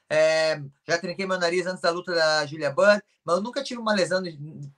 é, 0.09 0.61
já 0.87 0.99
trinquei 0.99 1.27
meu 1.27 1.38
nariz 1.38 1.67
antes 1.67 1.81
da 1.81 1.91
luta 1.91 2.15
da 2.15 2.45
Julia 2.45 2.71
Budd, 2.71 3.03
mas 3.25 3.37
eu 3.37 3.43
nunca 3.43 3.62
tive 3.62 3.81
uma 3.81 3.95
lesão 3.95 4.23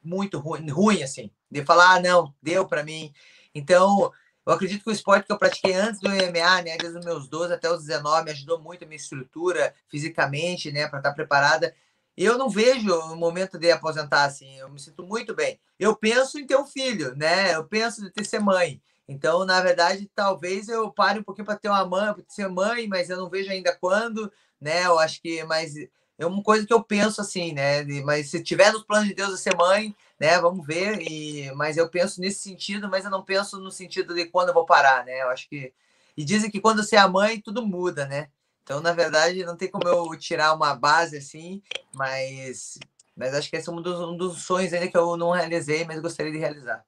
muito 0.03 0.39
ruim, 0.39 0.71
ruim 0.71 1.03
assim, 1.03 1.29
de 1.51 1.65
falar, 1.65 1.97
ah, 1.97 2.01
não, 2.01 2.33
deu 2.41 2.69
para 2.69 2.85
mim. 2.85 3.13
Então, 3.53 4.13
eu 4.47 4.53
acredito 4.53 4.85
que 4.85 4.91
o 4.91 4.93
esporte 4.93 5.27
que 5.27 5.33
eu 5.33 5.39
pratiquei 5.39 5.75
antes 5.75 6.01
do 6.01 6.09
MMA, 6.09 6.63
né, 6.63 6.77
desde 6.79 6.99
os 6.99 7.05
meus 7.05 7.27
12 7.27 7.53
até 7.53 7.69
os 7.69 7.81
19, 7.81 8.25
me 8.25 8.31
ajudou 8.31 8.61
muito 8.61 8.85
a 8.85 8.87
minha 8.87 8.97
estrutura 8.97 9.75
fisicamente, 9.89 10.71
né, 10.71 10.87
para 10.87 11.01
estar 11.01 11.13
preparada 11.13 11.75
eu 12.17 12.39
não 12.39 12.49
vejo 12.49 12.93
o 12.93 13.17
momento 13.17 13.59
de 13.59 13.71
aposentar 13.71 14.25
assim, 14.25 14.59
eu 14.59 14.69
me 14.71 14.79
sinto 14.79 15.03
muito 15.03 15.35
bem. 15.35 15.59
Eu 15.79 15.97
penso 15.97 16.39
em 16.39 16.47
ter 16.47 16.57
um 16.57 16.67
filho, 16.67 17.15
né? 17.17 17.55
Eu 17.55 17.65
penso 17.65 18.05
em 18.07 18.11
ter 18.11 18.25
ser 18.25 18.41
mãe. 18.41 18.81
Então, 19.09 19.45
na 19.45 19.61
verdade, 19.61 20.11
talvez 20.15 20.69
eu 20.69 20.91
pare 20.91 21.19
um 21.19 21.23
pouquinho 21.23 21.45
para 21.47 21.57
ter 21.59 21.69
uma 21.69 21.85
mãe, 21.85 22.15
para 22.15 22.25
ser 22.29 22.49
mãe, 22.49 22.87
mas 22.89 23.11
eu 23.11 23.19
não 23.19 23.29
vejo 23.29 23.51
ainda 23.51 23.77
quando, 23.77 24.33
né? 24.61 24.87
Eu 24.87 24.99
acho 24.99 25.21
que, 25.21 25.43
mas 25.45 25.75
é 26.19 26.25
uma 26.27 26.43
coisa 26.43 26.67
que 26.67 26.73
eu 26.73 26.83
penso 26.83 27.21
assim, 27.21 27.53
né? 27.53 27.83
Mas 28.05 28.31
se 28.31 28.43
tiver 28.43 28.73
nos 28.73 28.85
planos 28.85 29.09
de 29.09 29.15
Deus 29.15 29.31
eu 29.31 29.37
ser 29.37 29.57
mãe, 29.57 29.95
né? 30.19 30.39
Vamos 30.41 30.67
ver. 30.67 31.01
E 31.03 31.51
mas 31.55 31.77
eu 31.77 31.89
penso 31.89 32.21
nesse 32.21 32.41
sentido, 32.41 32.89
mas 32.89 33.05
eu 33.05 33.11
não 33.11 33.25
penso 33.25 33.59
no 33.59 33.71
sentido 33.71 34.15
de 34.15 34.27
quando 34.27 34.49
eu 34.49 34.55
vou 34.55 34.65
parar, 34.67 35.05
né? 35.05 35.23
Eu 35.23 35.29
acho 35.31 35.49
que 35.49 35.73
e 36.17 36.25
dizem 36.25 36.51
que 36.51 36.61
quando 36.61 36.83
você 36.83 36.97
é 36.97 37.01
a 37.01 37.09
mãe 37.09 37.41
tudo 37.41 37.67
muda, 37.67 38.07
né? 38.07 38.29
Então, 38.65 38.81
na 38.81 38.93
verdade, 38.93 39.45
não 39.45 39.57
tem 39.57 39.71
como 39.71 39.87
eu 39.87 40.19
tirar 40.19 40.55
uma 40.55 40.75
base 40.75 41.19
assim, 41.19 41.63
mas, 41.95 42.79
mas 43.15 43.35
acho 43.35 43.51
que 43.51 43.57
esse 43.57 43.69
é 43.69 43.73
um 43.73 43.81
dos, 43.81 44.01
um 44.01 44.17
dos 44.17 44.43
sonhos 44.43 44.73
ainda 44.73 44.89
que 44.89 44.97
eu 44.97 45.19
não 45.19 45.31
realizei, 45.31 45.85
mas 45.85 46.01
gostaria 46.01 46.33
de 46.33 46.39
realizar. 46.39 46.83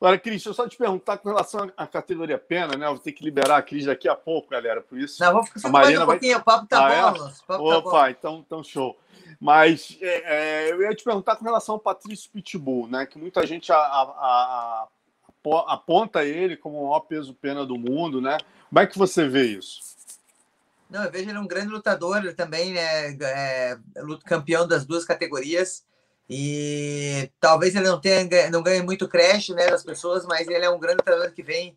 Agora, 0.00 0.18
Cris, 0.18 0.42
eu 0.46 0.54
só 0.54 0.66
te 0.66 0.78
perguntar 0.78 1.18
com 1.18 1.28
relação 1.28 1.70
à 1.76 1.86
categoria 1.86 2.38
pena, 2.38 2.74
né? 2.74 2.86
Eu 2.86 2.94
vou 2.94 2.98
ter 2.98 3.12
que 3.12 3.22
liberar 3.22 3.58
a 3.58 3.62
Cris 3.62 3.84
daqui 3.84 4.08
a 4.08 4.16
pouco, 4.16 4.48
galera. 4.48 4.80
Por 4.80 4.98
isso. 4.98 5.22
Não, 5.22 5.34
vou 5.34 5.44
ficar 5.44 5.60
só 5.60 5.68
a 5.68 5.70
Marina 5.70 6.04
um 6.04 6.06
pouquinho, 6.06 6.32
vai... 6.32 6.40
o 6.40 6.44
papo 6.44 6.66
tá 6.66 6.86
ah, 6.86 7.10
bom, 7.10 7.26
é? 7.26 7.32
papo 7.46 7.64
Opa, 7.64 7.90
tá 7.90 7.90
bom. 7.90 8.08
Então, 8.08 8.44
então 8.46 8.64
show. 8.64 8.98
Mas 9.38 9.98
é, 10.00 10.68
é, 10.68 10.72
eu 10.72 10.80
ia 10.80 10.94
te 10.94 11.04
perguntar 11.04 11.36
com 11.36 11.44
relação 11.44 11.74
ao 11.74 11.78
Patrício 11.78 12.30
Pitbull, 12.30 12.88
né? 12.88 13.04
Que 13.04 13.18
muita 13.18 13.46
gente 13.46 13.70
a, 13.70 13.76
a, 13.76 14.88
a, 15.44 15.72
aponta 15.74 16.24
ele 16.24 16.56
como 16.56 16.78
o 16.78 16.88
maior 16.88 17.00
peso 17.00 17.34
pena 17.34 17.66
do 17.66 17.76
mundo, 17.76 18.22
né? 18.22 18.38
Como 18.70 18.80
é 18.80 18.86
que 18.86 18.96
você 18.96 19.28
vê 19.28 19.44
isso? 19.48 19.82
Não, 20.90 21.04
eu 21.04 21.10
vejo 21.10 21.30
ele 21.30 21.38
um 21.38 21.46
grande 21.46 21.68
lutador 21.68 22.18
ele 22.18 22.34
também, 22.34 22.72
né? 22.72 23.12
É, 23.12 23.78
campeão 24.26 24.66
das 24.66 24.84
duas 24.84 25.04
categorias. 25.04 25.84
E 26.28 27.30
talvez 27.40 27.74
ele 27.74 27.88
não 27.88 28.00
tenha 28.00 28.50
não 28.50 28.62
ganhe 28.62 28.82
muito 28.82 29.08
crédito 29.08 29.54
né, 29.54 29.68
das 29.68 29.82
pessoas, 29.82 30.24
mas 30.24 30.46
ele 30.46 30.64
é 30.64 30.70
um 30.70 30.78
grande 30.78 30.98
lutador 30.98 31.32
que 31.32 31.42
vem, 31.42 31.76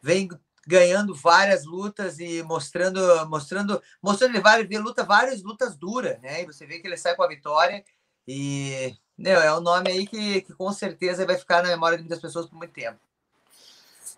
vem 0.00 0.30
ganhando 0.66 1.14
várias 1.14 1.66
lutas 1.66 2.18
e 2.18 2.42
mostrando 2.42 3.00
mostrando 3.28 3.82
mostrando 4.02 4.34
ele 4.34 4.42
várias, 4.42 4.80
luta 4.80 5.04
várias 5.04 5.42
lutas 5.42 5.76
duras, 5.76 6.18
né? 6.20 6.42
E 6.42 6.46
você 6.46 6.64
vê 6.64 6.78
que 6.78 6.86
ele 6.86 6.96
sai 6.96 7.14
com 7.14 7.22
a 7.22 7.28
vitória 7.28 7.84
e 8.26 8.96
não, 9.16 9.30
é 9.30 9.54
um 9.54 9.60
nome 9.60 9.90
aí 9.90 10.06
que, 10.06 10.40
que 10.40 10.54
com 10.54 10.72
certeza 10.72 11.26
vai 11.26 11.36
ficar 11.36 11.62
na 11.62 11.68
memória 11.68 11.98
de 11.98 12.02
muitas 12.02 12.20
pessoas 12.20 12.46
por 12.46 12.56
muito 12.56 12.72
tempo. 12.72 12.98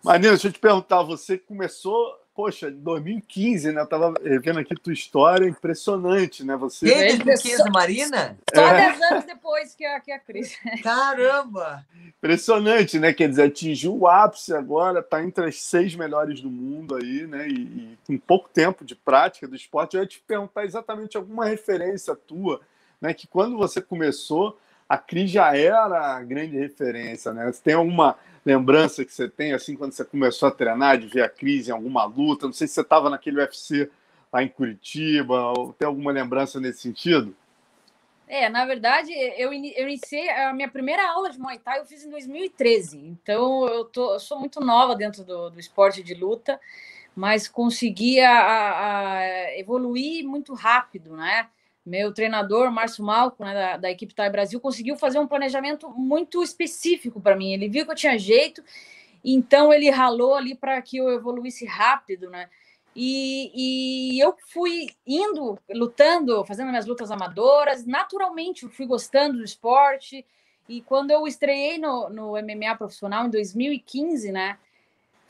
Maninho, 0.05 0.31
deixa 0.33 0.49
eu 0.49 0.53
te 0.53 0.59
perguntar, 0.59 1.03
você 1.03 1.37
começou 1.37 2.17
poxa, 2.35 2.71
2015, 2.71 3.73
né? 3.73 3.81
Eu 3.81 3.87
tava 3.87 4.13
vendo 4.43 4.59
aqui 4.59 4.75
tua 4.75 4.93
história, 4.93 5.47
impressionante, 5.47 6.45
né? 6.45 6.57
Você. 6.57 6.85
Desde 6.87 7.23
2015, 7.23 7.71
Marina? 7.71 8.37
Só 8.53 8.67
é. 8.67 8.91
10 8.91 9.03
anos 9.03 9.25
depois 9.25 9.75
que 9.75 9.85
a, 9.85 10.01
que 10.01 10.11
a 10.11 10.19
Cris. 10.19 10.59
Caramba! 10.83 11.87
Impressionante, 12.19 12.99
né? 12.99 13.13
Quer 13.13 13.29
dizer, 13.29 13.45
atingiu 13.45 13.97
o 13.97 14.09
ápice 14.09 14.53
agora, 14.53 15.03
tá 15.03 15.23
entre 15.23 15.47
as 15.47 15.61
seis 15.61 15.95
melhores 15.95 16.41
do 16.41 16.51
mundo 16.51 16.97
aí, 16.97 17.27
né? 17.27 17.49
E, 17.49 17.53
e 17.53 17.99
com 18.07 18.19
pouco 18.19 18.49
tempo 18.49 18.85
de 18.85 18.97
prática 18.97 19.47
do 19.47 19.55
esporte, 19.55 19.97
eu 19.97 20.03
ia 20.03 20.09
te 20.09 20.21
perguntar 20.27 20.65
exatamente 20.65 21.17
alguma 21.17 21.47
referência 21.47 22.17
tua, 22.17 22.61
né? 23.01 23.15
Que 23.15 23.29
quando 23.29 23.57
você 23.57 23.81
começou, 23.81 24.59
a 24.89 24.99
Cris 24.99 25.31
já 25.31 25.57
era 25.57 26.17
a 26.17 26.23
grande 26.23 26.59
referência, 26.59 27.33
né? 27.33 27.51
Você 27.51 27.63
tem 27.63 27.75
alguma 27.75 28.17
lembrança 28.45 29.05
que 29.05 29.13
você 29.13 29.29
tem, 29.29 29.53
assim, 29.53 29.77
quando 29.77 29.93
você 29.93 30.05
começou 30.05 30.49
a 30.49 30.53
treinar, 30.53 30.99
de 30.99 31.07
ver 31.07 31.23
a 31.23 31.29
crise 31.29 31.71
em 31.71 31.73
alguma 31.73 32.05
luta? 32.05 32.47
Não 32.47 32.53
sei 32.53 32.67
se 32.67 32.75
você 32.75 32.83
estava 32.83 33.09
naquele 33.09 33.39
UFC 33.39 33.91
lá 34.33 34.43
em 34.43 34.49
Curitiba? 34.49 35.53
Tem 35.79 35.87
alguma 35.87 36.13
lembrança 36.13 36.61
nesse 36.61 36.81
sentido? 36.81 37.35
É, 38.27 38.49
na 38.49 38.65
verdade, 38.65 39.13
eu, 39.13 39.53
eu 39.53 39.89
iniciei 39.89 40.31
a 40.31 40.53
minha 40.53 40.69
primeira 40.69 41.07
aula 41.11 41.31
de 41.31 41.39
Muay 41.39 41.59
Thai, 41.59 41.81
eu 41.81 41.87
fiz 41.87 42.05
em 42.05 42.11
2013. 42.11 42.99
Então, 42.99 43.67
eu, 43.67 43.85
tô, 43.85 44.15
eu 44.15 44.21
sou 44.21 44.39
muito 44.39 44.61
nova 44.61 44.97
dentro 44.97 45.25
do, 45.25 45.51
do 45.51 45.61
esporte 45.61 46.03
de 46.03 46.15
luta, 46.15 46.59
mas 47.15 47.49
consegui 47.49 48.21
a, 48.21 49.19
a 49.19 49.59
evoluir 49.59 50.27
muito 50.27 50.55
rápido, 50.55 51.17
né? 51.17 51.49
Meu 51.85 52.13
treinador, 52.13 52.71
Márcio 52.71 53.05
Malco, 53.05 53.45
né, 53.45 53.53
da, 53.53 53.77
da 53.77 53.91
equipe 53.91 54.15
Thai 54.15 54.31
Brasil, 54.31 54.59
conseguiu 54.61 54.97
fazer 54.97 55.19
um 55.19 55.27
planejamento 55.27 55.91
muito 55.91 56.43
específico 56.43 57.21
para 57.21 57.37
mim. 57.37 57.53
Ele 57.53 57.69
viu 57.69 57.85
que 57.85 57.93
eu 57.93 57.97
tinha 57.97 58.19
jeito, 58.19 58.63
então 59.23 59.73
ele 59.73 59.91
ralou 59.91 60.35
ali 60.35 60.55
para 60.55 60.81
que 60.81 60.97
eu 60.97 61.11
evoluísse 61.11 61.67
rápido, 61.67 62.31
né? 62.31 62.49
E, 62.97 63.51
e, 64.15 64.21
eu 64.21 64.37
fui 64.53 64.87
indo, 65.05 65.59
lutando, 65.69 66.45
fazendo 66.45 66.69
minhas 66.69 66.87
lutas 66.87 67.11
amadoras, 67.11 67.85
naturalmente 67.85 68.63
eu 68.63 68.71
fui 68.71 68.87
gostando 68.87 69.39
do 69.39 69.45
esporte. 69.45 70.25
E 70.69 70.81
quando 70.81 71.11
eu 71.11 71.27
estreiei 71.27 71.77
no, 71.77 72.09
no 72.09 72.33
MMA 72.41 72.77
profissional 72.77 73.27
em 73.27 73.31
2015, 73.31 74.31
né? 74.31 74.59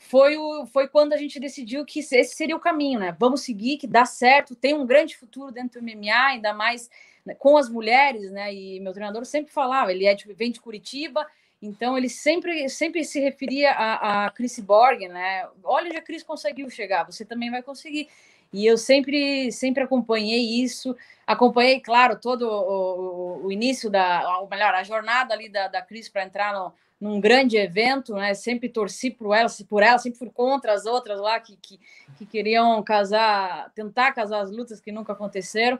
Foi, 0.07 0.37
o, 0.37 0.67
foi 0.67 0.87
quando 0.87 1.13
a 1.13 1.17
gente 1.17 1.39
decidiu 1.39 1.83
que 1.83 1.99
esse 1.99 2.35
seria 2.35 2.55
o 2.55 2.59
caminho, 2.59 2.99
né? 2.99 3.15
Vamos 3.19 3.41
seguir, 3.41 3.77
que 3.77 3.87
dá 3.87 4.05
certo, 4.05 4.55
tem 4.55 4.73
um 4.73 4.85
grande 4.85 5.17
futuro 5.17 5.51
dentro 5.51 5.81
do 5.81 5.83
MMA, 5.83 6.27
ainda 6.27 6.53
mais 6.53 6.89
né, 7.25 7.33
com 7.33 7.57
as 7.57 7.67
mulheres, 7.67 8.31
né? 8.31 8.53
E 8.53 8.79
meu 8.79 8.93
treinador 8.93 9.25
sempre 9.25 9.51
falava, 9.51 9.91
ele 9.91 10.05
é 10.05 10.13
de, 10.13 10.31
vem 10.33 10.51
de 10.51 10.61
Curitiba, 10.61 11.25
então 11.59 11.97
ele 11.97 12.07
sempre, 12.07 12.69
sempre 12.69 13.03
se 13.03 13.19
referia 13.19 13.71
a, 13.71 14.25
a 14.25 14.29
Chris 14.29 14.59
Borg, 14.59 15.07
né? 15.07 15.47
Olha 15.63 15.87
onde 15.87 15.97
a 15.97 16.01
Chris 16.03 16.21
conseguiu 16.21 16.69
chegar, 16.69 17.03
você 17.03 17.25
também 17.25 17.49
vai 17.49 17.63
conseguir. 17.63 18.07
E 18.53 18.65
eu 18.65 18.77
sempre, 18.77 19.51
sempre 19.51 19.83
acompanhei 19.83 20.61
isso, 20.63 20.95
acompanhei, 21.25 21.79
claro, 21.79 22.19
todo 22.19 22.43
o, 22.47 23.41
o, 23.41 23.45
o 23.47 23.51
início 23.51 23.89
da, 23.89 24.39
ou 24.39 24.47
melhor, 24.47 24.73
a 24.75 24.83
jornada 24.83 25.33
ali 25.33 25.49
da, 25.49 25.67
da 25.67 25.81
Cris 25.81 26.07
para 26.07 26.23
entrar 26.23 26.53
no, 26.53 26.71
num 26.99 27.19
grande 27.19 27.57
evento, 27.57 28.13
né? 28.13 28.33
Sempre 28.33 28.69
torci 28.69 29.09
por 29.09 29.35
ela, 29.35 29.49
por 29.67 29.83
ela, 29.83 29.97
sempre 29.97 30.19
fui 30.19 30.29
contra 30.29 30.73
as 30.73 30.85
outras 30.85 31.19
lá 31.19 31.39
que, 31.39 31.57
que, 31.57 31.79
que 32.17 32.25
queriam 32.25 32.81
casar, 32.83 33.71
tentar 33.73 34.13
casar 34.13 34.41
as 34.41 34.51
lutas 34.51 34.79
que 34.79 34.91
nunca 34.91 35.13
aconteceram. 35.13 35.79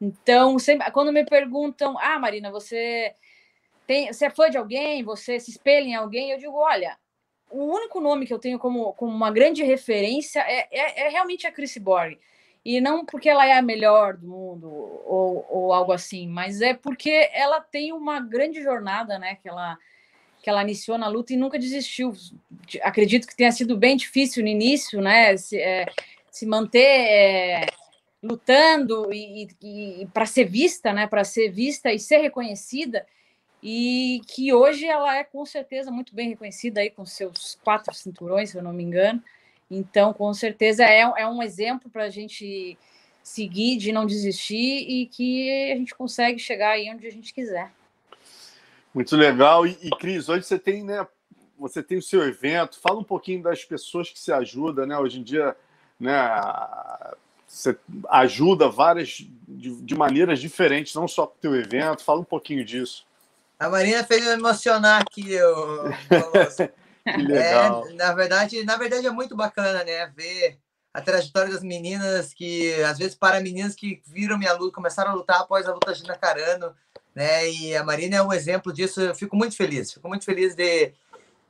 Então, 0.00 0.58
sempre, 0.58 0.90
quando 0.90 1.12
me 1.12 1.24
perguntam, 1.24 1.98
ah, 1.98 2.18
Marina, 2.18 2.50
você 2.50 3.14
tem, 3.86 4.12
você 4.12 4.26
é 4.26 4.30
fã 4.30 4.50
de 4.50 4.58
alguém, 4.58 5.02
você 5.02 5.40
se 5.40 5.50
espelha 5.50 5.86
em 5.86 5.94
alguém, 5.94 6.30
eu 6.30 6.38
digo, 6.38 6.56
olha, 6.56 6.98
o 7.50 7.64
único 7.64 8.00
nome 8.00 8.26
que 8.26 8.34
eu 8.34 8.38
tenho 8.38 8.58
como, 8.58 8.92
como 8.94 9.12
uma 9.12 9.30
grande 9.30 9.62
referência 9.62 10.40
é, 10.40 10.68
é, 10.70 11.06
é 11.06 11.08
realmente 11.08 11.46
a 11.46 11.52
Chris 11.52 11.76
Borg. 11.78 12.18
E 12.64 12.80
não 12.80 13.06
porque 13.06 13.28
ela 13.28 13.46
é 13.46 13.52
a 13.52 13.62
melhor 13.62 14.16
do 14.16 14.26
mundo 14.26 14.68
ou, 14.68 15.46
ou 15.48 15.72
algo 15.72 15.92
assim, 15.92 16.26
mas 16.26 16.60
é 16.60 16.74
porque 16.74 17.30
ela 17.32 17.60
tem 17.60 17.92
uma 17.92 18.18
grande 18.18 18.60
jornada, 18.60 19.20
né? 19.20 19.36
Que 19.36 19.48
ela, 19.48 19.78
que 20.46 20.50
ela 20.50 20.62
iniciou 20.62 20.96
na 20.96 21.08
luta 21.08 21.32
e 21.32 21.36
nunca 21.36 21.58
desistiu. 21.58 22.12
Acredito 22.80 23.26
que 23.26 23.34
tenha 23.34 23.50
sido 23.50 23.76
bem 23.76 23.96
difícil 23.96 24.44
no 24.44 24.48
início, 24.48 25.00
né? 25.00 25.36
Se, 25.36 25.60
é, 25.60 25.86
se 26.30 26.46
manter 26.46 26.86
é, 26.86 27.66
lutando 28.22 29.12
e, 29.12 29.48
e, 29.60 30.02
e 30.02 30.06
para 30.06 30.24
ser 30.24 30.44
vista, 30.44 30.92
né? 30.92 31.08
Para 31.08 31.24
ser 31.24 31.50
vista 31.50 31.92
e 31.92 31.98
ser 31.98 32.18
reconhecida 32.18 33.04
e 33.60 34.20
que 34.28 34.54
hoje 34.54 34.86
ela 34.86 35.16
é 35.16 35.24
com 35.24 35.44
certeza 35.44 35.90
muito 35.90 36.14
bem 36.14 36.28
reconhecida 36.28 36.80
aí 36.80 36.90
com 36.90 37.04
seus 37.04 37.58
quatro 37.64 37.92
cinturões, 37.92 38.50
se 38.50 38.56
eu 38.56 38.62
não 38.62 38.72
me 38.72 38.84
engano. 38.84 39.20
Então, 39.68 40.12
com 40.12 40.32
certeza 40.32 40.84
é, 40.84 41.00
é 41.00 41.26
um 41.26 41.42
exemplo 41.42 41.90
para 41.90 42.04
a 42.04 42.10
gente 42.10 42.78
seguir, 43.20 43.78
de 43.78 43.90
não 43.90 44.06
desistir 44.06 44.54
e 44.88 45.06
que 45.06 45.72
a 45.72 45.74
gente 45.74 45.92
consegue 45.92 46.38
chegar 46.38 46.70
aí 46.70 46.88
onde 46.88 47.04
a 47.04 47.10
gente 47.10 47.34
quiser. 47.34 47.68
Muito 48.96 49.14
legal. 49.14 49.66
E, 49.66 49.76
e 49.82 49.90
Cris, 49.90 50.26
hoje 50.26 50.46
você 50.46 50.58
tem, 50.58 50.82
né? 50.82 51.06
Você 51.58 51.82
tem 51.82 51.98
o 51.98 52.02
seu 52.02 52.26
evento. 52.26 52.80
Fala 52.80 52.98
um 52.98 53.04
pouquinho 53.04 53.42
das 53.42 53.62
pessoas 53.62 54.08
que 54.08 54.18
se 54.18 54.32
ajudam, 54.32 54.86
né? 54.86 54.96
Hoje 54.96 55.20
em 55.20 55.22
dia, 55.22 55.54
né? 56.00 56.18
Você 57.46 57.76
ajuda 58.08 58.70
várias 58.70 59.22
de, 59.46 59.82
de 59.82 59.94
maneiras 59.94 60.40
diferentes, 60.40 60.94
não 60.94 61.06
só 61.06 61.26
com 61.26 61.34
o 61.34 61.40
teu 61.42 61.54
evento. 61.54 62.02
Fala 62.02 62.20
um 62.20 62.24
pouquinho 62.24 62.64
disso. 62.64 63.04
A 63.58 63.68
Marina 63.68 64.02
fez 64.02 64.26
eu 64.26 64.32
emocionar 64.32 65.02
aqui, 65.02 65.30
eu, 65.30 65.90
que 67.04 67.22
legal. 67.22 67.86
É, 67.88 67.92
na 67.92 68.14
verdade, 68.14 68.64
na 68.64 68.76
verdade 68.78 69.06
é 69.06 69.10
muito 69.10 69.36
bacana, 69.36 69.84
né, 69.84 70.10
ver 70.16 70.58
a 70.96 71.00
trajetória 71.02 71.52
das 71.52 71.62
meninas 71.62 72.32
que 72.32 72.72
às 72.82 72.96
vezes 72.96 73.14
para 73.14 73.38
meninas 73.38 73.74
que 73.74 74.00
viram 74.06 74.38
minha 74.38 74.54
luta, 74.54 74.74
começaram 74.74 75.10
a 75.10 75.14
lutar 75.14 75.42
após 75.42 75.66
a 75.66 75.74
luta 75.74 75.92
de 75.92 76.02
Nacarano, 76.04 76.74
né? 77.14 77.50
E 77.50 77.76
a 77.76 77.84
Marina 77.84 78.16
é 78.16 78.22
um 78.22 78.32
exemplo 78.32 78.72
disso. 78.72 79.02
Eu 79.02 79.14
fico 79.14 79.36
muito 79.36 79.54
feliz, 79.54 79.92
fico 79.92 80.08
muito 80.08 80.24
feliz 80.24 80.54
de, 80.54 80.94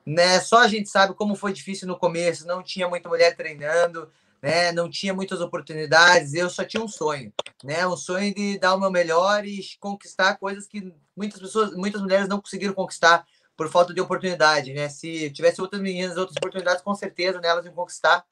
né? 0.05 0.41
Só 0.41 0.59
a 0.59 0.67
gente 0.67 0.89
sabe 0.89 1.15
como 1.15 1.37
foi 1.37 1.53
difícil 1.53 1.87
no 1.87 1.97
começo, 1.97 2.45
não 2.45 2.61
tinha 2.61 2.89
muita 2.89 3.09
mulher 3.09 3.37
treinando, 3.37 4.11
né? 4.43 4.73
Não 4.73 4.91
tinha 4.91 5.15
muitas 5.15 5.41
oportunidades, 5.41 6.35
eu 6.35 6.51
só 6.51 6.65
tinha 6.65 6.83
um 6.83 6.89
sonho, 6.89 7.33
né? 7.63 7.87
Um 7.87 7.97
sonho 7.97 8.35
de 8.35 8.59
dar 8.59 8.75
o 8.75 8.81
meu 8.81 8.91
melhor 8.91 9.45
e 9.45 9.61
conquistar 9.79 10.39
coisas 10.39 10.67
que 10.67 10.93
muitas 11.17 11.41
pessoas, 11.41 11.71
muitas 11.73 12.03
mulheres 12.03 12.27
não 12.29 12.41
conseguiram 12.41 12.75
conquistar 12.75 13.25
por 13.57 13.71
falta 13.71 13.95
de 13.95 14.01
oportunidade, 14.01 14.75
né? 14.75 14.89
Se 14.89 15.31
tivesse 15.31 15.63
outras 15.63 15.81
meninas, 15.81 16.17
outras 16.17 16.37
oportunidades, 16.37 16.83
com 16.83 16.97
certeza 16.97 17.41
né, 17.41 17.47
elas 17.47 17.65
iam 17.65 17.75
conquistar. 17.75 18.27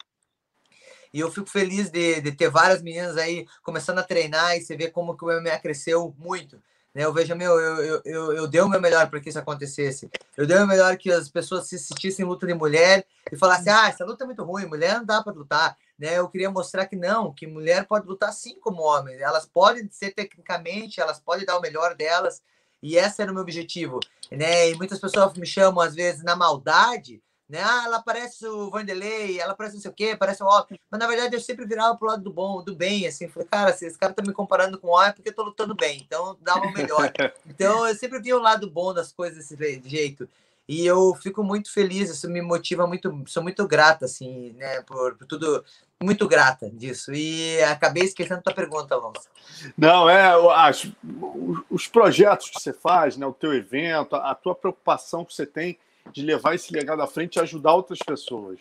E 1.15 1.21
eu 1.21 1.31
fico 1.31 1.49
feliz 1.49 1.91
de, 1.91 2.21
de 2.21 2.33
ter 2.33 2.51
várias 2.51 2.83
meninas 2.83 3.17
aí 3.17 3.47
começando 3.63 4.01
a 4.01 4.03
treinar 4.03 4.57
e 4.57 4.61
você 4.61 4.77
vê 4.77 4.91
como 4.91 5.17
que 5.17 5.25
o 5.25 5.29
MMA 5.29 5.61
cresceu 5.61 6.13
muito. 6.19 6.61
Né? 6.93 7.05
Eu 7.05 7.13
vejo, 7.13 7.37
meu, 7.37 7.53
eu, 7.53 7.77
eu, 7.85 8.03
eu, 8.05 8.33
eu 8.33 8.47
dei 8.49 8.61
o 8.61 8.69
meu 8.69 8.81
melhor 8.81 9.09
para 9.09 9.21
que 9.21 9.29
isso 9.29 9.39
acontecesse. 9.39 10.11
Eu 10.37 10.45
dei 10.45 10.57
o 10.59 10.67
melhor 10.67 10.97
que 10.97 11.13
as 11.13 11.29
pessoas 11.29 11.69
se 11.69 11.77
assistissem 11.77 12.25
luta 12.25 12.49
de 12.49 12.55
mulher 12.55 13.07
e 13.31 13.37
falassem: 13.37 13.73
ah, 13.73 13.89
essa 13.89 14.05
luta 14.05 14.25
é 14.25 14.27
muito 14.27 14.43
ruim, 14.43 14.67
mulher 14.67 14.99
não 14.99 15.05
dá 15.05 15.23
para 15.23 15.33
lutar. 15.33 15.79
Né? 15.97 16.19
Eu 16.19 16.29
queria 16.29 16.51
mostrar 16.51 16.85
que 16.87 16.97
não, 16.97 17.33
que 17.33 17.47
mulher 17.47 17.87
pode 17.87 18.09
lutar 18.09 18.31
assim 18.31 18.59
como 18.59 18.83
homem. 18.83 19.15
Elas 19.15 19.47
podem 19.47 19.89
ser 19.93 20.11
tecnicamente, 20.11 21.01
elas 21.01 21.21
podem 21.21 21.47
dar 21.47 21.57
o 21.57 21.61
melhor 21.61 21.95
delas. 21.95 22.43
E 22.83 22.97
esse 22.97 23.23
era 23.23 23.31
o 23.31 23.35
meu 23.35 23.45
objetivo. 23.45 24.01
Né? 24.33 24.71
E 24.71 24.75
muitas 24.75 24.99
pessoas 24.99 25.33
me 25.35 25.47
chamam, 25.47 25.81
às 25.81 25.95
vezes, 25.95 26.25
na 26.25 26.35
maldade, 26.35 27.23
né? 27.49 27.61
Ah, 27.63 27.83
ela 27.85 28.03
parece 28.03 28.47
o 28.47 28.71
Vanderlei, 28.71 29.41
ela 29.41 29.55
parece 29.55 29.75
não 29.77 29.83
sei 29.83 29.91
o 29.91 29.95
quê, 29.95 30.17
parece 30.17 30.43
o 30.43 30.47
Otto. 30.47 30.75
Mas 30.91 30.99
na 30.99 31.07
verdade 31.07 31.35
eu 31.35 31.41
sempre 31.41 31.67
virava 31.67 31.97
pro 31.97 32.09
lado 32.09 32.23
do 32.23 32.33
bom, 32.33 32.63
do 32.63 32.75
bem, 32.75 33.07
assim. 33.07 33.29
Falei, 33.29 33.49
cara, 33.49 33.73
se 33.73 33.87
esse 33.87 33.99
cara 33.99 34.13
tá 34.13 34.23
me 34.23 34.33
comparando 34.33 34.79
com 34.79 34.89
o 34.89 34.95
Otto 34.95 35.09
é 35.09 35.13
porque 35.13 35.29
eu 35.29 35.35
tô 35.35 35.43
lutando 35.43 35.75
bem, 35.75 36.01
então 36.05 36.37
dá 36.41 36.55
uma 36.57 36.73
melhor. 36.73 37.13
então 37.47 37.87
eu 37.87 37.95
sempre 37.95 38.21
vi 38.21 38.33
o 38.33 38.41
lado 38.41 38.71
bom 38.71 38.95
das 38.95 39.13
coisas 39.13 39.47
desse 39.47 39.83
jeito. 39.85 40.29
E 40.67 40.87
eu 40.87 41.15
fico 41.17 41.45
muito 41.45 41.71
feliz, 41.71 42.09
isso 42.09 42.29
me 42.29 42.41
motiva 42.41 42.87
muito, 42.87 43.23
sou 43.27 43.43
muito 43.43 43.67
grata, 43.69 44.07
assim, 44.07 44.55
né, 44.55 44.81
por, 44.81 45.15
por 45.15 45.27
tudo, 45.27 45.63
muito 46.03 46.27
grata 46.27 46.71
disso. 46.71 47.13
E 47.13 47.63
acabei 47.65 48.05
esquecendo 48.05 48.41
a 48.41 48.43
tua 48.43 48.55
pergunta, 48.55 48.95
Alonso. 48.95 49.29
Não, 49.77 50.09
é, 50.09 50.33
acho, 50.55 50.97
os 51.69 51.87
projetos 51.87 52.49
que 52.49 52.59
você 52.59 52.73
faz, 52.73 53.15
né, 53.19 53.27
o 53.27 53.33
teu 53.35 53.53
evento, 53.53 54.17
a 54.17 54.35
tua 54.35 54.55
preocupação 54.55 55.23
que 55.23 55.35
você 55.35 55.45
tem 55.45 55.79
de 56.13 56.23
levar 56.23 56.55
esse 56.55 56.73
legado 56.73 57.03
à 57.03 57.07
frente 57.07 57.37
e 57.37 57.41
ajudar 57.41 57.75
outras 57.75 57.99
pessoas? 57.99 58.61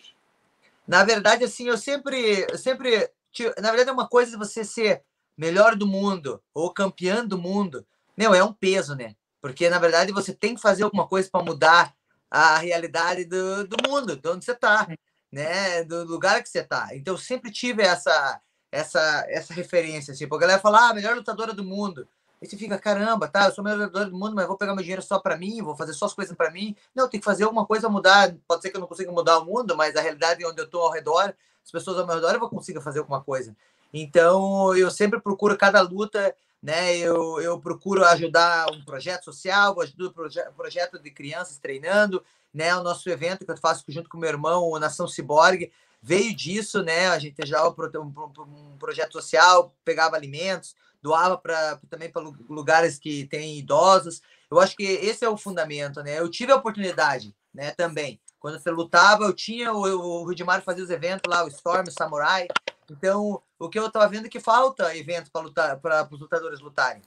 Na 0.86 1.04
verdade, 1.04 1.44
assim, 1.44 1.68
eu 1.68 1.78
sempre, 1.78 2.46
eu 2.50 2.58
sempre, 2.58 3.10
na 3.58 3.70
verdade, 3.70 3.90
é 3.90 3.92
uma 3.92 4.08
coisa 4.08 4.38
você 4.38 4.64
ser 4.64 5.02
melhor 5.36 5.74
do 5.74 5.86
mundo 5.86 6.42
ou 6.52 6.72
campeão 6.72 7.26
do 7.26 7.38
mundo, 7.38 7.86
meu, 8.16 8.34
é 8.34 8.44
um 8.44 8.52
peso, 8.52 8.94
né? 8.94 9.16
Porque 9.40 9.68
na 9.68 9.78
verdade 9.78 10.12
você 10.12 10.32
tem 10.32 10.54
que 10.54 10.60
fazer 10.60 10.84
alguma 10.84 11.06
coisa 11.06 11.28
para 11.30 11.44
mudar 11.44 11.94
a 12.30 12.56
realidade 12.58 13.24
do, 13.24 13.66
do 13.66 13.76
mundo, 13.88 14.16
de 14.16 14.28
onde 14.28 14.44
você 14.44 14.52
está, 14.52 14.86
né? 15.30 15.84
Do 15.84 16.04
lugar 16.04 16.42
que 16.42 16.48
você 16.48 16.60
está. 16.60 16.88
Então 16.94 17.14
eu 17.14 17.18
sempre 17.18 17.50
tive 17.50 17.82
essa 17.82 18.40
essa 18.70 19.24
essa 19.28 19.54
referência 19.54 20.12
assim, 20.12 20.26
porque 20.26 20.44
a 20.44 20.48
galera 20.48 20.62
fala, 20.62 20.88
ah, 20.88 20.94
melhor 20.94 21.14
lutadora 21.16 21.52
do 21.52 21.64
mundo. 21.64 22.08
Aí 22.40 22.48
você 22.48 22.56
fica, 22.56 22.78
caramba, 22.78 23.28
tá, 23.28 23.46
eu 23.46 23.52
sou 23.52 23.62
o 23.62 23.64
melhor 23.64 23.86
jogador 23.86 24.10
do 24.10 24.16
mundo, 24.16 24.34
mas 24.34 24.46
vou 24.46 24.56
pegar 24.56 24.74
meu 24.74 24.82
dinheiro 24.82 25.02
só 25.02 25.18
para 25.18 25.36
mim, 25.36 25.62
vou 25.62 25.74
fazer 25.76 25.94
só 25.94 26.06
as 26.06 26.12
coisas 26.12 26.36
para 26.36 26.50
mim. 26.50 26.76
Não, 26.94 27.08
tem 27.08 27.18
que 27.18 27.24
fazer 27.24 27.44
alguma 27.44 27.64
coisa 27.64 27.88
mudar. 27.88 28.34
Pode 28.46 28.62
ser 28.62 28.70
que 28.70 28.76
eu 28.76 28.80
não 28.80 28.88
consiga 28.88 29.10
mudar 29.10 29.38
o 29.38 29.44
mundo, 29.44 29.76
mas 29.76 29.96
a 29.96 30.00
realidade 30.00 30.44
onde 30.44 30.60
eu 30.60 30.64
estou 30.66 30.82
ao 30.82 30.92
redor, 30.92 31.34
as 31.64 31.70
pessoas 31.70 31.98
ao 31.98 32.06
meu 32.06 32.16
redor, 32.16 32.32
eu 32.32 32.40
vou 32.40 32.50
conseguir 32.50 32.80
fazer 32.80 32.98
alguma 32.98 33.22
coisa. 33.22 33.56
Então, 33.92 34.76
eu 34.76 34.90
sempre 34.90 35.20
procuro 35.20 35.56
cada 35.56 35.80
luta, 35.80 36.34
né? 36.62 36.96
Eu, 36.96 37.40
eu 37.40 37.60
procuro 37.60 38.04
ajudar 38.04 38.70
um 38.72 38.84
projeto 38.84 39.24
social, 39.24 39.80
ajudo 39.80 40.08
um 40.08 40.54
projeto 40.54 40.98
de 40.98 41.10
crianças 41.10 41.58
treinando, 41.58 42.24
né? 42.52 42.74
O 42.76 42.82
nosso 42.82 43.08
evento 43.08 43.44
que 43.44 43.50
eu 43.50 43.56
faço 43.56 43.84
junto 43.88 44.08
com 44.08 44.18
meu 44.18 44.28
irmão, 44.28 44.64
o 44.64 44.78
Nação 44.78 45.06
Ciborgue, 45.06 45.72
veio 46.04 46.36
disso, 46.36 46.82
né? 46.82 47.08
A 47.08 47.18
gente 47.18 47.34
já 47.46 47.66
um, 47.66 48.76
projeto 48.78 49.12
social, 49.12 49.74
pegava 49.82 50.14
alimentos, 50.14 50.76
doava 51.00 51.38
para 51.38 51.80
também 51.88 52.10
para 52.10 52.22
lugares 52.46 52.98
que 52.98 53.26
têm 53.26 53.58
idosos. 53.58 54.20
Eu 54.50 54.60
acho 54.60 54.76
que 54.76 54.82
esse 54.84 55.24
é 55.24 55.28
o 55.28 55.38
fundamento, 55.38 56.02
né? 56.02 56.20
Eu 56.20 56.30
tive 56.30 56.52
a 56.52 56.56
oportunidade, 56.56 57.34
né, 57.54 57.70
também. 57.70 58.20
Quando 58.38 58.60
você 58.60 58.70
lutava, 58.70 59.24
eu 59.24 59.32
tinha 59.32 59.72
o, 59.72 59.80
o 59.80 60.24
Rudimar 60.24 60.62
fazia 60.62 60.84
os 60.84 60.90
eventos 60.90 61.22
lá, 61.26 61.42
o 61.42 61.48
Storm, 61.48 61.88
o 61.88 61.90
Samurai, 61.90 62.48
Então, 62.90 63.42
o 63.58 63.70
que 63.70 63.78
eu 63.78 63.86
estava 63.86 64.06
vendo 64.06 64.26
é 64.26 64.28
que 64.28 64.38
falta 64.38 64.94
eventos 64.94 65.30
para 65.30 65.40
lutar, 65.40 65.80
para 65.80 66.06
os 66.12 66.20
lutadores 66.20 66.60
lutarem. 66.60 67.00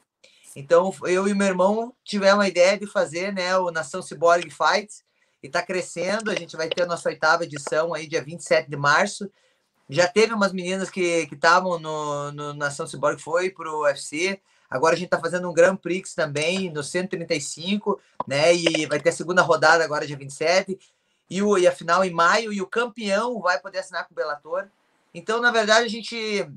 Então, 0.56 0.92
eu 1.04 1.28
e 1.28 1.36
meu 1.36 1.46
irmão 1.46 1.94
tivemos 2.04 2.44
a 2.44 2.48
ideia 2.48 2.80
de 2.80 2.88
fazer 2.88 3.32
né, 3.32 3.56
o 3.60 3.70
Nação 3.70 4.02
Cyborg 4.02 4.50
Fights, 4.50 5.04
e 5.42 5.48
está 5.48 5.62
crescendo. 5.62 6.32
A 6.32 6.36
gente 6.36 6.56
vai 6.56 6.70
ter 6.70 6.84
a 6.84 6.88
nossa 6.88 7.10
oitava 7.10 7.44
edição 7.44 7.94
aí, 7.94 8.08
dia 8.08 8.24
27 8.24 8.70
de 8.70 8.78
março. 8.78 9.30
Já 9.90 10.08
teve 10.08 10.34
umas 10.34 10.52
meninas 10.52 10.90
que 10.90 11.28
estavam 11.32 11.80
no, 11.80 12.32
no 12.32 12.54
Nação 12.54 12.86
Cyborg, 12.86 13.22
foi 13.22 13.50
para 13.50 13.72
o 13.72 13.84
UFC. 13.84 14.42
Agora 14.70 14.96
a 14.96 14.98
gente 14.98 15.08
está 15.08 15.20
fazendo 15.20 15.50
um 15.50 15.54
Grand 15.54 15.78
Prix 15.78 16.14
também, 16.14 16.70
no 16.70 16.84
135, 16.84 18.00
né? 18.28 18.54
E 18.54 18.86
vai 18.86 19.00
ter 19.00 19.10
a 19.10 19.14
segunda 19.14 19.42
rodada 19.42 19.84
agora, 19.84 20.06
dia 20.06 20.18
27. 20.18 20.78
E, 21.30 21.42
o, 21.42 21.58
e 21.58 21.66
a 21.66 21.72
final 21.72 22.04
em 22.04 22.12
maio, 22.12 22.52
e 22.52 22.62
o 22.62 22.68
campeão 22.68 23.40
vai 23.42 23.60
poder 23.60 23.80
assinar 23.80 24.06
com 24.06 24.14
o 24.14 24.16
Bellator. 24.16 24.68
Então, 25.14 25.42
na 25.42 25.52
verdade, 25.52 25.86
a 25.86 25.90
gente, 25.90 26.50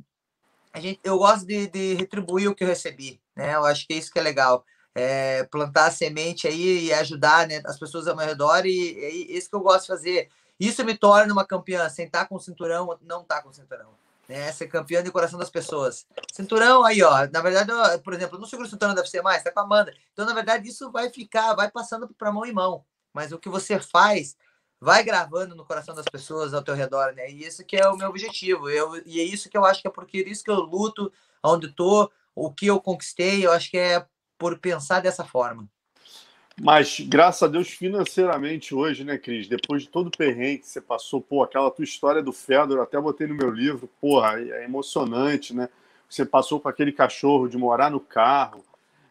a 0.72 0.80
gente 0.80 0.98
eu 1.04 1.18
gosto 1.18 1.46
de, 1.46 1.68
de 1.68 1.94
retribuir 1.94 2.48
o 2.48 2.54
que 2.54 2.64
eu 2.64 2.68
recebi, 2.68 3.20
né? 3.36 3.54
Eu 3.54 3.64
acho 3.64 3.86
que 3.86 3.94
é 3.94 3.96
isso 3.96 4.12
que 4.12 4.18
é 4.18 4.22
legal. 4.22 4.64
É, 4.94 5.44
plantar 5.44 5.86
a 5.86 5.90
semente 5.90 6.48
aí 6.48 6.86
e 6.86 6.92
ajudar 6.92 7.46
né, 7.46 7.62
as 7.64 7.78
pessoas 7.78 8.08
ao 8.08 8.16
meu 8.16 8.26
redor, 8.26 8.66
e 8.66 8.98
é 8.98 9.10
isso 9.36 9.48
que 9.48 9.54
eu 9.54 9.60
gosto 9.60 9.82
de 9.82 9.86
fazer. 9.86 10.28
Isso 10.58 10.84
me 10.84 10.96
torna 10.96 11.32
uma 11.32 11.44
campeã, 11.44 11.88
sentar 11.88 12.28
com 12.28 12.34
o 12.34 12.40
cinturão, 12.40 12.98
não 13.00 13.24
tá 13.24 13.40
com 13.42 13.52
cinturão. 13.52 13.90
Né? 14.28 14.52
Ser 14.52 14.68
campeã 14.68 15.02
de 15.02 15.10
coração 15.10 15.38
das 15.38 15.50
pessoas. 15.50 16.06
Cinturão 16.32 16.84
aí, 16.84 17.02
ó. 17.02 17.26
Na 17.32 17.40
verdade, 17.40 17.72
eu, 17.72 18.00
por 18.00 18.12
exemplo, 18.12 18.38
não 18.38 18.46
seguro 18.46 18.68
o 18.68 18.70
cinturão 18.70 18.94
deve 18.94 19.08
ser 19.08 19.22
mais, 19.22 19.42
tá 19.42 19.50
com 19.50 19.60
a 19.60 19.62
Amanda. 19.62 19.92
Então, 20.12 20.26
na 20.26 20.34
verdade, 20.34 20.68
isso 20.68 20.90
vai 20.90 21.08
ficar, 21.08 21.54
vai 21.54 21.70
passando 21.70 22.06
para 22.08 22.30
mão 22.30 22.44
em 22.44 22.52
mão. 22.52 22.84
Mas 23.12 23.32
o 23.32 23.38
que 23.38 23.48
você 23.48 23.80
faz 23.80 24.36
vai 24.80 25.02
gravando 25.02 25.54
no 25.54 25.64
coração 25.64 25.94
das 25.94 26.06
pessoas 26.06 26.54
ao 26.54 26.62
teu 26.62 26.74
redor, 26.74 27.12
né? 27.14 27.30
E 27.30 27.44
isso 27.44 27.64
que 27.64 27.76
é 27.76 27.88
o 27.88 27.96
meu 27.96 28.08
objetivo. 28.08 28.70
Eu, 28.70 28.96
e 29.04 29.20
é 29.20 29.24
isso 29.24 29.48
que 29.50 29.56
eu 29.56 29.64
acho 29.64 29.82
que 29.82 29.88
é 29.88 29.90
porque 29.90 30.18
é 30.18 30.28
isso 30.28 30.44
que 30.44 30.50
eu 30.50 30.60
luto, 30.60 31.12
onde 31.42 31.68
tô, 31.68 32.10
o 32.34 32.52
que 32.52 32.66
eu 32.66 32.80
conquistei, 32.80 33.44
eu 33.44 33.52
acho 33.52 33.70
que 33.70 33.78
é 33.78 34.06
por 34.40 34.58
pensar 34.58 35.00
dessa 35.00 35.24
forma. 35.24 35.68
Mas, 36.60 36.98
graças 37.00 37.42
a 37.42 37.46
Deus, 37.46 37.68
financeiramente 37.68 38.74
hoje, 38.74 39.04
né, 39.04 39.16
Cris? 39.16 39.46
Depois 39.46 39.82
de 39.82 39.88
todo 39.88 40.08
o 40.08 40.10
perrengue 40.10 40.58
que 40.58 40.68
você 40.68 40.80
passou, 40.80 41.20
pô, 41.20 41.42
aquela 41.42 41.70
tua 41.70 41.84
história 41.84 42.22
do 42.22 42.32
Fedor, 42.32 42.80
até 42.80 43.00
botei 43.00 43.26
no 43.26 43.34
meu 43.34 43.50
livro, 43.50 43.88
porra, 44.00 44.40
é 44.40 44.64
emocionante, 44.64 45.54
né? 45.54 45.68
Você 46.08 46.24
passou 46.24 46.58
com 46.58 46.68
aquele 46.68 46.90
cachorro 46.90 47.48
de 47.48 47.56
morar 47.56 47.90
no 47.90 48.00
carro, 48.00 48.64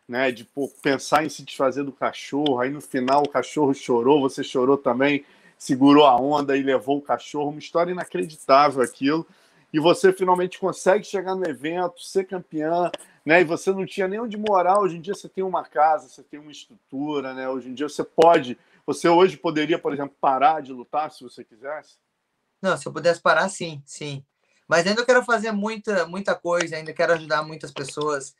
né? 0.07 0.31
De 0.31 0.43
pô, 0.43 0.69
pensar 0.81 1.23
em 1.23 1.29
se 1.29 1.43
desfazer 1.43 1.83
do 1.83 1.93
cachorro, 1.93 2.59
aí 2.59 2.69
no 2.69 2.81
final 2.81 3.23
o 3.23 3.29
cachorro 3.29 3.73
chorou, 3.73 4.19
você 4.19 4.43
chorou 4.43 4.77
também 4.77 5.23
segurou 5.59 6.05
a 6.05 6.15
onda 6.15 6.57
e 6.57 6.63
levou 6.63 6.97
o 6.97 7.01
cachorro. 7.01 7.49
Uma 7.49 7.59
história 7.59 7.91
inacreditável 7.91 8.81
aquilo. 8.81 9.27
E 9.71 9.79
você 9.79 10.11
finalmente 10.11 10.57
consegue 10.57 11.03
chegar 11.03 11.35
no 11.35 11.47
evento, 11.47 12.01
ser 12.01 12.23
campeã, 12.23 12.89
né? 13.29 13.41
E 13.41 13.43
você 13.43 13.71
não 13.71 13.85
tinha 13.85 14.07
nem 14.07 14.19
onde 14.19 14.35
morar. 14.35 14.79
Hoje 14.79 14.97
em 14.97 15.01
dia 15.01 15.13
você 15.13 15.29
tem 15.29 15.43
uma 15.43 15.63
casa, 15.63 16.09
você 16.09 16.23
tem 16.23 16.39
uma 16.39 16.51
estrutura, 16.51 17.31
né? 17.31 17.47
Hoje 17.47 17.69
em 17.69 17.75
dia 17.75 17.87
você 17.87 18.03
pode. 18.03 18.57
Você 18.87 19.07
hoje 19.07 19.37
poderia, 19.37 19.77
por 19.77 19.93
exemplo, 19.93 20.15
parar 20.19 20.63
de 20.63 20.73
lutar 20.73 21.11
se 21.11 21.23
você 21.23 21.43
quisesse? 21.43 21.97
Não, 22.59 22.75
se 22.75 22.87
eu 22.87 22.91
pudesse 22.91 23.21
parar, 23.21 23.47
sim, 23.47 23.83
sim. 23.85 24.25
Mas 24.67 24.87
ainda 24.87 25.05
quero 25.05 25.23
fazer 25.23 25.51
muita, 25.51 26.07
muita 26.07 26.33
coisa, 26.33 26.75
ainda 26.75 26.91
quero 26.91 27.13
ajudar 27.13 27.43
muitas 27.43 27.71
pessoas. 27.71 28.35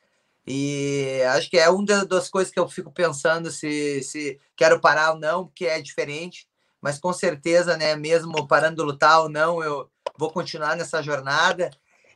E 0.48 1.22
acho 1.36 1.52
que 1.52 1.58
é 1.60 1.70
uma 1.70 1.86
das 2.04 2.28
coisas 2.28 2.52
que 2.52 2.60
eu 2.60 2.68
fico 2.68 2.92
pensando 2.92 3.52
se, 3.52 4.02
se 4.02 4.40
quero 4.56 4.82
parar 4.82 5.12
ou 5.12 5.20
não, 5.20 5.46
porque 5.46 5.66
é 5.66 5.80
diferente 5.80 6.50
mas 6.82 7.00
com 7.00 7.12
certeza, 7.12 7.76
né, 7.78 7.96
mesmo 7.96 8.48
parando 8.48 8.78
de 8.78 8.84
lutar 8.84 9.22
ou 9.22 9.30
não, 9.30 9.62
eu 9.62 9.90
vou 10.18 10.32
continuar 10.32 10.76
nessa 10.76 11.02
jornada. 11.02 11.70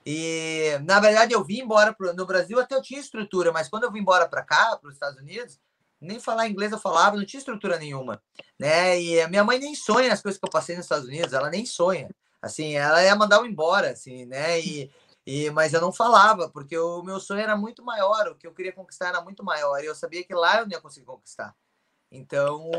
E 0.05 0.77
na 0.83 0.99
verdade 0.99 1.33
eu 1.33 1.43
vim 1.43 1.61
embora 1.61 1.93
pro, 1.93 2.13
no 2.13 2.25
Brasil 2.25 2.59
até 2.59 2.75
eu 2.75 2.81
tinha 2.81 2.99
estrutura, 2.99 3.51
mas 3.51 3.69
quando 3.69 3.83
eu 3.83 3.91
vim 3.91 3.99
embora 3.99 4.27
para 4.27 4.43
cá, 4.43 4.77
para 4.77 4.89
os 4.89 4.95
Estados 4.95 5.19
Unidos, 5.19 5.59
nem 5.99 6.19
falar 6.19 6.47
inglês 6.47 6.71
eu 6.71 6.79
falava, 6.79 7.15
não 7.15 7.25
tinha 7.25 7.39
estrutura 7.39 7.79
nenhuma, 7.79 8.21
né? 8.59 8.99
E 8.99 9.21
a 9.21 9.27
minha 9.27 9.43
mãe 9.43 9.59
nem 9.59 9.73
sonha 9.73 10.11
as 10.11 10.21
coisas 10.21 10.39
que 10.39 10.45
eu 10.45 10.51
passei 10.51 10.75
nos 10.75 10.85
Estados 10.85 11.07
Unidos, 11.07 11.33
ela 11.33 11.49
nem 11.49 11.65
sonha. 11.65 12.09
Assim, 12.41 12.75
ela 12.75 13.01
ia 13.01 13.15
mandar 13.15 13.37
eu 13.37 13.45
embora, 13.45 13.91
assim, 13.91 14.25
né? 14.25 14.59
E, 14.59 14.91
e 15.25 15.49
mas 15.51 15.73
eu 15.73 15.79
não 15.79 15.93
falava, 15.93 16.49
porque 16.49 16.77
o 16.77 17.01
meu 17.01 17.19
sonho 17.19 17.39
era 17.39 17.55
muito 17.55 17.83
maior, 17.83 18.27
o 18.27 18.35
que 18.35 18.45
eu 18.45 18.53
queria 18.53 18.73
conquistar 18.73 19.07
era 19.07 19.21
muito 19.21 19.43
maior, 19.43 19.81
e 19.81 19.85
eu 19.85 19.95
sabia 19.95 20.23
que 20.23 20.33
lá 20.33 20.59
eu 20.59 20.65
não 20.65 20.73
ia 20.73 20.81
conseguir 20.81 21.05
conquistar. 21.05 21.55
Então, 22.11 22.69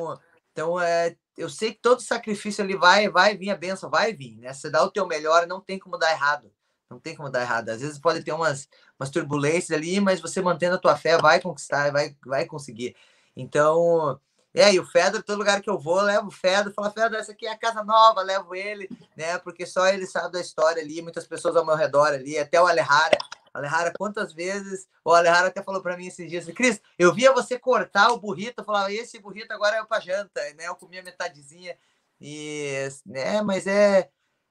então, 0.55 0.81
é, 0.81 1.17
eu 1.37 1.51
sei 1.51 1.73
que 1.75 1.81
todo 1.81 2.01
sacrifício 2.01 2.63
ali 2.63 2.77
vai, 2.77 3.09
vai 3.09 3.37
vir 3.37 3.51
a 3.51 3.57
benção, 3.57 3.91
vai 3.91 4.13
vir, 4.13 4.37
né? 4.37 4.53
Você 4.53 4.71
dá 4.71 4.85
o 4.85 4.91
teu 4.91 5.05
melhor, 5.05 5.49
não 5.49 5.61
tem 5.61 5.81
como 5.81 5.99
dar 5.99 6.13
errado. 6.13 6.53
Não 6.91 6.99
tem 6.99 7.17
como 7.17 7.31
dar 7.31 7.43
errado. 7.43 7.71
Às 7.71 7.81
vezes 7.81 7.99
pode 7.99 8.23
ter 8.23 8.33
umas, 8.33 8.69
umas 8.99 9.11
turbulências 9.11 9.77
ali, 9.77 10.01
mas 10.01 10.21
você 10.21 10.41
mantendo 10.41 10.77
a 10.77 10.79
tua 10.79 10.97
fé, 10.97 11.19
vai 11.19 11.41
conquistar, 11.41 11.91
vai, 11.91 12.17
vai 12.25 12.47
conseguir. 12.47 12.95
Então, 13.37 14.21
é, 14.53 14.73
e 14.73 14.79
o 14.79 14.87
Fedor, 14.87 15.23
todo 15.23 15.39
lugar 15.39 15.61
que 15.61 15.69
eu 15.69 15.79
vou, 15.79 15.99
eu 15.99 16.05
levo 16.05 16.29
o 16.29 16.31
Fedor, 16.31 16.73
falo, 16.73 16.91
Fedor, 16.91 17.19
essa 17.19 17.33
aqui 17.33 17.47
é 17.47 17.53
a 17.53 17.59
casa 17.59 17.83
nova, 17.83 18.23
levo 18.23 18.55
ele, 18.55 18.89
né? 19.17 19.39
Porque 19.39 19.67
só 19.67 19.87
ele 19.89 20.07
sabe 20.07 20.33
da 20.33 20.41
história 20.41 20.83
ali, 20.83 21.03
muitas 21.03 21.27
pessoas 21.27 21.57
ao 21.57 21.67
meu 21.67 21.75
redor 21.75 22.09
ali, 22.09 22.39
até 22.39 22.61
o 22.61 22.67
Alejara, 22.67 23.19
Alejara, 23.55 23.93
quantas 23.97 24.33
vezes. 24.33 24.89
O 25.05 25.13
Alejara 25.13 25.47
até 25.47 25.63
falou 25.63 25.81
para 25.81 25.97
mim 25.97 26.09
esses 26.09 26.29
dias: 26.29 26.45
Cris, 26.47 26.81
eu 26.99 27.15
via 27.15 27.33
você 27.33 27.57
cortar 27.57 28.11
o 28.11 28.19
burrito. 28.19 28.61
Eu 28.61 28.65
falava, 28.65 28.93
esse 28.93 29.19
burrito 29.21 29.53
agora 29.53 29.77
é 29.77 29.85
para 29.85 30.01
janta, 30.01 30.41
né? 30.55 30.67
Eu 30.67 30.75
comia 30.75 31.03
metadezinha. 31.03 31.79
E, 32.21 32.89
né, 33.07 33.43
mas 33.43 33.67
é, 33.67 34.09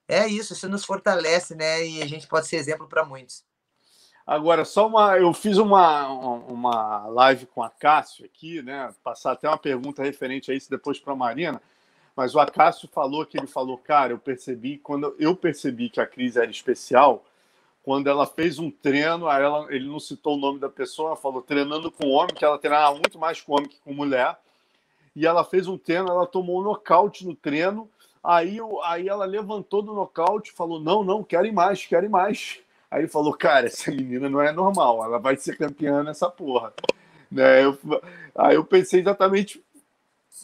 é 0.08 0.26
isso, 0.26 0.52
isso 0.52 0.68
nos 0.68 0.84
fortalece, 0.84 1.54
né? 1.54 1.86
E 1.86 2.02
a 2.02 2.06
gente 2.06 2.26
pode 2.26 2.46
ser 2.46 2.56
exemplo 2.56 2.88
para 2.88 3.04
muitos. 3.04 3.44
Agora, 4.26 4.64
só 4.64 4.86
uma. 4.86 5.18
Eu 5.18 5.32
fiz 5.34 5.58
uma, 5.58 6.08
uma 6.08 7.06
live 7.08 7.46
com 7.46 7.62
a 7.62 7.68
Cássio 7.68 8.24
aqui, 8.24 8.62
né? 8.62 8.92
Passar 9.02 9.32
até 9.32 9.48
uma 9.48 9.58
pergunta 9.58 10.02
referente 10.02 10.50
a 10.50 10.54
isso 10.54 10.70
depois 10.70 10.98
para 10.98 11.12
a 11.12 11.16
Marina. 11.16 11.60
Mas 12.16 12.34
o 12.34 12.40
Acácio 12.40 12.88
falou 12.88 13.26
que 13.26 13.36
ele 13.36 13.46
falou, 13.46 13.76
cara, 13.76 14.12
eu 14.12 14.18
percebi, 14.18 14.78
quando 14.78 15.14
eu 15.18 15.34
percebi 15.34 15.90
que 15.90 16.00
a 16.00 16.06
crise 16.06 16.38
era 16.38 16.50
especial, 16.50 17.24
quando 17.82 18.08
ela 18.08 18.24
fez 18.24 18.58
um 18.58 18.70
treino, 18.70 19.28
ela, 19.28 19.66
ele 19.68 19.88
não 19.88 19.98
citou 19.98 20.34
o 20.34 20.40
nome 20.40 20.58
da 20.58 20.68
pessoa, 20.68 21.08
ela 21.08 21.16
falou 21.16 21.42
treinando 21.42 21.90
com 21.90 22.08
homem, 22.08 22.34
que 22.34 22.44
ela 22.44 22.58
treinava 22.58 22.92
muito 22.92 23.18
mais 23.18 23.40
com 23.40 23.54
homem 23.54 23.68
que 23.68 23.80
com 23.80 23.92
mulher. 23.92 24.38
E 25.14 25.26
ela 25.26 25.44
fez 25.44 25.66
um 25.66 25.76
treino, 25.76 26.08
ela 26.08 26.26
tomou 26.26 26.60
um 26.60 26.64
nocaute 26.64 27.26
no 27.26 27.34
treino. 27.34 27.90
Aí, 28.24 28.58
aí 28.84 29.06
ela 29.06 29.26
levantou 29.26 29.82
do 29.82 29.92
nocaute 29.92 30.50
e 30.50 30.54
falou: 30.54 30.80
Não, 30.80 31.04
não, 31.04 31.22
querem 31.22 31.52
mais, 31.52 31.84
querem 31.84 32.08
mais. 32.08 32.58
Aí 32.90 33.02
ele 33.02 33.08
falou: 33.08 33.34
Cara, 33.34 33.66
essa 33.66 33.90
menina 33.90 34.30
não 34.30 34.40
é 34.40 34.50
normal, 34.50 35.04
ela 35.04 35.18
vai 35.18 35.36
ser 35.36 35.58
campeã 35.58 36.02
nessa 36.02 36.30
porra. 36.30 36.72
Né? 37.30 37.64
Eu, 37.64 37.78
aí 38.34 38.54
eu 38.54 38.64
pensei 38.64 39.00
exatamente. 39.00 39.62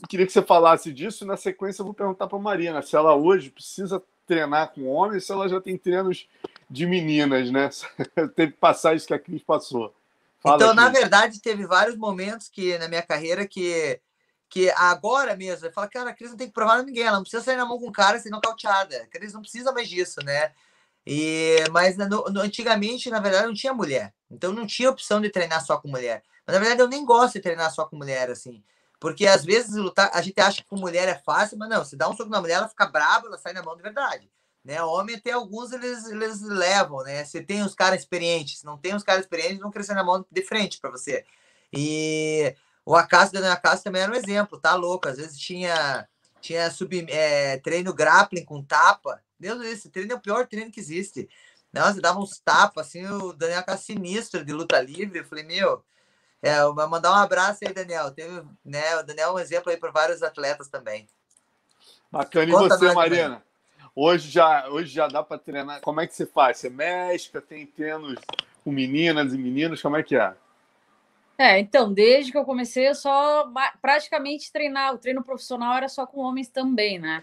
Queria 0.09 0.27
que 0.27 0.33
você 0.33 0.43
falasse 0.43 0.93
disso. 0.93 1.25
E 1.25 1.27
na 1.27 1.37
sequência, 1.37 1.81
eu 1.81 1.87
vou 1.87 1.95
perguntar 1.95 2.27
para 2.27 2.38
Marina 2.38 2.83
se 2.83 2.95
ela 2.95 3.14
hoje 3.14 3.51
precisa 3.51 4.03
treinar 4.27 4.73
com 4.73 4.87
homens, 4.87 5.25
se 5.25 5.33
ela 5.33 5.49
já 5.49 5.61
tem 5.61 5.77
treinos 5.77 6.29
de 6.69 6.87
meninas, 6.87 7.51
né? 7.51 7.71
Teve 8.37 8.53
passagens 8.53 9.07
que 9.07 9.14
a 9.14 9.19
Cris 9.19 9.43
passou. 9.43 9.95
Fala, 10.38 10.57
então, 10.57 10.75
Cris. 10.75 10.85
na 10.85 10.88
verdade, 10.90 11.40
teve 11.40 11.66
vários 11.66 11.97
momentos 11.97 12.49
que 12.49 12.79
na 12.79 12.88
minha 12.88 13.03
carreira 13.03 13.47
que 13.47 14.01
que 14.51 14.69
agora 14.71 15.37
mesmo, 15.37 15.67
eu 15.67 15.73
falo, 15.73 15.89
cara, 15.89 16.11
a 16.11 16.13
Cris 16.13 16.31
não 16.31 16.37
tem 16.37 16.49
que 16.49 16.53
provar 16.53 16.83
ninguém, 16.83 17.05
ela 17.05 17.17
não 17.17 17.23
precisa 17.23 17.43
sair 17.43 17.57
na 17.57 17.65
mão 17.65 17.79
com 17.79 17.87
o 17.87 17.93
cara 17.93 18.19
sem 18.19 18.33
nocauteada. 18.33 18.97
A 18.97 19.07
Cris 19.07 19.33
não 19.33 19.41
precisa 19.41 19.73
mais 19.73 19.89
disso, 19.89 20.21
né? 20.25 20.53
E, 21.07 21.65
mas 21.71 21.97
no, 21.97 22.25
no, 22.25 22.41
antigamente, 22.41 23.09
na 23.11 23.21
verdade, 23.21 23.47
não 23.47 23.55
tinha 23.55 23.73
mulher. 23.73 24.13
Então 24.29 24.53
não 24.53 24.67
tinha 24.67 24.91
opção 24.91 25.21
de 25.21 25.31
treinar 25.31 25.65
só 25.65 25.79
com 25.79 25.89
mulher. 25.89 26.23
Mas 26.45 26.55
na 26.55 26.61
verdade 26.61 26.83
eu 26.83 26.89
nem 26.89 27.05
gosto 27.05 27.35
de 27.35 27.41
treinar 27.41 27.73
só 27.73 27.87
com 27.87 27.97
mulher, 27.97 28.29
assim. 28.29 28.63
Porque 28.99 29.27
às 29.27 29.45
vezes 29.45 29.75
lutar, 29.77 30.11
a 30.13 30.21
gente 30.21 30.39
acha 30.41 30.63
que 30.63 30.69
com 30.69 30.77
mulher 30.77 31.09
é 31.09 31.15
fácil, 31.15 31.57
mas 31.57 31.69
não, 31.69 31.85
se 31.85 31.97
dá 31.97 32.09
um 32.09 32.17
soco 32.17 32.29
na 32.29 32.41
mulher, 32.41 32.55
ela 32.55 32.69
fica 32.69 32.87
brava, 32.87 33.29
ela 33.29 33.39
sai 33.39 33.53
na 33.53 33.63
mão 33.63 33.77
de 33.77 33.83
verdade. 33.83 34.31
Né? 34.65 34.83
Homem 34.83 35.19
tem 35.19 35.33
alguns, 35.33 35.73
eles, 35.73 36.07
eles 36.07 36.43
levam, 36.43 37.03
né? 37.03 37.25
Você 37.25 37.43
tem 37.43 37.63
os 37.63 37.75
caras 37.75 38.01
experientes, 38.01 38.59
se 38.59 38.67
não 38.67 38.77
tem 38.77 38.95
os 38.95 39.03
caras 39.03 39.23
experientes, 39.23 39.61
vão 39.61 39.71
crescer 39.71 39.95
na 39.95 40.05
mão 40.05 40.27
de 40.31 40.43
frente 40.43 40.79
para 40.81 40.91
você. 40.91 41.25
E 41.73 42.55
o 42.90 42.96
Acaso 42.96 43.31
da 43.31 43.53
Acaso 43.53 43.85
também 43.85 44.03
era 44.03 44.11
um 44.11 44.16
exemplo, 44.16 44.59
tá 44.59 44.74
louco? 44.74 45.07
Às 45.07 45.16
vezes 45.16 45.38
tinha, 45.38 46.09
tinha 46.40 46.68
sub, 46.72 47.07
é, 47.09 47.57
treino 47.59 47.94
grappling 47.94 48.44
com 48.44 48.64
tapa. 48.64 49.22
Deus 49.38 49.64
esse 49.64 49.88
treino 49.90 50.12
é 50.12 50.16
o 50.16 50.20
pior 50.20 50.44
treino 50.48 50.72
que 50.72 50.81
existe. 50.81 51.29
Nossa, 51.72 52.00
dava 52.00 52.18
uns 52.18 52.40
tapas, 52.40 52.88
assim, 52.88 53.07
o 53.07 53.33
Daniel 53.33 53.61
Acaso 53.61 53.85
sinistro 53.85 54.44
de 54.44 54.53
luta 54.53 54.81
livre. 54.81 55.20
Eu 55.20 55.24
falei, 55.24 55.44
meu, 55.44 55.85
é, 56.42 56.61
mandar 56.88 57.12
um 57.12 57.22
abraço 57.22 57.61
aí, 57.64 57.72
Daniel. 57.72 58.11
Teve, 58.11 58.42
né, 58.64 58.96
o 58.96 59.05
Daniel 59.05 59.29
é 59.29 59.33
um 59.35 59.38
exemplo 59.38 59.70
aí 59.70 59.76
para 59.76 59.92
vários 59.92 60.20
atletas 60.20 60.66
também. 60.66 61.09
Bacana. 62.11 62.50
E 62.50 62.53
Conta 62.53 62.76
você, 62.76 62.92
Mariana? 62.92 63.37
Também. 63.37 63.90
Hoje 63.94 64.29
já, 64.29 64.68
hoje 64.68 64.92
já 64.92 65.07
dá 65.07 65.22
para 65.22 65.38
treinar. 65.38 65.81
Como 65.81 66.00
é 66.00 66.09
que 66.09 66.14
você 66.16 66.26
faz? 66.26 66.59
Você 66.59 66.68
mescla, 66.68 67.40
tem 67.40 67.66
treinos 67.66 68.18
com 68.64 68.72
meninas 68.72 69.33
e 69.33 69.38
meninos? 69.38 69.81
Como 69.81 69.96
é 69.96 70.03
que 70.03 70.16
é? 70.16 70.35
É, 71.40 71.59
então, 71.59 71.90
desde 71.90 72.31
que 72.31 72.37
eu 72.37 72.44
comecei, 72.44 72.87
eu 72.87 72.94
só 72.94 73.50
praticamente 73.81 74.53
treinar. 74.53 74.92
O 74.94 74.98
treino 74.98 75.24
profissional 75.24 75.74
era 75.74 75.88
só 75.88 76.07
com 76.07 76.20
homens 76.20 76.48
também, 76.48 76.98
né? 76.98 77.22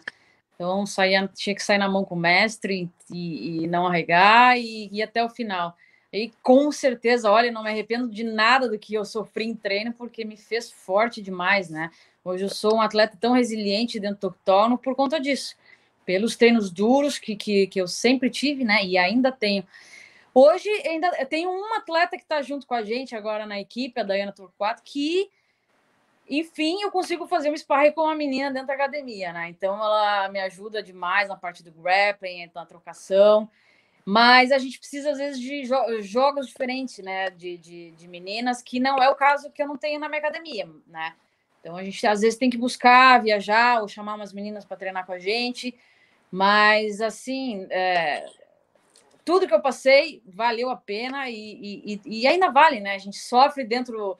Então 0.56 0.88
saía, 0.88 1.30
tinha 1.36 1.56
que 1.56 1.62
sair 1.62 1.77
na 1.77 1.88
mão 1.88 2.03
com 2.03 2.15
o 2.15 2.19
mestre 2.19 2.89
e, 3.12 3.63
e 3.63 3.67
não 3.67 3.86
arregar 3.86 4.58
e 4.58 4.89
ir 4.91 5.03
até 5.03 5.23
o 5.23 5.30
final. 5.30 5.77
E 6.12 6.32
com 6.41 6.71
certeza, 6.71 7.30
olha, 7.30 7.51
não 7.51 7.62
me 7.62 7.69
arrependo 7.69 8.10
de 8.10 8.23
nada 8.23 8.67
do 8.67 8.80
que 8.80 8.95
eu 8.95 9.06
sofri 9.06 9.45
em 9.45 9.53
treino, 9.56 9.93
porque 9.93 10.25
me 10.25 10.36
fez 10.36 10.71
forte 10.71 11.21
demais, 11.21 11.69
né? 11.69 11.91
Hoje 12.25 12.43
eu 12.43 12.49
sou 12.49 12.77
um 12.77 12.82
atleta 12.82 13.15
tão 13.21 13.34
resiliente 13.34 13.99
dentro 13.99 14.21
do 14.21 14.27
octógono 14.30 14.80
por 14.80 14.95
conta 14.95 15.19
disso. 15.19 15.56
Pelos 16.08 16.36
treinos 16.36 16.71
duros 16.71 17.19
que, 17.19 17.36
que, 17.36 17.67
que 17.67 17.80
eu 17.80 17.88
sempre 17.88 18.32
tive, 18.32 18.63
né? 18.63 18.84
E 18.84 18.97
ainda 18.97 19.32
tenho. 19.32 19.63
Hoje 20.39 20.69
ainda 20.86 21.10
tem 21.26 21.47
um 21.47 21.73
atleta 21.73 22.15
que 22.15 22.21
está 22.21 22.43
junto 22.43 22.67
com 22.67 22.76
a 22.76 22.84
gente 22.84 23.15
agora 23.15 23.47
na 23.47 23.60
equipe, 23.60 24.00
a 24.00 24.04
Dayana 24.04 24.32
Torquato, 24.32 24.84
que, 24.86 25.32
enfim, 26.30 26.80
eu 26.84 26.91
consigo 26.91 27.26
fazer 27.26 27.50
um 27.50 27.58
sparring 27.58 27.91
com 27.91 28.04
uma 28.04 28.13
menina 28.13 28.52
dentro 28.52 28.67
da 28.67 28.76
academia, 28.76 29.34
né? 29.34 29.50
Então 29.50 29.73
ela 29.73 30.30
me 30.30 30.39
ajuda 30.39 30.84
demais 30.84 31.28
na 31.28 31.36
parte 31.36 31.63
do 31.63 31.71
grappling, 31.71 32.52
na 32.54 32.67
trocação. 32.67 33.50
Mas 34.06 34.52
a 34.52 34.60
gente 34.60 34.78
precisa, 34.78 35.10
às 35.10 35.17
vezes, 35.17 35.41
de 35.41 35.65
jo 35.65 35.76
jogos 36.04 36.45
diferentes, 36.45 37.00
né? 37.00 37.32
De, 37.32 37.58
de, 37.58 37.89
de, 37.93 38.08
meninas, 38.08 38.62
que 38.62 38.80
não 38.80 39.02
é 39.02 39.10
o 39.10 39.15
caso 39.15 39.50
que 39.50 39.63
eu 39.63 39.67
não 39.67 39.76
tenho 39.76 40.00
na 40.00 40.08
minha 40.08 40.19
academia, 40.19 40.69
né? 40.86 41.15
Então 41.62 41.76
a 41.76 41.84
gente 41.84 42.06
às 42.06 42.21
vezes 42.21 42.38
tem 42.38 42.52
que 42.52 42.60
buscar, 42.60 43.23
viajar 43.23 43.82
ou 43.82 43.88
chamar 43.88 44.13
umas 44.13 44.32
meninas 44.32 44.63
para 44.63 44.78
treinar 44.78 45.04
com 45.04 45.13
a 45.13 45.19
gente. 45.19 45.73
Mas 46.30 47.02
assim, 47.02 47.65
é, 47.71 48.23
tudo 49.28 49.46
que 49.46 49.54
eu 49.54 49.60
passei 49.60 50.24
valeu 50.26 50.70
a 50.70 50.78
pena 50.78 51.30
e, 51.30 52.00
e, 52.06 52.22
e 52.22 52.26
ainda 52.26 52.50
vale, 52.50 52.80
né? 52.80 52.96
A 52.96 52.98
gente 52.98 53.18
sofre 53.18 53.66
dentro 53.66 54.18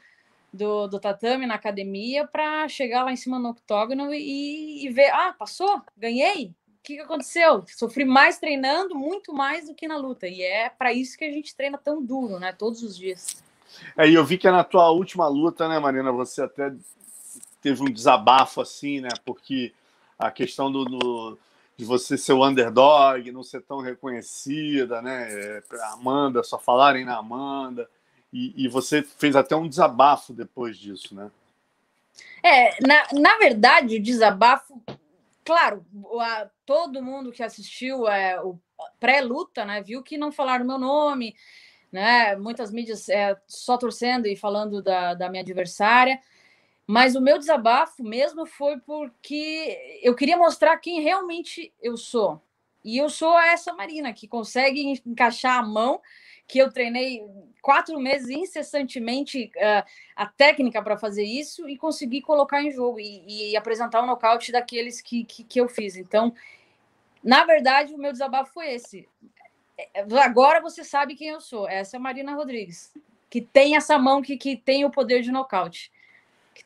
do, 0.52 0.86
do 0.86 1.00
tatame 1.00 1.48
na 1.48 1.56
academia 1.56 2.28
para 2.28 2.67
chegar 2.67 3.06
lá 3.06 3.13
em 3.13 3.15
cima 3.15 3.39
no 3.39 3.52
octógono 3.52 4.13
e, 4.13 4.86
e, 4.86 4.89
ver, 4.89 5.10
ah, 5.13 5.34
passou, 5.39 5.82
ganhei. 5.96 6.48
O 6.48 6.84
que, 6.84 6.96
que 6.96 7.00
aconteceu? 7.00 7.63
Sofri 7.67 8.04
mais 8.04 8.38
treinando, 8.38 8.96
muito 8.96 9.34
mais 9.34 9.67
do 9.67 9.74
que 9.74 9.88
na 9.88 9.96
luta. 9.96 10.28
E 10.28 10.41
é 10.41 10.70
para 10.70 10.91
isso 10.91 11.17
que 11.17 11.24
a 11.24 11.32
gente 11.32 11.56
treina 11.56 11.78
tão 11.78 12.04
duro, 12.04 12.38
né? 12.38 12.52
Todos 12.52 12.84
os 12.84 12.98
dias. 12.98 13.41
É, 13.98 14.10
e 14.10 14.13
eu 14.13 14.26
vi 14.26 14.38
que 14.38 14.52
na 14.52 14.65
tua 14.65 14.91
última 14.91 15.30
luta, 15.30 15.70
né, 15.70 15.80
Marina, 15.80 16.12
você 16.12 16.41
até 16.41 16.74
teve 17.62 17.82
um 17.82 17.89
desabafo 17.89 18.60
assim, 18.60 19.00
né? 19.00 19.10
Porque 19.24 19.72
a 20.20 20.30
questão 20.30 20.70
do, 20.70 20.84
do 20.84 21.39
de 21.78 21.86
você 21.86 22.18
ser 22.18 22.34
o 22.34 22.44
underdog, 22.44 23.32
não 23.32 23.44
ser 23.44 23.62
tão 23.62 23.80
reconhecida, 23.80 25.00
né? 25.00 25.28
É, 25.32 25.63
Amanda, 25.94 26.42
só 26.42 26.58
falarem 26.58 27.06
na 27.06 27.18
Amanda. 27.18 27.88
E, 28.34 28.66
e, 28.66 28.68
você 28.68 29.04
fez 29.04 29.36
até 29.36 29.56
um 29.56 29.70
desabafo 29.70 30.34
depois 30.34 30.76
disso, 30.78 31.16
né? 31.16 31.32
É, 32.44 32.82
na, 32.86 33.08
na 33.13 33.38
verdade, 33.38 33.98
o 33.98 34.02
desabafo, 34.02 34.82
claro, 35.46 35.86
a, 36.20 36.50
todo 36.66 37.02
mundo 37.02 37.32
que 37.32 37.44
assistiu 37.44 38.08
é, 38.08 38.42
o 38.42 38.60
pré-luta, 39.00 39.63
né, 39.63 39.82
viu 39.82 40.04
que 40.04 40.18
não 40.18 40.32
falaram 40.32 40.66
meu 40.66 40.80
nome, 40.80 41.36
né? 41.92 42.36
Muitas 42.36 42.72
mídias 42.72 43.08
é, 43.08 43.38
só 43.48 43.78
torcendo 43.78 44.26
e 44.26 44.36
falando 44.36 44.82
da, 44.82 45.13
da 45.13 45.30
minha 45.30 45.44
adversária. 45.44 46.20
Mas 46.88 47.17
o 47.17 47.21
meu 47.21 47.38
desabafo 47.38 48.02
mesmo 48.02 48.45
foi 48.45 48.80
porque 48.80 50.00
eu 50.02 50.15
queria 50.15 50.38
mostrar 50.38 50.78
quem 50.78 51.02
realmente 51.02 51.73
eu 51.82 51.97
sou. 51.97 52.41
E 52.82 52.97
eu 52.97 53.10
sou 53.10 53.38
essa 53.38 53.73
Marina, 53.73 54.13
que 54.13 54.26
consegue 54.26 55.02
encaixar 55.06 55.60
a 55.60 55.62
mão, 55.63 56.02
que 56.47 56.58
eu 56.58 56.71
treinei 56.71 57.21
quatro 57.62 58.00
meses 58.00 58.30
incessantemente 58.30 59.52
uh, 59.58 59.86
a 60.15 60.26
técnica 60.28 60.82
para 60.82 60.97
fazer 60.97 61.26
isso 61.26 61.67
e 61.67 61.78
conseguir 61.78 62.21
colocar 62.21 62.63
em 62.63 62.71
jogo 62.71 63.02
e, 63.02 63.52
e 63.52 63.58
apresentar 63.58 64.00
o 64.00 64.04
um 64.06 64.08
nocaute 64.08 64.54
daqueles 64.54 65.02
que, 65.02 65.26
que, 65.26 65.43
que 65.43 65.60
eu 65.60 65.67
fiz. 65.67 65.97
Então, 65.97 66.34
na 67.21 67.43
verdade, 67.43 67.93
o 67.93 67.97
meu 67.97 68.13
desabafo 68.13 68.54
foi 68.54 68.73
esse. 68.73 69.06
É, 69.78 70.06
agora 70.23 70.62
você 70.62 70.86
sabe 70.86 71.15
quem 71.15 71.28
eu 71.28 71.41
sou. 71.41 71.67
Essa 71.67 71.97
é 71.97 72.00
a 72.00 72.02
Marina 72.02 72.34
Rodrigues, 72.34 72.93
que 73.30 73.41
tem 73.41 73.76
essa 73.76 74.00
mão 74.00 74.21
que, 74.21 74.38
que 74.38 74.56
tem 74.56 74.86
o 74.86 74.89
poder 74.89 75.21
de 75.21 75.34
nocaute 75.34 75.91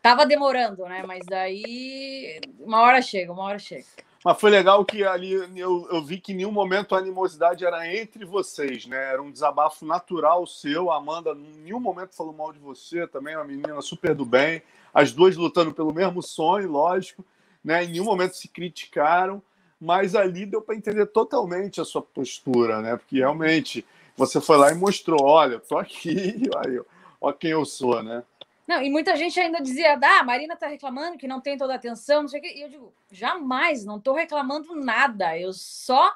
tava 0.02 0.26
demorando, 0.26 0.84
né? 0.84 1.04
Mas 1.06 1.26
daí 1.26 2.40
uma 2.60 2.82
hora 2.82 3.02
chega, 3.02 3.32
uma 3.32 3.44
hora 3.44 3.60
chega. 3.60 3.86
Mas 4.24 4.40
foi 4.40 4.52
legal 4.52 4.86
que 4.86 5.04
ali 5.04 5.32
eu, 5.32 5.88
eu 5.92 6.04
vi 6.04 6.20
que 6.20 6.32
em 6.32 6.36
nenhum 6.36 6.52
momento 6.52 6.94
a 6.94 7.00
animosidade 7.00 7.66
era 7.66 7.92
entre 7.92 8.24
vocês, 8.24 8.86
né? 8.86 9.14
Era 9.14 9.22
um 9.22 9.32
desabafo 9.32 9.84
natural 9.84 10.46
seu. 10.46 10.92
A 10.92 10.98
Amanda 10.98 11.32
em 11.32 11.64
nenhum 11.64 11.80
momento 11.80 12.16
falou 12.16 12.32
mal 12.32 12.54
de 12.54 12.60
você, 12.60 13.08
também 13.08 13.36
uma 13.36 13.44
menina 13.44 13.82
super 13.82 14.14
do 14.14 14.24
bem. 14.24 14.62
As 14.94 15.12
duas 15.12 15.36
lutando 15.36 15.74
pelo 15.74 15.92
mesmo 15.92 16.22
sonho, 16.22 16.70
lógico, 16.70 17.26
né? 17.64 17.84
Em 17.84 17.90
nenhum 17.90 18.06
momento 18.06 18.36
se 18.36 18.48
criticaram, 18.48 19.42
mas 19.80 20.14
ali 20.14 20.46
deu 20.46 20.62
para 20.62 20.76
entender 20.76 21.08
totalmente 21.08 21.82
a 21.82 21.86
sua 21.86 22.04
postura, 22.04 22.80
né? 22.80 22.98
Porque 22.98 23.18
realmente 23.18 23.84
você 24.16 24.40
foi 24.40 24.58
lá 24.58 24.72
e 24.72 24.76
mostrou: 24.76 25.24
olha, 25.24 25.60
tô 25.60 25.80
aqui, 25.80 26.48
olha, 26.56 26.86
olha 27.20 27.36
quem 27.36 27.52
eu 27.52 27.66
sou, 27.66 28.04
né? 28.04 28.24
Não, 28.68 28.82
e 28.82 28.90
muita 28.90 29.16
gente 29.16 29.40
ainda 29.40 29.62
dizia, 29.62 30.00
ah, 30.02 30.20
a 30.20 30.24
Marina 30.24 30.56
tá 30.56 30.68
reclamando 30.68 31.18
que 31.18 31.28
não 31.28 31.42
tem 31.42 31.58
toda 31.58 31.74
a 31.74 31.76
atenção, 31.76 32.22
não 32.22 32.30
sei 32.30 32.40
o 32.40 32.44
quê. 32.44 32.54
E 32.56 32.62
eu 32.62 32.70
digo, 32.70 32.94
jamais, 33.12 33.84
não 33.84 34.00
tô 34.00 34.14
reclamando 34.14 34.76
nada. 34.76 35.38
Eu 35.38 35.52
só 35.52 36.14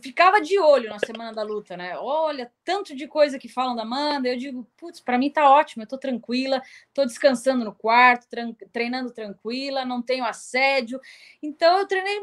ficava 0.00 0.40
de 0.40 0.58
olho 0.58 0.88
na 0.88 0.98
semana 0.98 1.32
da 1.32 1.42
luta, 1.42 1.76
né? 1.76 1.96
Olha, 1.98 2.50
tanto 2.64 2.94
de 2.94 3.06
coisa 3.06 3.38
que 3.38 3.48
falam 3.48 3.74
da 3.74 3.82
Amanda. 3.82 4.28
Eu 4.28 4.36
digo, 4.36 4.66
putz, 4.76 5.00
para 5.00 5.18
mim 5.18 5.30
tá 5.30 5.50
ótimo, 5.50 5.82
eu 5.82 5.86
tô 5.86 5.98
tranquila, 5.98 6.62
tô 6.94 7.04
descansando 7.04 7.64
no 7.64 7.74
quarto, 7.74 8.26
treinando 8.72 9.10
tranquila, 9.10 9.84
não 9.84 10.00
tenho 10.00 10.24
assédio. 10.24 11.00
Então 11.42 11.78
eu 11.78 11.86
treinei 11.86 12.20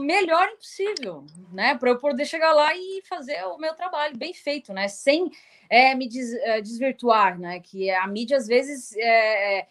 melhor 0.00 0.48
impossível, 0.48 1.24
né? 1.52 1.76
Para 1.76 1.90
eu 1.90 1.98
poder 1.98 2.24
chegar 2.24 2.52
lá 2.52 2.74
e 2.74 3.02
fazer 3.08 3.44
o 3.44 3.58
meu 3.58 3.74
trabalho 3.74 4.16
bem 4.16 4.34
feito, 4.34 4.72
né? 4.72 4.88
Sem 4.88 5.30
é, 5.68 5.94
me 5.94 6.08
des, 6.08 6.34
é, 6.34 6.60
desvirtuar, 6.60 7.38
né? 7.38 7.60
Que 7.60 7.90
a 7.90 8.06
mídia 8.06 8.36
às 8.36 8.46
vezes 8.46 8.94
é, 8.96 9.58
é, 9.58 9.68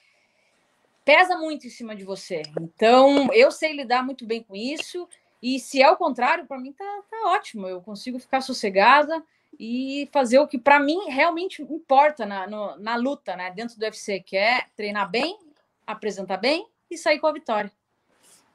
pesa 1.03 1.37
muito 1.37 1.67
em 1.67 1.69
cima 1.69 1.95
de 1.95 2.03
você. 2.03 2.41
Então, 2.59 3.31
eu 3.33 3.51
sei 3.51 3.73
lidar 3.73 4.03
muito 4.03 4.25
bem 4.25 4.41
com 4.43 4.55
isso. 4.55 5.07
E 5.41 5.59
se 5.59 5.81
é 5.81 5.89
o 5.89 5.97
contrário, 5.97 6.45
para 6.45 6.59
mim 6.59 6.71
tá, 6.71 7.01
tá 7.09 7.29
ótimo. 7.29 7.67
Eu 7.67 7.81
consigo 7.81 8.19
ficar 8.19 8.41
sossegada 8.41 9.23
e 9.59 10.07
fazer 10.11 10.39
o 10.39 10.47
que 10.47 10.57
para 10.57 10.79
mim 10.79 11.09
realmente 11.09 11.61
importa 11.61 12.25
na, 12.25 12.47
no, 12.47 12.77
na 12.77 12.95
luta, 12.95 13.35
né? 13.35 13.51
Dentro 13.51 13.77
do 13.77 13.83
UFC, 13.83 14.19
que 14.19 14.37
é 14.37 14.65
treinar 14.75 15.09
bem, 15.09 15.37
apresentar 15.85 16.37
bem 16.37 16.67
e 16.89 16.97
sair 16.97 17.19
com 17.19 17.27
a 17.27 17.33
vitória. 17.33 17.71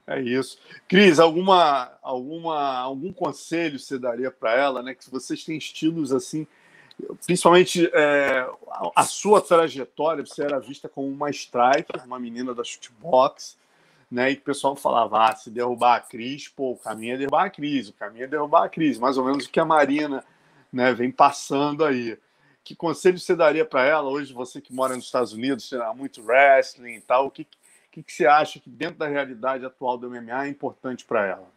É 0.07 0.21
isso. 0.21 0.59
Cris, 0.87 1.19
alguma, 1.19 1.99
alguma, 2.01 2.79
algum 2.79 3.13
conselho 3.13 3.79
você 3.79 3.99
daria 3.99 4.31
para 4.31 4.55
ela, 4.55 4.83
né? 4.83 4.95
Que 4.95 5.11
vocês 5.11 5.45
têm 5.45 5.59
estilos 5.59 6.13
assim 6.13 6.47
principalmente 7.25 7.91
é, 7.93 8.49
a 8.95 9.05
sua 9.05 9.41
trajetória, 9.41 10.25
você 10.25 10.43
era 10.43 10.59
vista 10.59 10.89
como 10.89 11.09
uma 11.09 11.31
striker, 11.31 12.05
uma 12.05 12.19
menina 12.19 12.55
da 12.55 12.65
shootbox, 12.65 13.57
né? 14.11 14.33
E 14.33 14.35
o 14.35 14.41
pessoal 14.41 14.77
falava, 14.77 15.29
ah, 15.29 15.37
se 15.37 15.51
derrubar 15.51 15.97
a 15.97 16.01
Cris, 16.01 16.49
pô, 16.49 16.73
o 16.73 16.79
caminho 16.79 17.15
é 17.15 17.19
derrubar 17.19 17.47
a 17.47 17.51
Cris, 17.51 17.89
o 17.89 17.93
caminho 17.93 18.25
é 18.25 18.29
derrubar 18.29 18.65
a 18.65 18.69
Cris, 18.69 18.99
mais 18.99 19.19
ou 19.19 19.25
menos 19.25 19.47
o 19.47 19.51
que 19.51 19.61
a 19.61 19.65
Marina 19.65 20.25
né, 20.73 20.93
vem 20.93 21.11
passando 21.11 21.85
aí. 21.85 22.19
Que 22.63 22.75
conselho 22.75 23.19
você 23.19 23.37
daria 23.37 23.65
para 23.65 23.85
ela, 23.85 24.09
hoje 24.09 24.33
você 24.33 24.61
que 24.61 24.73
mora 24.73 24.97
nos 24.97 25.05
Estados 25.05 25.33
Unidos, 25.33 25.69
você 25.69 25.79
muito 25.95 26.23
wrestling 26.23 26.95
e 26.95 27.01
tal, 27.01 27.27
o 27.27 27.31
que, 27.31 27.47
que, 27.91 28.03
que 28.03 28.13
você 28.13 28.27
acha 28.27 28.59
que 28.59 28.69
dentro 28.69 28.99
da 28.99 29.07
realidade 29.07 29.65
atual 29.65 29.97
do 29.97 30.11
MMA 30.11 30.47
é 30.47 30.49
importante 30.49 31.05
para 31.05 31.27
ela? 31.27 31.57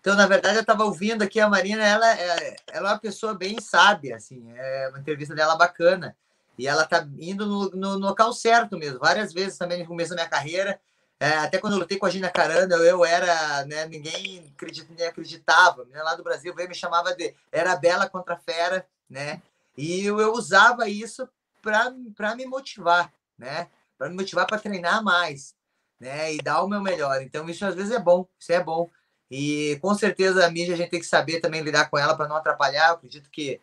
Então, 0.00 0.14
na 0.14 0.26
verdade, 0.28 0.54
eu 0.54 0.60
estava 0.60 0.84
ouvindo 0.84 1.22
aqui 1.22 1.40
a 1.40 1.48
Marina, 1.48 1.84
ela 1.84 2.08
é, 2.16 2.56
ela 2.68 2.90
é 2.90 2.92
uma 2.92 2.98
pessoa 2.98 3.34
bem 3.34 3.60
sábia, 3.60 4.14
assim, 4.14 4.40
é 4.54 4.88
uma 4.88 5.00
entrevista 5.00 5.34
dela 5.34 5.56
bacana. 5.56 6.16
E 6.58 6.66
ela 6.66 6.84
está 6.84 7.06
indo 7.18 7.44
no, 7.44 7.70
no, 7.70 7.98
no, 7.98 8.06
local 8.06 8.32
certo 8.32 8.78
mesmo. 8.78 8.98
Várias 8.98 9.32
vezes 9.32 9.58
também 9.58 9.80
no 9.80 9.86
começo 9.86 10.10
da 10.10 10.16
minha 10.16 10.28
carreira, 10.28 10.80
é, 11.18 11.28
até 11.38 11.58
quando 11.58 11.72
eu 11.74 11.78
lutei 11.78 11.98
com 11.98 12.04
a 12.04 12.10
Gina 12.10 12.28
Caranda, 12.28 12.76
eu, 12.76 13.04
era, 13.04 13.64
né, 13.64 13.86
ninguém 13.86 14.52
acredita, 14.54 14.92
nem 14.96 15.06
acreditava. 15.06 15.84
Né, 15.86 16.02
lá 16.02 16.14
do 16.14 16.22
Brasil 16.22 16.54
veio 16.54 16.68
me 16.68 16.74
chamava 16.74 17.14
de 17.14 17.34
era 17.50 17.74
bela 17.76 18.08
contra 18.08 18.36
fera, 18.36 18.86
né? 19.08 19.40
E 19.76 20.04
eu, 20.04 20.20
eu 20.20 20.32
usava 20.32 20.88
isso 20.88 21.28
para 21.62 22.34
me 22.34 22.46
motivar, 22.46 23.12
né? 23.38 23.68
Para 23.98 24.08
me 24.08 24.16
motivar 24.16 24.46
para 24.46 24.58
treinar 24.58 25.02
mais, 25.02 25.54
né? 25.98 26.34
E 26.34 26.38
dar 26.38 26.62
o 26.62 26.68
meu 26.68 26.80
melhor. 26.82 27.22
Então 27.22 27.48
isso 27.48 27.64
às 27.64 27.74
vezes 27.74 27.92
é 27.92 27.98
bom, 27.98 28.26
isso 28.38 28.52
é 28.52 28.62
bom. 28.62 28.90
E 29.30 29.78
com 29.80 29.94
certeza 29.94 30.46
a 30.46 30.50
mídia 30.50 30.74
a 30.74 30.76
gente 30.76 30.90
tem 30.90 31.00
que 31.00 31.06
saber 31.06 31.40
também 31.40 31.62
lidar 31.62 31.90
com 31.90 31.98
ela 31.98 32.16
para 32.16 32.28
não 32.28 32.36
atrapalhar. 32.36 32.88
Eu 32.88 32.94
acredito 32.94 33.30
que 33.30 33.60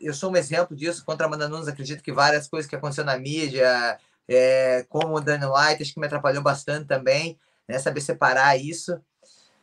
eu 0.00 0.12
sou 0.12 0.30
um 0.30 0.36
exemplo 0.36 0.76
disso. 0.76 1.04
Contra 1.04 1.26
a 1.26 1.28
Amanda 1.28 1.48
Nunes, 1.48 1.68
acredito 1.68 2.02
que 2.02 2.12
várias 2.12 2.48
coisas 2.48 2.68
que 2.68 2.76
aconteceram 2.76 3.06
na 3.06 3.18
mídia, 3.18 3.98
é, 4.28 4.84
como 4.88 5.16
o 5.16 5.20
Daniel 5.20 5.52
White, 5.54 5.82
acho 5.82 5.94
que 5.94 6.00
me 6.00 6.06
atrapalhou 6.06 6.42
bastante 6.42 6.86
também, 6.86 7.38
né? 7.68 7.78
Saber 7.78 8.00
separar 8.00 8.56
isso. 8.56 9.00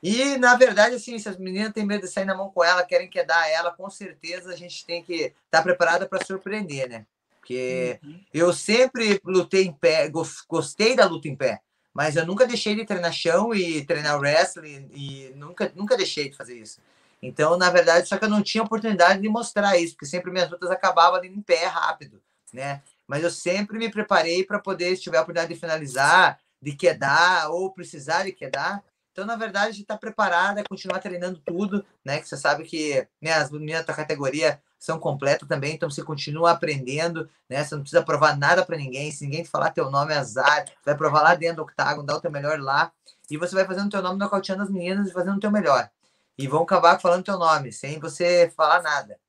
E, 0.03 0.37
na 0.37 0.55
verdade, 0.55 0.95
assim, 0.95 1.19
se 1.19 1.29
as 1.29 1.37
meninas 1.37 1.73
têm 1.73 1.85
medo 1.85 2.01
de 2.01 2.11
sair 2.11 2.25
na 2.25 2.35
mão 2.35 2.49
com 2.49 2.63
ela, 2.63 2.83
querem 2.83 3.09
quedar 3.09 3.47
ela, 3.49 3.71
com 3.71 3.89
certeza 3.89 4.51
a 4.51 4.55
gente 4.55 4.85
tem 4.85 5.03
que 5.03 5.13
estar 5.13 5.35
tá 5.51 5.61
preparada 5.61 6.07
para 6.07 6.25
surpreender, 6.25 6.89
né? 6.89 7.05
Porque 7.39 7.99
uhum. 8.03 8.19
eu 8.33 8.53
sempre 8.53 9.19
lutei 9.23 9.65
em 9.65 9.73
pé, 9.73 10.09
gostei 10.47 10.95
da 10.95 11.05
luta 11.05 11.27
em 11.27 11.35
pé. 11.35 11.61
mas 11.93 12.15
eu 12.15 12.25
nunca 12.25 12.47
deixei 12.47 12.75
de 12.75 12.85
treinar 12.85 13.11
chão 13.11 13.53
e 13.53 13.85
treinar 13.85 14.17
wrestling 14.17 14.89
e 14.93 15.33
nunca, 15.35 15.71
nunca 15.75 15.97
deixei 15.97 16.29
de 16.29 16.37
fazer 16.37 16.57
isso. 16.57 16.79
Então, 17.21 17.57
na 17.57 17.69
verdade, 17.69 18.07
só 18.07 18.17
que 18.17 18.25
eu 18.25 18.29
não 18.29 18.41
tinha 18.41 18.63
oportunidade 18.63 19.21
de 19.21 19.29
mostrar 19.29 19.77
isso, 19.77 19.93
porque 19.93 20.05
sempre 20.05 20.31
minhas 20.31 20.49
lutas 20.49 20.71
acabavam 20.71 21.19
ali 21.19 21.27
em 21.27 21.41
pé 21.41 21.65
rápido, 21.65 22.21
né? 22.51 22.81
Mas 23.11 23.25
eu 23.25 23.29
sempre 23.29 23.77
me 23.77 23.91
preparei 23.91 24.45
para 24.45 24.57
poder, 24.57 24.95
se 24.95 25.01
tiver 25.01 25.17
a 25.17 25.21
oportunidade 25.21 25.53
de 25.53 25.59
finalizar, 25.59 26.39
de 26.61 26.73
quedar 26.73 27.49
ou 27.49 27.69
precisar 27.69 28.23
de 28.23 28.31
quedar. 28.31 28.81
Então, 29.11 29.25
na 29.25 29.35
verdade, 29.35 29.81
está 29.81 29.97
preparada 29.97 30.61
a 30.61 30.63
continuar 30.63 30.99
treinando 30.99 31.37
tudo, 31.45 31.85
né? 32.05 32.21
Que 32.21 32.29
você 32.29 32.37
sabe 32.37 32.63
que 32.63 33.05
né, 33.21 33.33
as 33.33 33.51
meninas 33.51 33.85
da 33.85 33.93
categoria 33.93 34.61
são 34.79 34.97
completas 34.97 35.45
também, 35.45 35.73
então 35.73 35.89
você 35.89 36.01
continua 36.01 36.51
aprendendo, 36.51 37.29
né? 37.49 37.61
Você 37.61 37.75
não 37.75 37.81
precisa 37.81 38.01
provar 38.01 38.37
nada 38.37 38.65
para 38.65 38.77
ninguém. 38.77 39.11
Se 39.11 39.25
ninguém 39.25 39.43
te 39.43 39.49
falar 39.49 39.71
teu 39.71 39.91
nome, 39.91 40.13
azar. 40.13 40.65
Você 40.65 40.73
vai 40.85 40.95
provar 40.95 41.21
lá 41.21 41.35
dentro 41.35 41.57
do 41.57 41.63
octágono, 41.63 42.07
dá 42.07 42.15
o 42.15 42.21
teu 42.21 42.31
melhor 42.31 42.61
lá. 42.61 42.93
E 43.29 43.35
você 43.35 43.53
vai 43.53 43.65
fazendo 43.65 43.89
teu 43.91 44.01
nome, 44.01 44.17
nocauteando 44.17 44.63
as 44.63 44.69
meninas 44.69 45.09
e 45.09 45.11
fazendo 45.11 45.35
o 45.35 45.39
teu 45.41 45.51
melhor 45.51 45.89
e 46.37 46.47
vão 46.47 46.63
acabar 46.63 46.99
falando 46.99 47.23
teu 47.23 47.37
nome, 47.37 47.71
sem 47.71 47.99
você 47.99 48.51
falar 48.55 48.81
nada. 48.81 49.19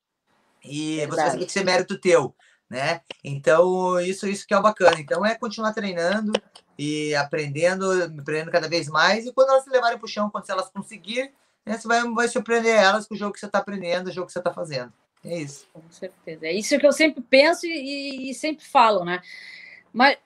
E 0.65 0.99
Verdade. 0.99 1.11
você 1.11 1.17
vai 1.17 1.31
saber 1.31 1.45
que 1.45 1.51
isso 1.51 1.59
é 1.59 1.65
mérito 1.65 1.99
teu, 1.99 2.35
né? 2.73 3.03
Então, 3.23 4.01
isso, 4.01 4.27
isso 4.27 4.47
que 4.47 4.55
é 4.55 4.61
bacana. 4.61 4.99
Então, 4.99 5.25
é 5.27 5.35
continuar 5.35 5.75
treinando 5.75 6.33
e 6.79 7.15
aprendendo, 7.15 7.93
aprendendo 8.03 8.51
cada 8.51 8.67
vez 8.67 8.89
mais. 8.89 9.27
E 9.27 9.33
quando 9.33 9.51
elas 9.51 9.65
se 9.65 9.71
levarem 9.71 9.99
para 9.99 10.07
o 10.07 10.09
chão, 10.09 10.31
quando 10.31 10.49
elas 10.49 10.71
conseguirem, 10.71 11.31
né, 11.67 11.77
você 11.77 11.87
vai, 11.87 12.03
vai 12.03 12.29
surpreender 12.29 12.75
elas 12.75 13.07
com 13.07 13.15
o 13.15 13.17
jogo 13.17 13.35
que 13.35 13.41
você 13.41 13.45
está 13.45 13.59
aprendendo, 13.59 14.07
o 14.07 14.11
jogo 14.11 14.27
que 14.27 14.33
você 14.33 14.39
está 14.39 14.55
fazendo. 14.55 14.91
É 15.23 15.39
isso. 15.39 15.69
Com 15.71 15.83
certeza. 15.91 16.47
É 16.47 16.53
isso 16.53 16.79
que 16.79 16.87
eu 16.87 16.93
sempre 16.93 17.23
penso 17.23 17.67
e, 17.67 18.31
e 18.31 18.35
sempre 18.35 18.65
falo, 18.65 19.05
né? 19.05 19.21
Mas 19.93 20.17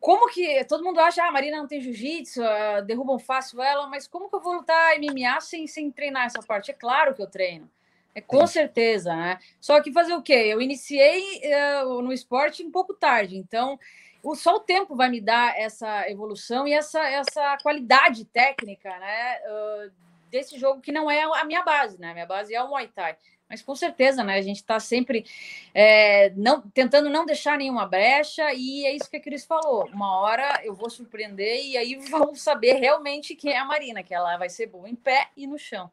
como 0.00 0.28
que 0.28 0.64
todo 0.64 0.84
mundo 0.84 1.00
acha, 1.00 1.24
ah, 1.24 1.28
a 1.28 1.32
Marina 1.32 1.56
não 1.56 1.66
tem 1.66 1.80
jiu-jitsu, 1.80 2.40
derrubam 2.86 3.18
fácil 3.18 3.60
ela, 3.60 3.88
mas 3.88 4.06
como 4.06 4.30
que 4.30 4.36
eu 4.36 4.40
vou 4.40 4.54
lutar 4.54 4.96
MMA 4.96 5.40
sem, 5.40 5.66
sem 5.66 5.90
treinar 5.90 6.26
essa 6.26 6.40
parte? 6.40 6.70
É 6.70 6.74
claro 6.74 7.14
que 7.14 7.20
eu 7.20 7.26
treino. 7.26 7.68
É 8.16 8.20
com 8.22 8.46
Sim. 8.46 8.54
certeza, 8.54 9.14
né? 9.14 9.38
Só 9.60 9.82
que 9.82 9.92
fazer 9.92 10.14
o 10.14 10.22
quê? 10.22 10.32
Eu 10.32 10.62
iniciei 10.62 11.42
uh, 11.84 12.00
no 12.00 12.14
esporte 12.14 12.64
um 12.64 12.70
pouco 12.70 12.94
tarde, 12.94 13.36
então 13.36 13.78
o, 14.22 14.34
só 14.34 14.56
o 14.56 14.60
tempo 14.60 14.96
vai 14.96 15.10
me 15.10 15.20
dar 15.20 15.54
essa 15.54 16.10
evolução 16.10 16.66
e 16.66 16.72
essa, 16.72 17.06
essa 17.06 17.58
qualidade 17.58 18.24
técnica, 18.24 18.88
né? 18.98 19.38
Uh, 19.42 19.92
desse 20.30 20.58
jogo 20.58 20.80
que 20.80 20.90
não 20.90 21.10
é 21.10 21.24
a 21.24 21.44
minha 21.44 21.62
base, 21.62 22.00
né? 22.00 22.14
Minha 22.14 22.24
base 22.24 22.54
é 22.54 22.62
o 22.62 22.68
Muay 22.70 22.88
Thai. 22.88 23.18
Mas 23.50 23.60
com 23.60 23.74
certeza, 23.74 24.24
né? 24.24 24.38
A 24.38 24.42
gente 24.42 24.56
está 24.56 24.80
sempre 24.80 25.26
é, 25.74 26.30
não, 26.30 26.62
tentando 26.62 27.10
não 27.10 27.26
deixar 27.26 27.58
nenhuma 27.58 27.84
brecha, 27.84 28.50
e 28.54 28.86
é 28.86 28.96
isso 28.96 29.10
que 29.10 29.18
a 29.18 29.20
Cris 29.20 29.44
falou. 29.44 29.84
Uma 29.92 30.20
hora 30.20 30.62
eu 30.64 30.74
vou 30.74 30.88
surpreender 30.88 31.62
e 31.62 31.76
aí 31.76 31.96
vamos 32.08 32.40
saber 32.40 32.76
realmente 32.76 33.36
quem 33.36 33.52
é 33.52 33.58
a 33.58 33.64
Marina, 33.66 34.02
que 34.02 34.14
ela 34.14 34.38
vai 34.38 34.48
ser 34.48 34.68
boa 34.68 34.88
em 34.88 34.96
pé 34.96 35.28
e 35.36 35.46
no 35.46 35.58
chão. 35.58 35.90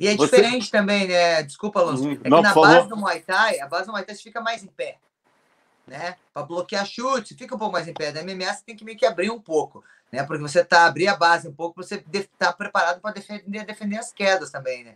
E 0.00 0.08
é 0.08 0.16
Você... 0.16 0.24
diferente 0.24 0.70
também, 0.70 1.06
né? 1.06 1.42
Desculpa, 1.42 1.80
Alonso. 1.80 2.04
Uhum. 2.04 2.12
É 2.12 2.16
que 2.16 2.30
não, 2.30 2.40
na 2.40 2.54
base 2.54 2.88
do 2.88 2.96
Muay 2.96 3.20
Thai, 3.20 3.60
a 3.60 3.68
base 3.68 3.84
do 3.84 3.92
Muay 3.92 4.02
Thai 4.02 4.14
você 4.14 4.22
fica 4.22 4.40
mais 4.40 4.64
em 4.64 4.66
pé. 4.66 4.96
Né? 5.86 6.16
Para 6.32 6.42
bloquear 6.42 6.86
chute, 6.86 7.34
fica 7.34 7.54
um 7.54 7.58
pouco 7.58 7.74
mais 7.74 7.86
em 7.86 7.92
pé. 7.92 8.10
Da 8.10 8.22
MMA 8.22 8.54
você 8.54 8.64
tem 8.64 8.74
que 8.74 8.82
meio 8.82 8.96
que 8.96 9.04
abrir 9.04 9.30
um 9.30 9.38
pouco, 9.38 9.84
né? 10.10 10.22
Porque 10.22 10.40
você 10.40 10.64
tá 10.64 10.86
abrir 10.86 11.08
a 11.08 11.16
base 11.16 11.46
um 11.46 11.52
pouco, 11.52 11.82
você 11.82 12.02
tá 12.38 12.50
preparado 12.50 13.00
para 13.00 13.12
defender, 13.12 13.66
defender 13.66 13.98
as 13.98 14.10
quedas 14.10 14.50
também, 14.50 14.84
né? 14.84 14.94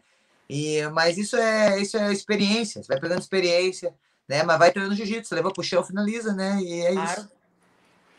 E, 0.48 0.86
mas 0.88 1.18
isso 1.18 1.36
é, 1.36 1.80
isso 1.80 1.98
é 1.98 2.10
experiência, 2.12 2.82
você 2.82 2.88
vai 2.88 3.00
pegando 3.00 3.20
experiência, 3.20 3.94
né? 4.26 4.42
Mas 4.42 4.58
vai 4.58 4.70
treinando 4.70 4.96
jiu-jitsu, 4.96 5.34
leva 5.34 5.52
pro 5.52 5.62
chão, 5.62 5.84
finaliza, 5.84 6.32
né? 6.32 6.58
E 6.60 6.80
é 6.80 6.92
claro. 6.92 7.28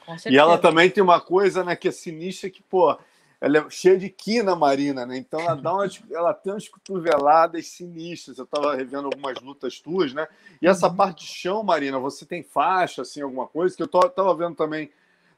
isso. 0.08 0.30
E 0.30 0.38
ela 0.38 0.58
também 0.60 0.90
tem 0.90 1.04
uma 1.04 1.20
coisa, 1.20 1.64
né, 1.64 1.76
que 1.76 1.88
é 1.88 1.92
sinistra, 1.92 2.48
que, 2.48 2.62
pô, 2.62 2.96
ela 3.40 3.58
é 3.58 3.70
cheia 3.70 3.98
de 3.98 4.10
quina 4.10 4.56
marina, 4.56 5.06
né? 5.06 5.18
Então 5.18 5.40
ela 5.40 5.56
dá 5.56 5.74
umas, 5.74 6.02
ela 6.12 6.34
tem 6.34 6.54
umas 6.54 6.68
cotoveladas 6.68 7.68
sinistras. 7.68 8.38
Eu 8.38 8.46
tava 8.46 8.76
revendo 8.76 9.06
algumas 9.06 9.40
lutas 9.42 9.80
tuas, 9.80 10.14
né? 10.14 10.28
E 10.62 10.68
essa 10.68 10.88
uhum. 10.88 10.96
parte 10.96 11.26
de 11.26 11.32
chão, 11.32 11.64
Marina, 11.64 12.00
você 12.00 12.26
tem 12.26 12.44
faixa, 12.44 13.02
assim, 13.02 13.22
alguma 13.22 13.48
coisa? 13.48 13.76
Que 13.76 13.84
eu 13.84 13.88
tô, 13.88 14.00
tava 14.10 14.34
vendo 14.36 14.56
também, 14.56 14.90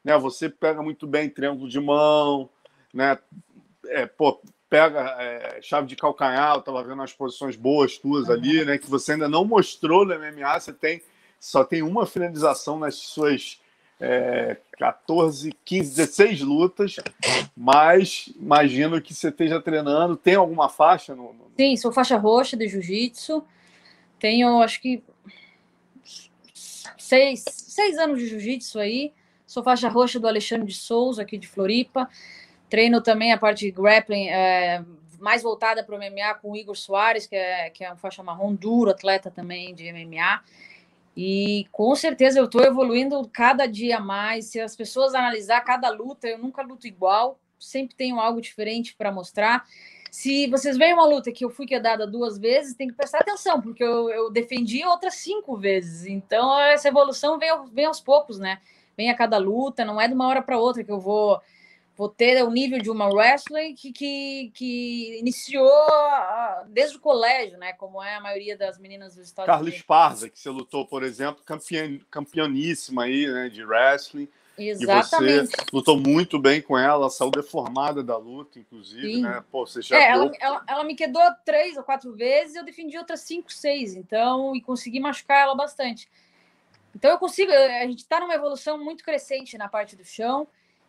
né? 0.04 0.16
Você 0.18 0.48
pega 0.48 0.82
muito 0.82 1.06
bem 1.06 1.28
triângulo 1.28 1.68
de 1.68 1.80
mão, 1.80 2.48
né? 2.92 3.18
É, 3.86 4.06
pô, 4.06 4.40
pega 4.68 5.00
é, 5.18 5.60
chave 5.62 5.86
de 5.86 5.96
calcanhar, 5.96 6.54
eu 6.54 6.60
estava 6.60 6.82
vendo 6.82 7.02
as 7.02 7.12
posições 7.12 7.56
boas 7.56 7.98
tuas 7.98 8.28
ali, 8.28 8.64
né? 8.64 8.78
Que 8.78 8.88
você 8.88 9.12
ainda 9.12 9.28
não 9.28 9.44
mostrou 9.44 10.04
no 10.04 10.14
MMA, 10.14 10.60
você 10.60 10.72
tem 10.72 11.02
só 11.40 11.64
tem 11.64 11.82
uma 11.82 12.04
finalização 12.04 12.78
nas 12.78 12.96
suas 12.96 13.60
é, 14.00 14.56
14, 14.78 15.52
15, 15.64 15.96
16 15.96 16.40
lutas, 16.42 16.96
mas 17.56 18.30
imagino 18.38 19.00
que 19.02 19.12
você 19.12 19.28
esteja 19.28 19.60
treinando. 19.60 20.16
Tem 20.16 20.34
alguma 20.34 20.68
faixa? 20.68 21.14
No, 21.14 21.32
no... 21.32 21.50
Sim, 21.56 21.76
sou 21.76 21.92
faixa 21.92 22.16
roxa 22.16 22.56
de 22.56 22.68
jiu-jitsu. 22.68 23.44
Tenho, 24.18 24.62
acho 24.62 24.80
que, 24.80 25.02
seis, 26.96 27.44
seis 27.46 27.98
anos 27.98 28.18
de 28.18 28.28
jiu-jitsu 28.28 28.78
aí. 28.78 29.12
Sou 29.46 29.62
faixa 29.62 29.88
roxa 29.88 30.20
do 30.20 30.28
Alexandre 30.28 30.66
de 30.66 30.74
Souza, 30.74 31.22
aqui 31.22 31.38
de 31.38 31.48
Floripa. 31.48 32.08
Treino 32.68 33.00
também 33.00 33.32
a 33.32 33.38
parte 33.38 33.64
de 33.64 33.70
grappling 33.70 34.28
é, 34.28 34.84
mais 35.18 35.42
voltada 35.42 35.82
para 35.82 35.94
o 35.94 35.98
MMA 35.98 36.34
com 36.34 36.52
o 36.52 36.56
Igor 36.56 36.76
Soares, 36.76 37.26
que 37.26 37.34
é, 37.34 37.70
que 37.70 37.82
é 37.82 37.92
um 37.92 37.96
faixa 37.96 38.22
marrom 38.22 38.54
duro, 38.54 38.90
atleta 38.90 39.30
também 39.30 39.74
de 39.74 39.90
MMA. 39.92 40.42
E 41.20 41.66
com 41.72 41.96
certeza 41.96 42.38
eu 42.38 42.44
estou 42.44 42.62
evoluindo 42.62 43.28
cada 43.32 43.66
dia 43.66 43.98
mais. 43.98 44.44
Se 44.52 44.60
as 44.60 44.76
pessoas 44.76 45.16
analisar 45.16 45.60
cada 45.62 45.90
luta, 45.90 46.28
eu 46.28 46.38
nunca 46.38 46.62
luto 46.62 46.86
igual, 46.86 47.40
sempre 47.58 47.96
tenho 47.96 48.20
algo 48.20 48.40
diferente 48.40 48.94
para 48.96 49.10
mostrar. 49.10 49.66
Se 50.12 50.46
vocês 50.46 50.78
veem 50.78 50.94
uma 50.94 51.04
luta 51.04 51.32
que 51.32 51.44
eu 51.44 51.50
fui 51.50 51.66
quedada 51.66 52.06
duas 52.06 52.38
vezes, 52.38 52.76
tem 52.76 52.86
que 52.86 52.94
prestar 52.94 53.18
atenção, 53.18 53.60
porque 53.60 53.82
eu, 53.82 54.08
eu 54.10 54.30
defendi 54.30 54.84
outras 54.84 55.14
cinco 55.14 55.56
vezes. 55.56 56.06
Então, 56.06 56.56
essa 56.60 56.86
evolução 56.86 57.36
vem, 57.36 57.50
vem 57.72 57.86
aos 57.86 57.98
poucos, 57.98 58.38
né? 58.38 58.60
Vem 58.96 59.10
a 59.10 59.16
cada 59.16 59.38
luta, 59.38 59.84
não 59.84 60.00
é 60.00 60.06
de 60.06 60.14
uma 60.14 60.28
hora 60.28 60.40
para 60.40 60.56
outra 60.56 60.84
que 60.84 60.92
eu 60.92 61.00
vou 61.00 61.40
vou 61.98 62.08
ter 62.08 62.40
o 62.44 62.50
nível 62.50 62.78
de 62.78 62.88
uma 62.88 63.08
wrestler 63.08 63.74
que, 63.74 63.92
que, 63.92 64.52
que 64.54 65.18
iniciou 65.18 65.68
desde 66.68 66.96
o 66.96 67.00
colégio, 67.00 67.58
né? 67.58 67.72
Como 67.72 68.00
é 68.00 68.14
a 68.14 68.20
maioria 68.20 68.56
das 68.56 68.78
meninas 68.78 69.16
dos 69.16 69.26
Estados 69.26 69.48
Carlos 69.48 69.66
Unidos. 69.66 69.84
Carlos 69.84 70.10
Parza, 70.10 70.30
que 70.30 70.38
você 70.38 70.48
lutou, 70.48 70.86
por 70.86 71.02
exemplo, 71.02 71.42
campeão, 71.44 71.98
campeoníssima 72.08 73.02
aí, 73.02 73.26
né, 73.26 73.48
de 73.48 73.64
wrestling. 73.64 74.28
Exatamente. 74.56 75.52
E 75.52 75.56
você 75.56 75.64
lutou 75.72 75.98
muito 75.98 76.38
bem 76.38 76.62
com 76.62 76.78
ela, 76.78 77.10
saiu 77.10 77.32
deformada 77.32 78.00
da 78.00 78.16
luta, 78.16 78.60
inclusive, 78.60 79.14
Sim. 79.14 79.22
né? 79.22 79.42
Pô, 79.50 79.66
você 79.66 79.82
já 79.82 79.96
é, 79.96 80.10
ela, 80.10 80.30
ela, 80.40 80.64
ela, 80.68 80.84
me 80.84 80.94
quedou 80.94 81.22
três 81.44 81.76
ou 81.76 81.82
quatro 81.82 82.14
vezes 82.14 82.54
eu 82.54 82.64
defendi 82.64 82.96
outras 82.96 83.22
cinco, 83.22 83.52
seis, 83.52 83.94
então, 83.94 84.54
e 84.54 84.60
consegui 84.60 85.00
machucar 85.00 85.42
ela 85.42 85.54
bastante. 85.56 86.08
Então 86.94 87.10
eu 87.10 87.18
consigo, 87.18 87.50
a 87.50 87.86
gente 87.86 88.00
está 88.00 88.20
numa 88.20 88.34
evolução 88.34 88.78
muito 88.78 89.02
crescente 89.02 89.58
na 89.58 89.68
parte 89.68 89.96
do 89.96 90.04
chão. 90.04 90.46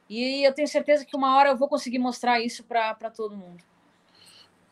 E 0.10 0.43
eu 0.43 0.51
tenho 0.51 0.68
certeza 0.68 1.05
que 1.05 1.16
uma 1.16 1.38
hora 1.38 1.49
eu 1.49 1.57
vou 1.57 1.70
conseguir 1.70 1.99
mostrar 1.99 2.39
isso 2.39 2.64
para 2.64 3.12
todo 3.16 3.38
mundo. 3.38 3.64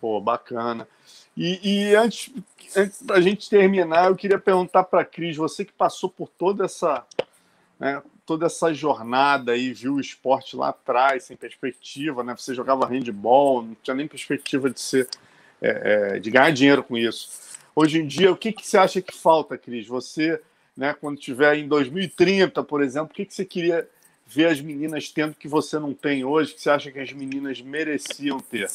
Pô, 0.02 0.20
bacana. 0.20 0.88
E, 1.36 1.60
e 1.92 1.96
antes, 1.96 2.34
antes 2.76 3.02
da 3.04 3.22
gente 3.22 3.48
terminar, 3.48 4.08
eu 4.08 4.16
queria 4.16 4.40
perguntar 4.40 4.84
para 4.84 5.02
a 5.02 5.06
Cris, 5.06 5.38
você 5.38 5.64
que 5.64 5.72
passou 5.72 6.10
por 6.10 6.28
toda 6.30 6.66
essa, 6.66 7.06
né, 7.80 8.02
toda 8.26 8.48
essa 8.48 8.74
jornada 8.74 9.52
aí, 9.52 9.72
viu 9.72 9.94
o 9.94 10.02
esporte 10.02 10.56
lá 10.56 10.70
atrás, 10.70 11.26
sem 11.26 11.38
perspectiva, 11.38 12.24
né? 12.24 12.36
Você 12.36 12.56
jogava 12.56 12.88
handball, 12.88 13.62
não 13.62 13.78
tinha 13.82 13.96
nem 13.96 14.08
perspectiva 14.08 14.70
de 14.70 14.82
ser, 14.82 15.08
é, 15.62 16.16
é, 16.16 16.20
de 16.20 16.32
ganhar 16.32 16.52
dinheiro 16.52 16.84
com 16.84 16.98
isso. 16.98 17.30
Hoje 17.76 18.00
em 18.00 18.08
dia, 18.08 18.32
o 18.32 18.36
que, 18.36 18.52
que 18.52 18.66
você 18.66 18.78
acha 18.78 19.02
que 19.02 19.16
falta, 19.16 19.58
Cris? 19.58 19.88
Você, 19.88 20.42
né, 20.76 20.96
quando 21.00 21.20
estiver 21.20 21.56
em 21.58 21.68
2030, 21.68 22.64
por 22.64 22.82
exemplo, 22.82 23.12
o 23.12 23.14
que, 23.14 23.26
que 23.26 23.34
você 23.34 23.46
queria 23.46 23.88
ver 24.28 24.48
as 24.48 24.60
meninas 24.60 25.10
tendo 25.10 25.34
que 25.34 25.48
você 25.48 25.80
não 25.80 25.94
tem 25.94 26.26
hoje, 26.26 26.54
que 26.54 26.62
você 26.62 26.70
acha 26.70 26.92
que 26.92 27.00
as 27.00 27.14
meninas 27.14 27.62
mereciam 27.62 28.40
ter? 28.40 28.70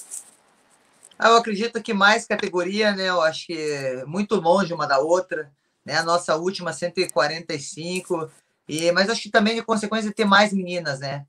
Ah, 1.19 1.29
eu 1.29 1.37
acredito 1.37 1.83
que 1.83 1.93
mais 1.93 2.27
categoria, 2.27 2.95
né? 2.95 3.09
Eu 3.09 3.21
acho 3.21 3.47
que 3.47 3.53
é 3.53 4.05
muito 4.07 4.35
longe 4.37 4.73
uma 4.73 4.87
da 4.87 4.99
outra, 4.99 5.53
né? 5.85 5.99
A 5.99 6.03
nossa 6.03 6.37
última 6.37 6.73
145, 6.73 8.31
e 8.69 8.91
mas 8.93 9.11
acho 9.11 9.23
que 9.23 9.31
também 9.31 9.55
de 9.55 9.63
consequência 9.63 10.13
ter 10.13 10.25
mais 10.25 10.53
meninas, 10.53 11.01
né? 11.01 11.27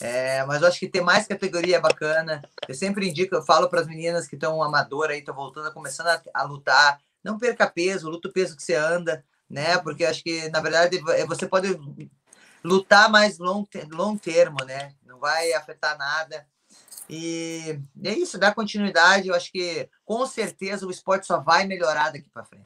É, 0.00 0.44
mas 0.44 0.62
eu 0.62 0.68
acho 0.68 0.78
que 0.78 0.88
ter 0.88 1.00
mais 1.00 1.26
categoria 1.26 1.76
é 1.76 1.80
bacana. 1.80 2.42
Eu 2.68 2.74
sempre 2.74 3.08
indico, 3.08 3.34
eu 3.34 3.42
falo 3.42 3.68
para 3.68 3.80
as 3.80 3.86
meninas 3.86 4.26
que 4.26 4.34
estão 4.34 4.62
amadoras 4.62 5.12
aí, 5.12 5.18
estão 5.18 5.34
voltando, 5.34 5.72
começando 5.72 6.08
a, 6.08 6.22
a, 6.32 6.42
lutar, 6.42 7.00
não 7.22 7.38
perca 7.38 7.68
peso, 7.68 8.08
luta 8.08 8.28
o 8.28 8.32
peso 8.32 8.56
que 8.56 8.62
você 8.62 8.74
anda, 8.74 9.24
né? 9.48 9.78
Porque 9.78 10.04
acho 10.04 10.22
que 10.22 10.48
na 10.48 10.60
verdade 10.60 11.00
você 11.26 11.46
pode 11.46 11.78
lutar 12.64 13.10
mais 13.10 13.38
long, 13.38 13.66
long 13.90 14.16
termo, 14.16 14.64
né? 14.64 14.94
Não 15.04 15.18
vai 15.18 15.52
afetar 15.52 15.98
nada. 15.98 16.46
E 17.08 17.78
é 18.02 18.12
isso, 18.14 18.38
dá 18.38 18.54
continuidade. 18.54 19.28
Eu 19.28 19.34
acho 19.34 19.52
que 19.52 19.88
com 20.04 20.26
certeza 20.26 20.86
o 20.86 20.90
esporte 20.90 21.26
só 21.26 21.38
vai 21.38 21.66
melhorar 21.66 22.10
daqui 22.10 22.30
para 22.30 22.44
frente. 22.44 22.64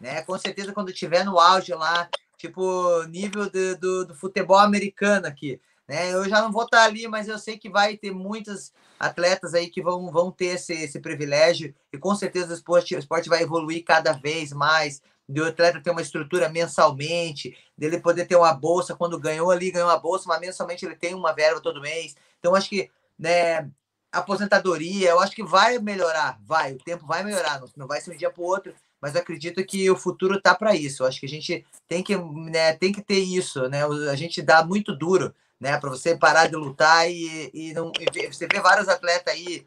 Né? 0.00 0.22
Com 0.22 0.38
certeza, 0.38 0.72
quando 0.72 0.92
tiver 0.92 1.24
no 1.24 1.38
auge 1.38 1.74
lá, 1.74 2.08
tipo 2.36 3.02
nível 3.04 3.50
do, 3.50 3.76
do, 3.76 4.06
do 4.06 4.14
futebol 4.14 4.58
americano 4.58 5.26
aqui, 5.26 5.60
Né? 5.86 6.14
Eu 6.14 6.28
já 6.28 6.40
não 6.40 6.52
vou 6.52 6.64
estar 6.64 6.84
ali, 6.84 7.08
mas 7.08 7.28
eu 7.28 7.38
sei 7.38 7.58
que 7.58 7.68
vai 7.68 7.96
ter 7.96 8.12
muitas 8.12 8.72
atletas 8.98 9.54
aí 9.54 9.68
que 9.68 9.82
vão, 9.82 10.10
vão 10.10 10.30
ter 10.30 10.54
esse, 10.56 10.72
esse 10.72 11.00
privilégio 11.00 11.74
e 11.92 11.98
com 11.98 12.14
certeza 12.14 12.52
o 12.52 12.54
esporte, 12.54 12.94
o 12.94 12.98
esporte 12.98 13.28
vai 13.28 13.42
evoluir 13.42 13.84
cada 13.84 14.12
vez 14.12 14.52
mais. 14.52 15.02
De 15.30 15.40
o 15.40 15.46
atleta 15.46 15.80
ter 15.80 15.90
uma 15.90 16.02
estrutura 16.02 16.48
mensalmente, 16.48 17.56
dele 17.76 18.00
poder 18.00 18.26
ter 18.26 18.36
uma 18.36 18.52
bolsa 18.52 18.94
quando 18.94 19.18
ganhou 19.18 19.50
ali, 19.50 19.70
ganhou 19.70 19.88
uma 19.88 19.98
bolsa, 19.98 20.24
mas 20.26 20.40
mensalmente 20.40 20.84
ele 20.84 20.96
tem 20.96 21.14
uma 21.14 21.32
verba 21.32 21.60
todo 21.60 21.80
mês. 21.80 22.16
Então, 22.38 22.54
acho 22.54 22.68
que 22.68 22.90
né, 23.18 23.70
aposentadoria, 24.10 25.10
eu 25.10 25.20
acho 25.20 25.34
que 25.34 25.44
vai 25.44 25.78
melhorar, 25.78 26.38
vai, 26.44 26.74
o 26.74 26.78
tempo 26.78 27.06
vai 27.06 27.22
melhorar, 27.22 27.60
não, 27.76 27.86
vai 27.86 28.00
ser 28.00 28.12
um 28.12 28.16
dia 28.16 28.30
para 28.30 28.42
o 28.42 28.46
outro, 28.46 28.74
mas 29.00 29.14
eu 29.14 29.20
acredito 29.20 29.64
que 29.64 29.90
o 29.90 29.96
futuro 29.96 30.36
está 30.36 30.54
para 30.54 30.74
isso. 30.74 31.02
Eu 31.02 31.06
acho 31.06 31.20
que 31.20 31.26
a 31.26 31.28
gente 31.28 31.64
tem 31.88 32.02
que, 32.02 32.16
né, 32.16 32.72
tem 32.74 32.92
que 32.92 33.02
ter 33.02 33.18
isso, 33.20 33.68
né? 33.68 33.84
A 34.10 34.16
gente 34.16 34.42
dá 34.42 34.64
muito 34.64 34.94
duro 34.94 35.34
né? 35.60 35.78
Para 35.78 35.90
você 35.90 36.16
parar 36.16 36.46
de 36.46 36.56
lutar 36.56 37.08
e, 37.10 37.50
e 37.52 37.74
não 37.74 37.92
e 38.00 38.26
você 38.26 38.48
vê 38.50 38.60
vários 38.60 38.88
atletas 38.88 39.34
aí 39.34 39.66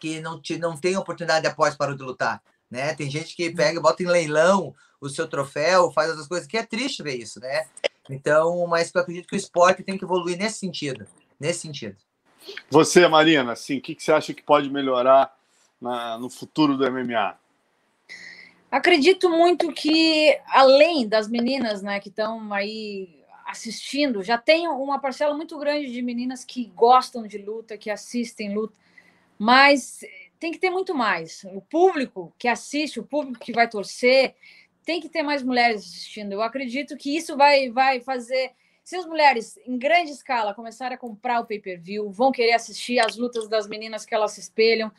que 0.00 0.20
não 0.20 0.40
te, 0.40 0.58
não 0.58 0.76
tem 0.76 0.96
oportunidade 0.96 1.46
após 1.46 1.76
parou 1.76 1.96
de 1.96 2.02
lutar, 2.02 2.42
né? 2.70 2.94
Tem 2.94 3.10
gente 3.10 3.34
que 3.34 3.50
pega, 3.50 3.80
bota 3.80 4.02
em 4.02 4.06
leilão 4.06 4.74
o 5.00 5.08
seu 5.08 5.28
troféu, 5.28 5.90
faz 5.92 6.10
outras 6.10 6.26
coisas 6.26 6.46
que 6.46 6.56
é 6.56 6.64
triste 6.64 7.02
ver 7.02 7.16
isso, 7.16 7.40
né? 7.40 7.66
Então, 8.08 8.66
mas 8.66 8.92
eu 8.94 9.00
acredito 9.00 9.28
que 9.28 9.34
o 9.34 9.38
esporte 9.38 9.82
tem 9.82 9.98
que 9.98 10.04
evoluir 10.04 10.38
nesse 10.38 10.58
sentido, 10.58 11.06
nesse 11.38 11.60
sentido. 11.60 11.96
Você, 12.70 13.06
Marina, 13.08 13.52
assim, 13.52 13.78
o 13.78 13.80
que, 13.80 13.94
que 13.94 14.02
você 14.02 14.12
acha 14.12 14.32
que 14.32 14.42
pode 14.42 14.70
melhorar 14.70 15.34
na, 15.80 16.16
no 16.18 16.30
futuro 16.30 16.76
do 16.76 16.90
MMA? 16.90 17.36
Acredito 18.70 19.28
muito 19.30 19.72
que, 19.72 20.38
além 20.48 21.08
das 21.08 21.28
meninas 21.28 21.82
né, 21.82 22.00
que 22.00 22.08
estão 22.08 22.52
aí 22.52 23.24
assistindo, 23.46 24.22
já 24.22 24.36
tem 24.36 24.66
uma 24.68 24.98
parcela 24.98 25.34
muito 25.34 25.56
grande 25.58 25.90
de 25.90 26.02
meninas 26.02 26.44
que 26.44 26.66
gostam 26.74 27.26
de 27.26 27.38
luta, 27.38 27.78
que 27.78 27.90
assistem 27.90 28.54
luta, 28.54 28.74
mas 29.38 30.00
tem 30.46 30.52
que 30.52 30.58
ter 30.60 30.70
muito 30.70 30.94
mais. 30.94 31.42
O 31.52 31.60
público 31.60 32.32
que 32.38 32.46
assiste, 32.46 33.00
o 33.00 33.04
público 33.04 33.44
que 33.44 33.52
vai 33.52 33.68
torcer, 33.68 34.36
tem 34.84 35.00
que 35.00 35.08
ter 35.08 35.24
mais 35.24 35.42
mulheres 35.42 35.82
assistindo. 35.82 36.32
Eu 36.32 36.40
acredito 36.40 36.96
que 36.96 37.16
isso 37.16 37.36
vai, 37.36 37.68
vai 37.68 38.00
fazer. 38.00 38.52
Se 38.84 38.94
as 38.94 39.04
mulheres, 39.04 39.58
em 39.66 39.76
grande 39.76 40.12
escala, 40.12 40.54
começarem 40.54 40.94
a 40.94 40.98
comprar 40.98 41.40
o 41.40 41.44
pay-per-view, 41.44 42.12
vão 42.12 42.30
querer 42.30 42.52
assistir 42.52 43.00
as 43.00 43.16
lutas 43.16 43.48
das 43.48 43.66
meninas 43.66 44.06
que 44.06 44.14
elas 44.14 44.32
se 44.32 44.40
espelham, 44.40 44.92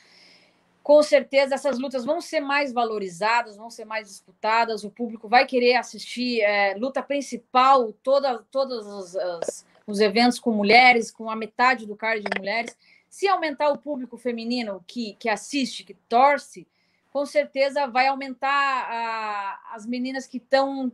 com 0.84 1.02
certeza 1.02 1.56
essas 1.56 1.80
lutas 1.80 2.04
vão 2.04 2.20
ser 2.20 2.41
mais 2.41 2.74
valorizadas, 2.74 3.56
vão 3.56 3.70
ser 3.70 3.86
mais 3.86 4.10
disputadas, 4.10 4.84
o 4.84 4.89
público 4.89 5.30
vai 5.30 5.45
querer 5.45 5.76
assistir 5.76 6.41
é, 6.41 6.76
luta 6.76 7.02
principal, 7.02 7.93
toda, 8.04 8.43
todos 8.52 8.86
os, 8.86 9.16
os, 9.16 9.66
os, 9.86 10.00
eventos 10.02 10.39
com 10.39 10.52
mulheres, 10.52 11.10
com 11.10 11.30
a 11.30 11.36
metade 11.38 11.86
do 11.86 11.95
card 11.95 12.22
de 12.22 12.38
mulheres. 12.38 12.76
Se 13.10 13.28
aumentar 13.28 13.70
o 13.70 13.78
público 13.78 14.18
feminino 14.18 14.84
que, 14.88 15.14
que 15.20 15.30
assiste, 15.30 15.84
que 15.84 15.93
torce, 15.93 16.68
com 17.12 17.26
certeza 17.26 17.88
vai 17.88 18.08
aumentar 18.08 18.49
a, 18.49 19.76
as 19.76 19.86
meninas 19.86 20.28
que 20.28 20.38
estão 20.38 20.91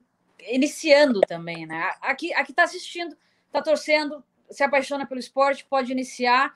iniciando 0.48 1.22
também, 1.22 1.66
né? 1.66 1.92
Aqui 2.02 2.32
está 2.32 2.64
assistindo, 2.64 3.16
está 3.48 3.62
torcendo, 3.62 4.24
se 4.50 4.64
apaixona 4.64 5.06
pelo 5.06 5.20
esporte, 5.20 5.66
pode 5.66 5.92
iniciar 5.92 6.56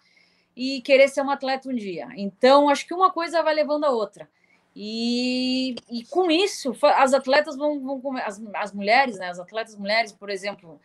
e 0.55 0.82
querer 0.82 1.08
ser 1.08 1.22
um 1.22 1.30
atleta 1.30 1.70
um 1.70 1.76
dia. 1.76 2.08
Então, 2.16 2.70
acho 2.70 2.88
que 2.88 2.93
uma 2.93 3.12
coisa 3.12 3.43
vai 3.43 3.53
levando 3.53 3.86
a 3.86 3.89
outra. 3.89 4.30
E, 4.76 5.76
e 5.89 6.03
com 6.05 6.30
isso, 6.30 6.76
as 6.95 7.14
atletas 7.14 7.55
vão, 7.55 7.99
vão 7.99 8.18
as, 8.18 8.41
as 8.53 8.72
mulheres, 8.72 9.18
né, 9.18 9.30
as 9.30 9.39
atletas 9.39 9.76
mulheres, 9.76 10.12
por 10.12 10.30
exemplo, 10.30 10.80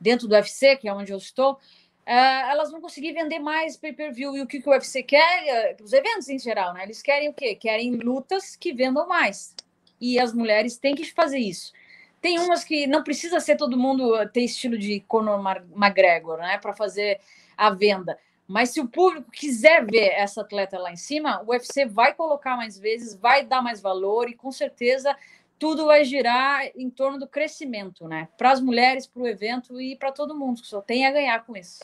dentro 0.00 0.26
do 0.26 0.34
UFC, 0.34 0.76
que 0.76 0.88
é 0.88 0.92
onde 0.92 1.12
eu 1.12 1.18
estou, 1.18 1.58
uh, 2.06 2.50
elas 2.50 2.70
vão 2.70 2.80
conseguir 2.80 3.12
vender 3.12 3.38
mais 3.38 3.76
pay-per-view. 3.76 4.36
E 4.36 4.42
o 4.42 4.46
que, 4.46 4.60
que 4.60 4.68
o 4.68 4.72
UFC 4.72 5.02
quer? 5.02 5.76
Uh, 5.78 5.82
os 5.82 5.92
eventos 5.92 6.28
em 6.28 6.38
geral, 6.38 6.72
né? 6.72 6.84
Eles 6.84 7.02
querem 7.02 7.28
o 7.28 7.34
quê? 7.34 7.54
Querem 7.54 7.96
lutas 7.96 8.54
que 8.54 8.72
vendam 8.72 9.06
mais. 9.08 9.54
E 10.00 10.18
as 10.18 10.32
mulheres 10.32 10.76
têm 10.76 10.94
que 10.94 11.04
fazer 11.04 11.38
isso. 11.38 11.72
Tem 12.20 12.38
umas 12.38 12.64
que 12.64 12.86
não 12.86 13.02
precisa 13.02 13.40
ser 13.40 13.56
todo 13.56 13.78
mundo 13.78 14.14
ter 14.30 14.42
estilo 14.42 14.78
de 14.78 15.00
Conor 15.00 15.40
McGregor, 15.74 16.38
né, 16.38 16.58
para 16.58 16.72
fazer 16.72 17.20
a 17.56 17.70
venda. 17.70 18.18
Mas 18.48 18.70
se 18.70 18.80
o 18.80 18.88
público 18.88 19.30
quiser 19.30 19.84
ver 19.84 20.08
essa 20.12 20.40
atleta 20.40 20.78
lá 20.78 20.92
em 20.92 20.96
cima, 20.96 21.42
o 21.42 21.50
UFC 21.50 21.84
vai 21.84 22.14
colocar 22.14 22.56
mais 22.56 22.78
vezes, 22.78 23.14
vai 23.14 23.44
dar 23.44 23.62
mais 23.62 23.80
valor 23.80 24.28
e 24.28 24.34
com 24.34 24.52
certeza 24.52 25.16
tudo 25.58 25.86
vai 25.86 26.04
girar 26.04 26.66
em 26.76 26.90
torno 26.90 27.18
do 27.18 27.26
crescimento, 27.26 28.06
né? 28.06 28.28
Para 28.36 28.52
as 28.52 28.60
mulheres, 28.60 29.06
para 29.06 29.22
o 29.22 29.26
evento 29.26 29.80
e 29.80 29.96
para 29.96 30.12
todo 30.12 30.36
mundo, 30.36 30.60
que 30.60 30.68
só 30.68 30.80
tem 30.80 31.06
a 31.06 31.12
ganhar 31.12 31.44
com 31.44 31.56
isso. 31.56 31.80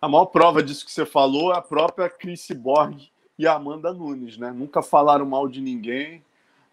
A 0.00 0.08
maior 0.08 0.26
prova 0.26 0.62
disso 0.62 0.84
que 0.84 0.92
você 0.92 1.06
falou 1.06 1.52
é 1.52 1.58
a 1.58 1.62
própria 1.62 2.08
Chris 2.08 2.48
Borg 2.50 3.10
e 3.38 3.46
a 3.46 3.54
Amanda 3.54 3.92
Nunes, 3.92 4.36
né? 4.36 4.50
Nunca 4.50 4.82
falaram 4.82 5.26
mal 5.26 5.48
de 5.48 5.60
ninguém, 5.60 6.22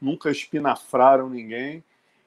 nunca 0.02 0.30
espinafraram 0.30 1.30
ninguém 1.30 1.84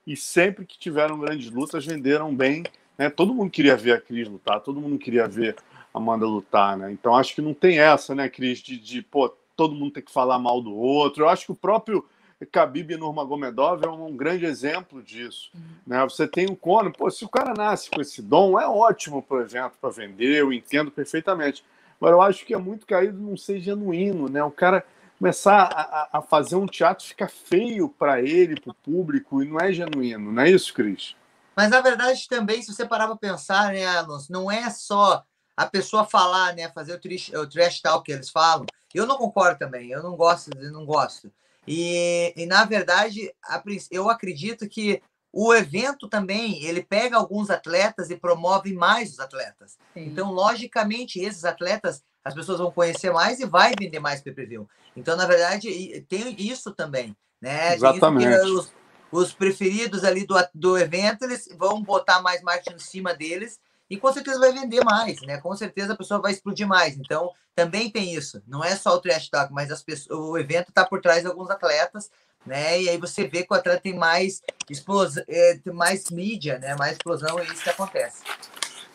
e 0.07 0.17
sempre 0.17 0.65
que 0.65 0.79
tiveram 0.79 1.19
grandes 1.19 1.51
lutas 1.51 1.85
venderam 1.85 2.35
bem. 2.35 2.63
Né? 2.97 3.11
Todo 3.11 3.35
mundo 3.35 3.51
queria 3.51 3.77
ver 3.77 3.93
a 3.93 4.01
Cris 4.01 4.29
lutar, 4.29 4.61
todo 4.61 4.81
mundo 4.81 4.99
queria 4.99 5.27
ver 5.27 5.57
Amanda 5.93 6.27
lutar, 6.27 6.77
né? 6.77 6.93
Então 6.93 7.17
acho 7.17 7.35
que 7.35 7.41
não 7.41 7.55
tem 7.55 7.79
essa, 7.79 8.15
né, 8.15 8.29
Cris, 8.29 8.59
de, 8.59 8.79
de 8.79 9.01
pô, 9.03 9.35
todo 9.57 9.75
mundo 9.75 9.93
tem 9.93 10.03
que 10.03 10.13
falar 10.13 10.39
mal 10.39 10.61
do 10.61 10.75
outro. 10.75 11.25
Eu 11.25 11.29
acho 11.29 11.47
que 11.47 11.53
o 11.53 11.57
próprio 11.57 12.05
Khabib 12.45 12.97
Nurmagomedov 12.97 13.83
é 13.85 13.89
um, 13.89 14.09
um 14.09 14.17
grande 14.17 14.45
exemplo 14.45 15.03
disso. 15.03 15.51
Uhum. 15.55 15.61
Né? 15.87 16.03
Você 16.05 16.29
tem 16.29 16.51
um 16.51 16.55
Conor, 16.55 16.93
pô, 16.93 17.11
se 17.11 17.25
o 17.25 17.29
cara 17.29 17.55
nasce 17.55 17.91
com 17.91 18.01
esse 18.01 18.21
dom, 18.21 18.61
é 18.61 18.67
ótimo 18.67 19.23
para 19.23 19.39
o 19.39 19.41
evento, 19.41 19.73
para 19.81 19.91
vender, 19.91 20.41
eu 20.41 20.53
entendo 20.53 20.91
perfeitamente. 20.91 21.65
Mas 21.99 22.11
eu 22.11 22.21
acho 22.21 22.45
que 22.45 22.53
é 22.53 22.59
muito 22.59 22.87
caído 22.87 23.19
não 23.19 23.37
ser 23.37 23.59
genuíno, 23.61 24.29
né? 24.29 24.43
O 24.45 24.51
cara 24.51 24.85
começar 25.19 25.63
a, 25.63 26.19
a 26.19 26.23
fazer 26.23 26.57
um 26.57 26.67
teatro 26.67 27.07
fica 27.07 27.27
feio 27.27 27.89
para 27.89 28.21
ele, 28.21 28.61
para 28.61 28.71
o 28.71 28.75
público, 28.75 29.43
e 29.43 29.49
não 29.49 29.59
é 29.59 29.73
genuíno, 29.73 30.31
não 30.31 30.43
é 30.43 30.51
isso, 30.51 30.75
Cris? 30.75 31.17
Mas 31.57 31.71
na 31.71 31.81
verdade 31.81 32.29
também, 32.29 32.61
se 32.61 32.73
você 32.73 32.85
parar 32.85 33.07
para 33.07 33.17
pensar, 33.17 33.73
né, 33.73 33.87
Alonso, 33.87 34.31
não 34.31 34.51
é 34.51 34.69
só 34.69 35.25
a 35.57 35.65
pessoa 35.65 36.05
falar, 36.05 36.55
né, 36.55 36.69
fazer 36.69 36.93
o 36.93 37.01
trash, 37.01 37.31
o 37.31 37.47
trash 37.47 37.81
talk 37.81 38.05
que 38.05 38.13
eles 38.13 38.29
falam, 38.29 38.67
eu 38.93 39.07
não 39.07 39.17
concordo 39.17 39.59
também, 39.59 39.91
eu 39.91 40.03
não 40.03 40.17
gosto, 40.17 40.51
eu 40.59 40.71
não 40.71 40.85
gosto. 40.85 41.33
E, 41.67 42.33
e 42.37 42.47
na 42.47 42.65
verdade, 42.65 43.33
a, 43.45 43.63
eu 43.91 44.09
acredito 44.09 44.69
que 44.69 45.03
o 45.33 45.53
evento 45.55 46.09
também, 46.09 46.65
ele 46.65 46.83
pega 46.83 47.17
alguns 47.17 47.51
atletas 47.51 48.09
e 48.09 48.17
promove 48.17 48.73
mais 48.73 49.13
os 49.13 49.21
atletas. 49.21 49.77
Sim. 49.93 50.07
Então, 50.07 50.33
logicamente, 50.33 51.21
esses 51.21 51.45
atletas 51.45 52.03
as 52.25 52.35
pessoas 52.35 52.59
vão 52.59 52.73
conhecer 52.73 53.13
mais 53.13 53.39
e 53.39 53.47
vai 53.47 53.73
vender 53.79 54.01
mais 54.01 54.21
PPV. 54.21 54.67
Então, 54.97 55.17
na 55.17 55.27
verdade, 55.27 56.05
tem 56.09 56.35
isso 56.41 56.73
também, 56.73 57.15
né? 57.41 57.75
Exatamente. 57.75 58.35
Os, 58.47 58.73
os, 59.13 59.33
preferidos 59.33 60.03
ali 60.03 60.27
do, 60.27 60.35
do 60.53 60.79
evento, 60.79 61.25
eles 61.25 61.49
vão 61.57 61.83
botar 61.83 62.21
mais 62.23 62.43
marketing 62.43 62.77
em 62.77 62.79
cima 62.81 63.15
deles 63.15 63.61
e 63.89 63.97
com 63.97 64.13
certeza 64.13 64.39
vai 64.39 64.53
vender 64.53 64.85
mais, 64.85 65.21
né? 65.23 65.39
Com 65.39 65.55
certeza 65.57 65.93
a 65.93 65.97
pessoa 65.97 66.21
vai 66.21 66.33
explodir 66.33 66.67
mais. 66.67 66.97
Então, 66.97 67.33
também 67.55 67.91
tem 67.91 68.15
isso. 68.15 68.43
Não 68.47 68.63
é 68.63 68.75
só 68.77 68.95
o 68.95 69.01
trash 69.01 69.29
talk, 69.29 69.53
mas 69.53 69.71
as 69.71 69.83
pessoas, 69.83 70.19
o 70.19 70.37
evento 70.37 70.69
está 70.69 70.85
por 70.85 71.01
trás 71.01 71.23
de 71.23 71.29
alguns 71.29 71.51
atletas, 71.51 72.11
né? 72.45 72.81
E 72.81 72.89
aí 72.89 72.99
você 72.99 73.27
vê 73.27 73.45
que 73.45 73.53
o 73.53 73.57
atleta 73.57 73.81
tem 73.81 73.95
mais 73.95 74.43
explosão, 74.69 75.25
é, 75.29 75.61
mais 75.73 76.11
mídia, 76.11 76.59
né? 76.59 76.75
Mais 76.77 76.93
explosão, 76.93 77.39
e 77.39 77.43
é 77.43 77.45
isso 77.45 77.63
que 77.63 77.71
acontece. 77.71 78.23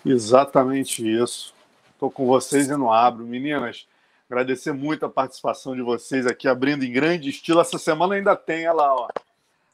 Exatamente 0.05 1.07
isso. 1.07 1.53
Estou 1.93 2.11
com 2.11 2.25
vocês 2.25 2.67
e 2.67 2.75
não 2.75 2.91
abro. 2.91 3.25
Meninas, 3.25 3.87
agradecer 4.29 4.73
muito 4.73 5.05
a 5.05 5.09
participação 5.09 5.75
de 5.75 5.81
vocês 5.81 6.25
aqui, 6.25 6.47
abrindo 6.47 6.83
em 6.83 6.91
grande 6.91 7.29
estilo. 7.29 7.61
Essa 7.61 7.77
semana 7.77 8.15
ainda 8.15 8.35
tem 8.35 8.65
ela, 8.65 8.93
ó. 8.93 9.07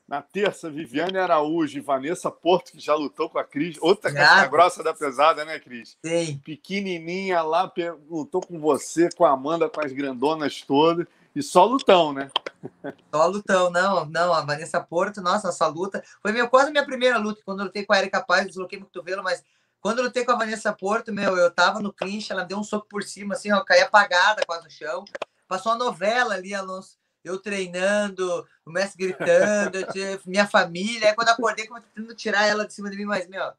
Na 0.07 0.21
terça, 0.21 0.69
Viviane 0.69 1.17
Araújo 1.17 1.77
e 1.77 1.81
Vanessa 1.81 2.31
Porto, 2.31 2.71
que 2.71 2.79
já 2.79 2.95
lutou 2.95 3.29
com 3.29 3.37
a 3.37 3.43
Cris. 3.43 3.77
Outra 3.81 4.13
casca 4.13 4.47
grossa 4.47 4.81
da 4.81 4.93
pesada, 4.93 5.43
né, 5.43 5.59
Cris? 5.59 5.97
Sim. 6.05 6.37
Pequenininha 6.45 7.41
lá, 7.41 7.69
lutou 8.09 8.39
com 8.39 8.57
você, 8.57 9.09
com 9.17 9.25
a 9.25 9.31
Amanda, 9.31 9.69
com 9.69 9.81
as 9.85 9.91
grandonas 9.91 10.61
todas. 10.61 11.05
E 11.35 11.43
só 11.43 11.65
lutão, 11.65 12.13
né? 12.13 12.31
Só 13.13 13.27
lutão, 13.27 13.69
não, 13.69 14.05
não. 14.05 14.33
A 14.33 14.41
Vanessa 14.41 14.81
Porto, 14.81 15.21
nossa, 15.21 15.49
essa 15.49 15.67
luta. 15.67 16.03
Foi 16.21 16.31
meu, 16.31 16.49
quase 16.49 16.71
minha 16.71 16.83
primeira 16.83 17.17
luta. 17.19 17.41
Quando 17.45 17.59
eu 17.59 17.65
lutei 17.65 17.85
com 17.85 17.93
a 17.93 17.99
Erika 17.99 18.23
Paz, 18.23 18.47
desloquei 18.47 18.79
meu 18.79 18.87
cotovelo, 18.87 19.21
mas 19.21 19.43
quando 19.79 19.99
eu 19.99 20.05
lutei 20.05 20.25
com 20.25 20.31
a 20.31 20.35
Vanessa 20.35 20.73
Porto, 20.73 21.13
meu, 21.13 21.37
eu 21.37 21.51
tava 21.51 21.79
no 21.79 21.93
clinch, 21.93 22.31
ela 22.31 22.43
deu 22.43 22.57
um 22.57 22.63
soco 22.63 22.87
por 22.89 23.03
cima, 23.03 23.35
assim, 23.35 23.51
ó, 23.51 23.63
caí 23.63 23.81
apagada 23.81 24.41
quase 24.47 24.63
no 24.63 24.71
chão. 24.71 25.05
Passou 25.47 25.71
uma 25.71 25.77
novela 25.77 26.33
ali, 26.33 26.55
Alonso 26.55 26.97
eu 27.27 27.39
treinando, 27.39 28.47
o 28.65 28.71
mestre 28.71 29.07
gritando, 29.07 29.77
minha 30.25 30.47
família. 30.47 31.09
Aí 31.09 31.15
quando 31.15 31.29
acordei, 31.29 31.67
como 31.67 31.81
tentando 31.81 32.15
tirar 32.15 32.45
ela 32.47 32.65
de 32.65 32.73
cima 32.73 32.89
de 32.89 32.97
mim, 32.97 33.05
mas, 33.05 33.27
meu, 33.27 33.51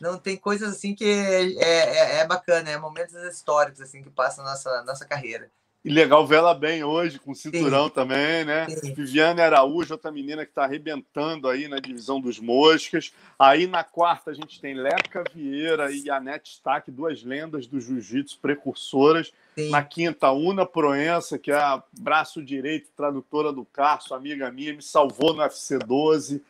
não 0.00 0.18
tem 0.18 0.36
coisas 0.36 0.74
assim 0.74 0.94
que 0.94 1.04
é, 1.04 1.52
é, 1.62 2.16
é 2.20 2.26
bacana, 2.26 2.70
é 2.70 2.78
momentos 2.78 3.14
históricos 3.14 3.80
assim 3.80 4.02
que 4.02 4.10
passam 4.10 4.44
na 4.44 4.50
nossa, 4.50 4.82
nossa 4.84 5.06
carreira. 5.06 5.50
E 5.84 5.90
legal 5.90 6.26
vê-la 6.26 6.54
bem 6.54 6.82
hoje, 6.82 7.18
com 7.18 7.34
cinturão 7.34 7.88
Sim. 7.88 7.90
também, 7.90 8.42
né? 8.42 8.66
Sim. 8.70 8.94
Viviane 8.94 9.42
Araújo, 9.42 9.92
outra 9.92 10.10
menina 10.10 10.42
que 10.46 10.50
está 10.50 10.64
arrebentando 10.64 11.46
aí 11.46 11.68
na 11.68 11.78
divisão 11.78 12.18
dos 12.18 12.40
moscas. 12.40 13.12
Aí 13.38 13.66
na 13.66 13.84
quarta 13.84 14.30
a 14.30 14.34
gente 14.34 14.58
tem 14.58 14.72
Leca 14.72 15.22
Vieira 15.34 15.92
e 15.92 16.08
Anete 16.08 16.52
Stack, 16.52 16.90
duas 16.90 17.22
lendas 17.22 17.66
do 17.66 17.78
jiu-jitsu 17.78 18.38
precursoras. 18.40 19.30
Sim. 19.54 19.68
Na 19.68 19.82
quinta, 19.82 20.32
Una 20.32 20.64
Proença, 20.64 21.38
que 21.38 21.50
é 21.50 21.56
a 21.56 21.82
braço 22.00 22.42
direito, 22.42 22.88
tradutora 22.96 23.52
do 23.52 23.66
Carso, 23.66 24.14
amiga 24.14 24.50
minha, 24.50 24.72
me 24.72 24.82
salvou 24.82 25.34
no 25.34 25.42
UFC 25.42 25.78
12. 25.78 26.42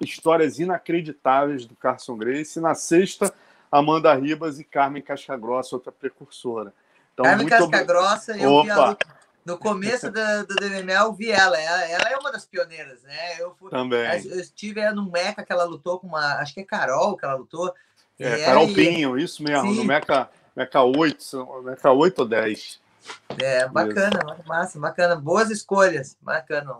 Histórias 0.00 0.60
inacreditáveis 0.60 1.66
do 1.66 1.74
Carson 1.74 2.16
Grace. 2.16 2.60
E 2.60 2.62
na 2.62 2.76
sexta, 2.76 3.34
Amanda 3.70 4.14
Ribas 4.14 4.60
e 4.60 4.64
Carmen 4.64 5.02
Cascagrossa, 5.02 5.74
outra 5.74 5.90
precursora. 5.90 6.72
Então, 7.16 7.24
Carmen 7.24 7.46
Casca 7.46 7.82
Grossa, 7.82 8.36
eu 8.36 8.52
Opa. 8.52 8.64
vi 8.64 8.70
a 8.70 8.88
luta. 8.88 9.06
No 9.42 9.56
começo 9.56 10.10
do, 10.10 10.46
do 10.46 10.64
eu 10.64 11.12
vi 11.14 11.30
ela. 11.30 11.58
ela. 11.58 11.82
ela. 11.88 12.10
é 12.10 12.16
uma 12.18 12.30
das 12.30 12.44
pioneiras, 12.44 13.02
né? 13.04 13.40
Eu 13.40 13.54
fui, 13.58 13.70
Também. 13.70 14.04
Eu 14.26 14.38
estive 14.38 14.90
no 14.90 15.10
Meca 15.10 15.42
que 15.42 15.50
ela 15.50 15.64
lutou 15.64 15.98
com 15.98 16.08
uma. 16.08 16.34
Acho 16.34 16.52
que 16.52 16.60
é 16.60 16.64
Carol 16.64 17.16
que 17.16 17.24
ela 17.24 17.36
lutou. 17.36 17.72
É, 18.18 18.44
Carol 18.44 18.66
Pinho, 18.74 19.18
isso 19.18 19.42
mesmo. 19.42 19.70
Sim. 19.70 19.76
No 19.76 19.84
Meca, 19.84 20.28
Meca 20.54 20.82
8, 20.82 21.62
Meca 21.64 21.90
8 21.90 22.18
ou 22.18 22.28
10. 22.28 22.80
É, 23.38 23.66
bacana, 23.68 24.18
massa, 24.46 24.78
bacana. 24.78 25.16
Boas 25.16 25.48
escolhas, 25.48 26.18
bacana. 26.20 26.74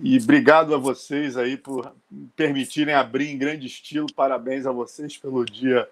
E 0.00 0.16
obrigado 0.18 0.74
a 0.74 0.78
vocês 0.78 1.36
aí 1.36 1.58
por 1.58 1.92
permitirem 2.34 2.94
abrir 2.94 3.30
em 3.30 3.36
grande 3.36 3.66
estilo. 3.66 4.06
Parabéns 4.14 4.64
a 4.64 4.72
vocês 4.72 5.18
pelo 5.18 5.44
dia 5.44 5.86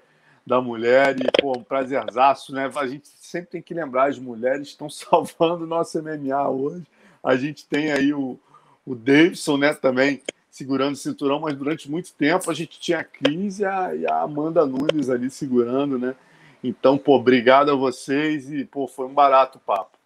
da 0.47 0.61
mulher 0.61 1.17
e, 1.19 1.41
pô, 1.41 1.57
um 1.57 1.63
prazerzaço, 1.63 2.53
né? 2.53 2.71
A 2.75 2.87
gente 2.87 3.09
sempre 3.09 3.51
tem 3.51 3.63
que 3.63 3.73
lembrar, 3.73 4.09
as 4.09 4.19
mulheres 4.19 4.69
estão 4.69 4.89
salvando 4.91 5.65
o 5.65 5.67
nosso 5.67 6.01
MMA 6.03 6.49
hoje. 6.49 6.85
A 7.23 7.37
gente 7.37 7.67
tem 7.67 7.91
aí 7.91 8.13
o, 8.13 8.39
o 8.85 8.95
Davidson, 8.95 9.57
né, 9.57 9.73
também 9.73 10.23
segurando 10.51 10.93
o 10.93 10.97
cinturão, 10.97 11.41
mas 11.41 11.57
durante 11.57 11.91
muito 11.91 12.13
tempo 12.13 12.51
a 12.51 12.55
gente 12.55 12.79
tinha 12.79 13.01
a 13.01 13.05
Cris 13.05 13.59
e 13.59 13.65
a, 13.65 13.95
e 13.95 14.07
a 14.07 14.21
Amanda 14.21 14.65
Nunes 14.65 15.11
ali 15.11 15.31
segurando, 15.31 15.99
né? 15.99 16.15
Então, 16.63 16.97
pô, 16.97 17.17
obrigado 17.17 17.71
a 17.71 17.75
vocês 17.75 18.51
e, 18.53 18.65
pô, 18.65 18.87
foi 18.87 19.07
um 19.07 19.13
barato 19.13 19.59
papo. 19.59 19.99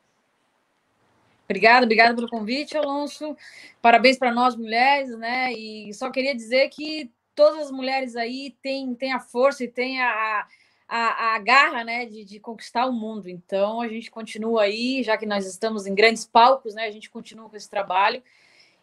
Obrigada, 1.44 1.84
obrigada 1.84 2.14
pelo 2.14 2.28
convite, 2.28 2.76
Alonso. 2.76 3.36
Parabéns 3.80 4.18
para 4.18 4.32
nós 4.32 4.56
mulheres, 4.56 5.16
né? 5.18 5.52
E 5.52 5.92
só 5.94 6.10
queria 6.10 6.34
dizer 6.34 6.68
que 6.68 7.10
todas 7.38 7.66
as 7.66 7.70
mulheres 7.70 8.16
aí 8.16 8.56
têm, 8.60 8.96
têm 8.96 9.12
a 9.12 9.20
força 9.20 9.62
e 9.62 9.68
têm 9.68 10.02
a, 10.02 10.44
a, 10.88 11.34
a 11.36 11.38
garra 11.38 11.84
né, 11.84 12.04
de, 12.04 12.24
de, 12.24 12.40
conquistar 12.40 12.84
o 12.86 12.92
mundo. 12.92 13.30
Então 13.30 13.80
a 13.80 13.86
gente 13.86 14.10
continua 14.10 14.62
aí, 14.62 15.04
já 15.04 15.16
que 15.16 15.24
nós 15.24 15.46
estamos 15.46 15.86
em 15.86 15.94
grandes 15.94 16.26
palcos, 16.26 16.74
né? 16.74 16.86
A 16.86 16.90
gente 16.90 17.08
continua 17.08 17.48
com 17.48 17.56
esse 17.56 17.70
trabalho 17.70 18.20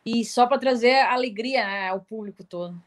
e 0.06 0.24
só 0.24 0.48
para 0.48 0.58
trazer 0.58 1.02
alegria 1.02 1.66
né, 1.66 1.90
ao 1.90 2.00
público 2.00 2.46
todo. 2.46 2.82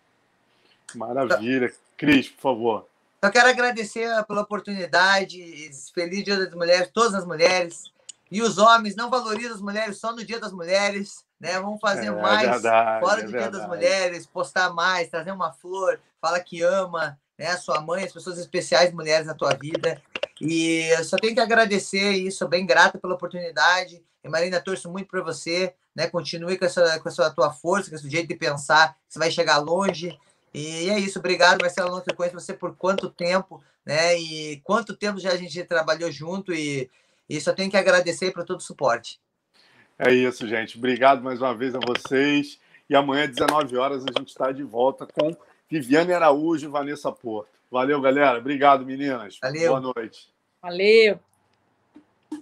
Maravilha. 0.94 1.70
Cris, 1.98 2.30
por 2.30 2.40
favor. 2.40 2.88
Eu 3.20 3.30
quero 3.30 3.50
agradecer 3.50 4.08
pela 4.24 4.40
oportunidade. 4.40 5.70
Feliz 5.92 6.24
Dia 6.24 6.38
das 6.38 6.54
Mulheres, 6.54 6.90
todas 6.94 7.12
as 7.12 7.26
mulheres. 7.26 7.92
E 8.30 8.40
os 8.40 8.56
homens 8.56 8.96
não 8.96 9.10
valorizam 9.10 9.56
as 9.56 9.60
mulheres 9.60 9.98
só 9.98 10.12
no 10.12 10.24
Dia 10.24 10.40
das 10.40 10.52
Mulheres 10.52 11.28
né? 11.41 11.59
Vamos 11.61 11.80
fazer 11.80 12.07
é, 12.07 12.11
mais 12.11 12.49
verdade, 12.49 13.01
fora 13.01 13.22
é 13.22 13.26
Dia 13.26 13.51
das 13.51 13.66
Mulheres, 13.66 14.26
postar 14.26 14.70
mais, 14.70 15.09
trazer 15.09 15.30
uma 15.30 15.53
flor, 15.53 16.01
fala 16.20 16.41
que 16.41 16.62
ama, 16.62 17.18
né? 17.39 17.57
Sua 17.57 17.80
mãe, 17.80 18.05
as 18.05 18.12
pessoas 18.12 18.39
especiais, 18.39 18.93
mulheres 18.93 19.26
na 19.26 19.34
tua 19.34 19.55
vida. 19.55 20.01
E 20.41 20.89
eu 20.97 21.05
só 21.05 21.16
tenho 21.16 21.34
que 21.34 21.41
agradecer 21.41 22.12
isso, 22.12 22.47
bem 22.49 22.66
grata 22.66 22.99
pela 22.99 23.14
oportunidade. 23.14 24.03
E 24.22 24.28
Marina, 24.28 24.61
torço 24.61 24.91
muito 24.91 25.09
para 25.09 25.22
você, 25.22 25.74
né? 25.95 26.09
Continue 26.09 26.59
com 26.59 26.64
essa, 26.64 26.99
com 27.01 27.09
essa 27.09 27.30
tua 27.30 27.53
força, 27.53 27.91
com 27.91 27.97
esse 27.97 28.09
jeito 28.11 28.28
de 28.28 28.36
pensar, 28.36 28.97
você 29.09 29.18
vai 29.18 29.30
chegar 29.30 29.59
longe. 29.59 30.18
E 30.53 30.91
é 30.91 30.99
isso, 30.99 31.18
obrigado, 31.18 31.61
Marcelo. 31.61 32.03
Eu 32.05 32.14
conheço 32.14 32.39
você 32.39 32.53
por 32.53 32.74
quanto 32.74 33.11
tempo, 33.11 33.62
né? 33.84 34.18
E 34.18 34.61
quanto 34.64 34.97
tempo 34.97 35.20
já 35.20 35.30
a 35.30 35.36
gente 35.36 35.62
trabalhou 35.64 36.11
junto 36.11 36.53
e, 36.53 36.91
e 37.28 37.41
só 37.41 37.53
tenho 37.53 37.70
que 37.70 37.76
agradecer 37.76 38.32
por 38.32 38.45
todo 38.45 38.59
o 38.59 38.62
suporte. 38.62 39.20
É 39.99 40.12
isso, 40.12 40.46
gente. 40.46 40.78
Obrigado 40.78 41.22
mais 41.22 41.40
uma 41.40 41.55
vez 41.55 41.74
a 41.74 41.80
vocês. 41.80 42.61
E 42.88 42.94
amanhã, 42.94 43.24
às 43.24 43.30
19 43.30 43.76
horas, 43.76 44.05
a 44.05 44.18
gente 44.18 44.28
está 44.28 44.53
de 44.53 44.62
volta 44.62 45.07
com 45.07 45.36
Viviane 45.68 46.12
Araújo 46.12 46.66
e 46.66 46.70
Vanessa 46.70 47.11
Porto. 47.12 47.51
Valeu, 47.70 48.01
galera. 48.01 48.38
Obrigado, 48.38 48.86
meninas. 48.86 49.38
Valeu. 49.42 49.68
Boa 49.68 49.92
noite. 49.94 50.28
Valeu. 50.62 51.18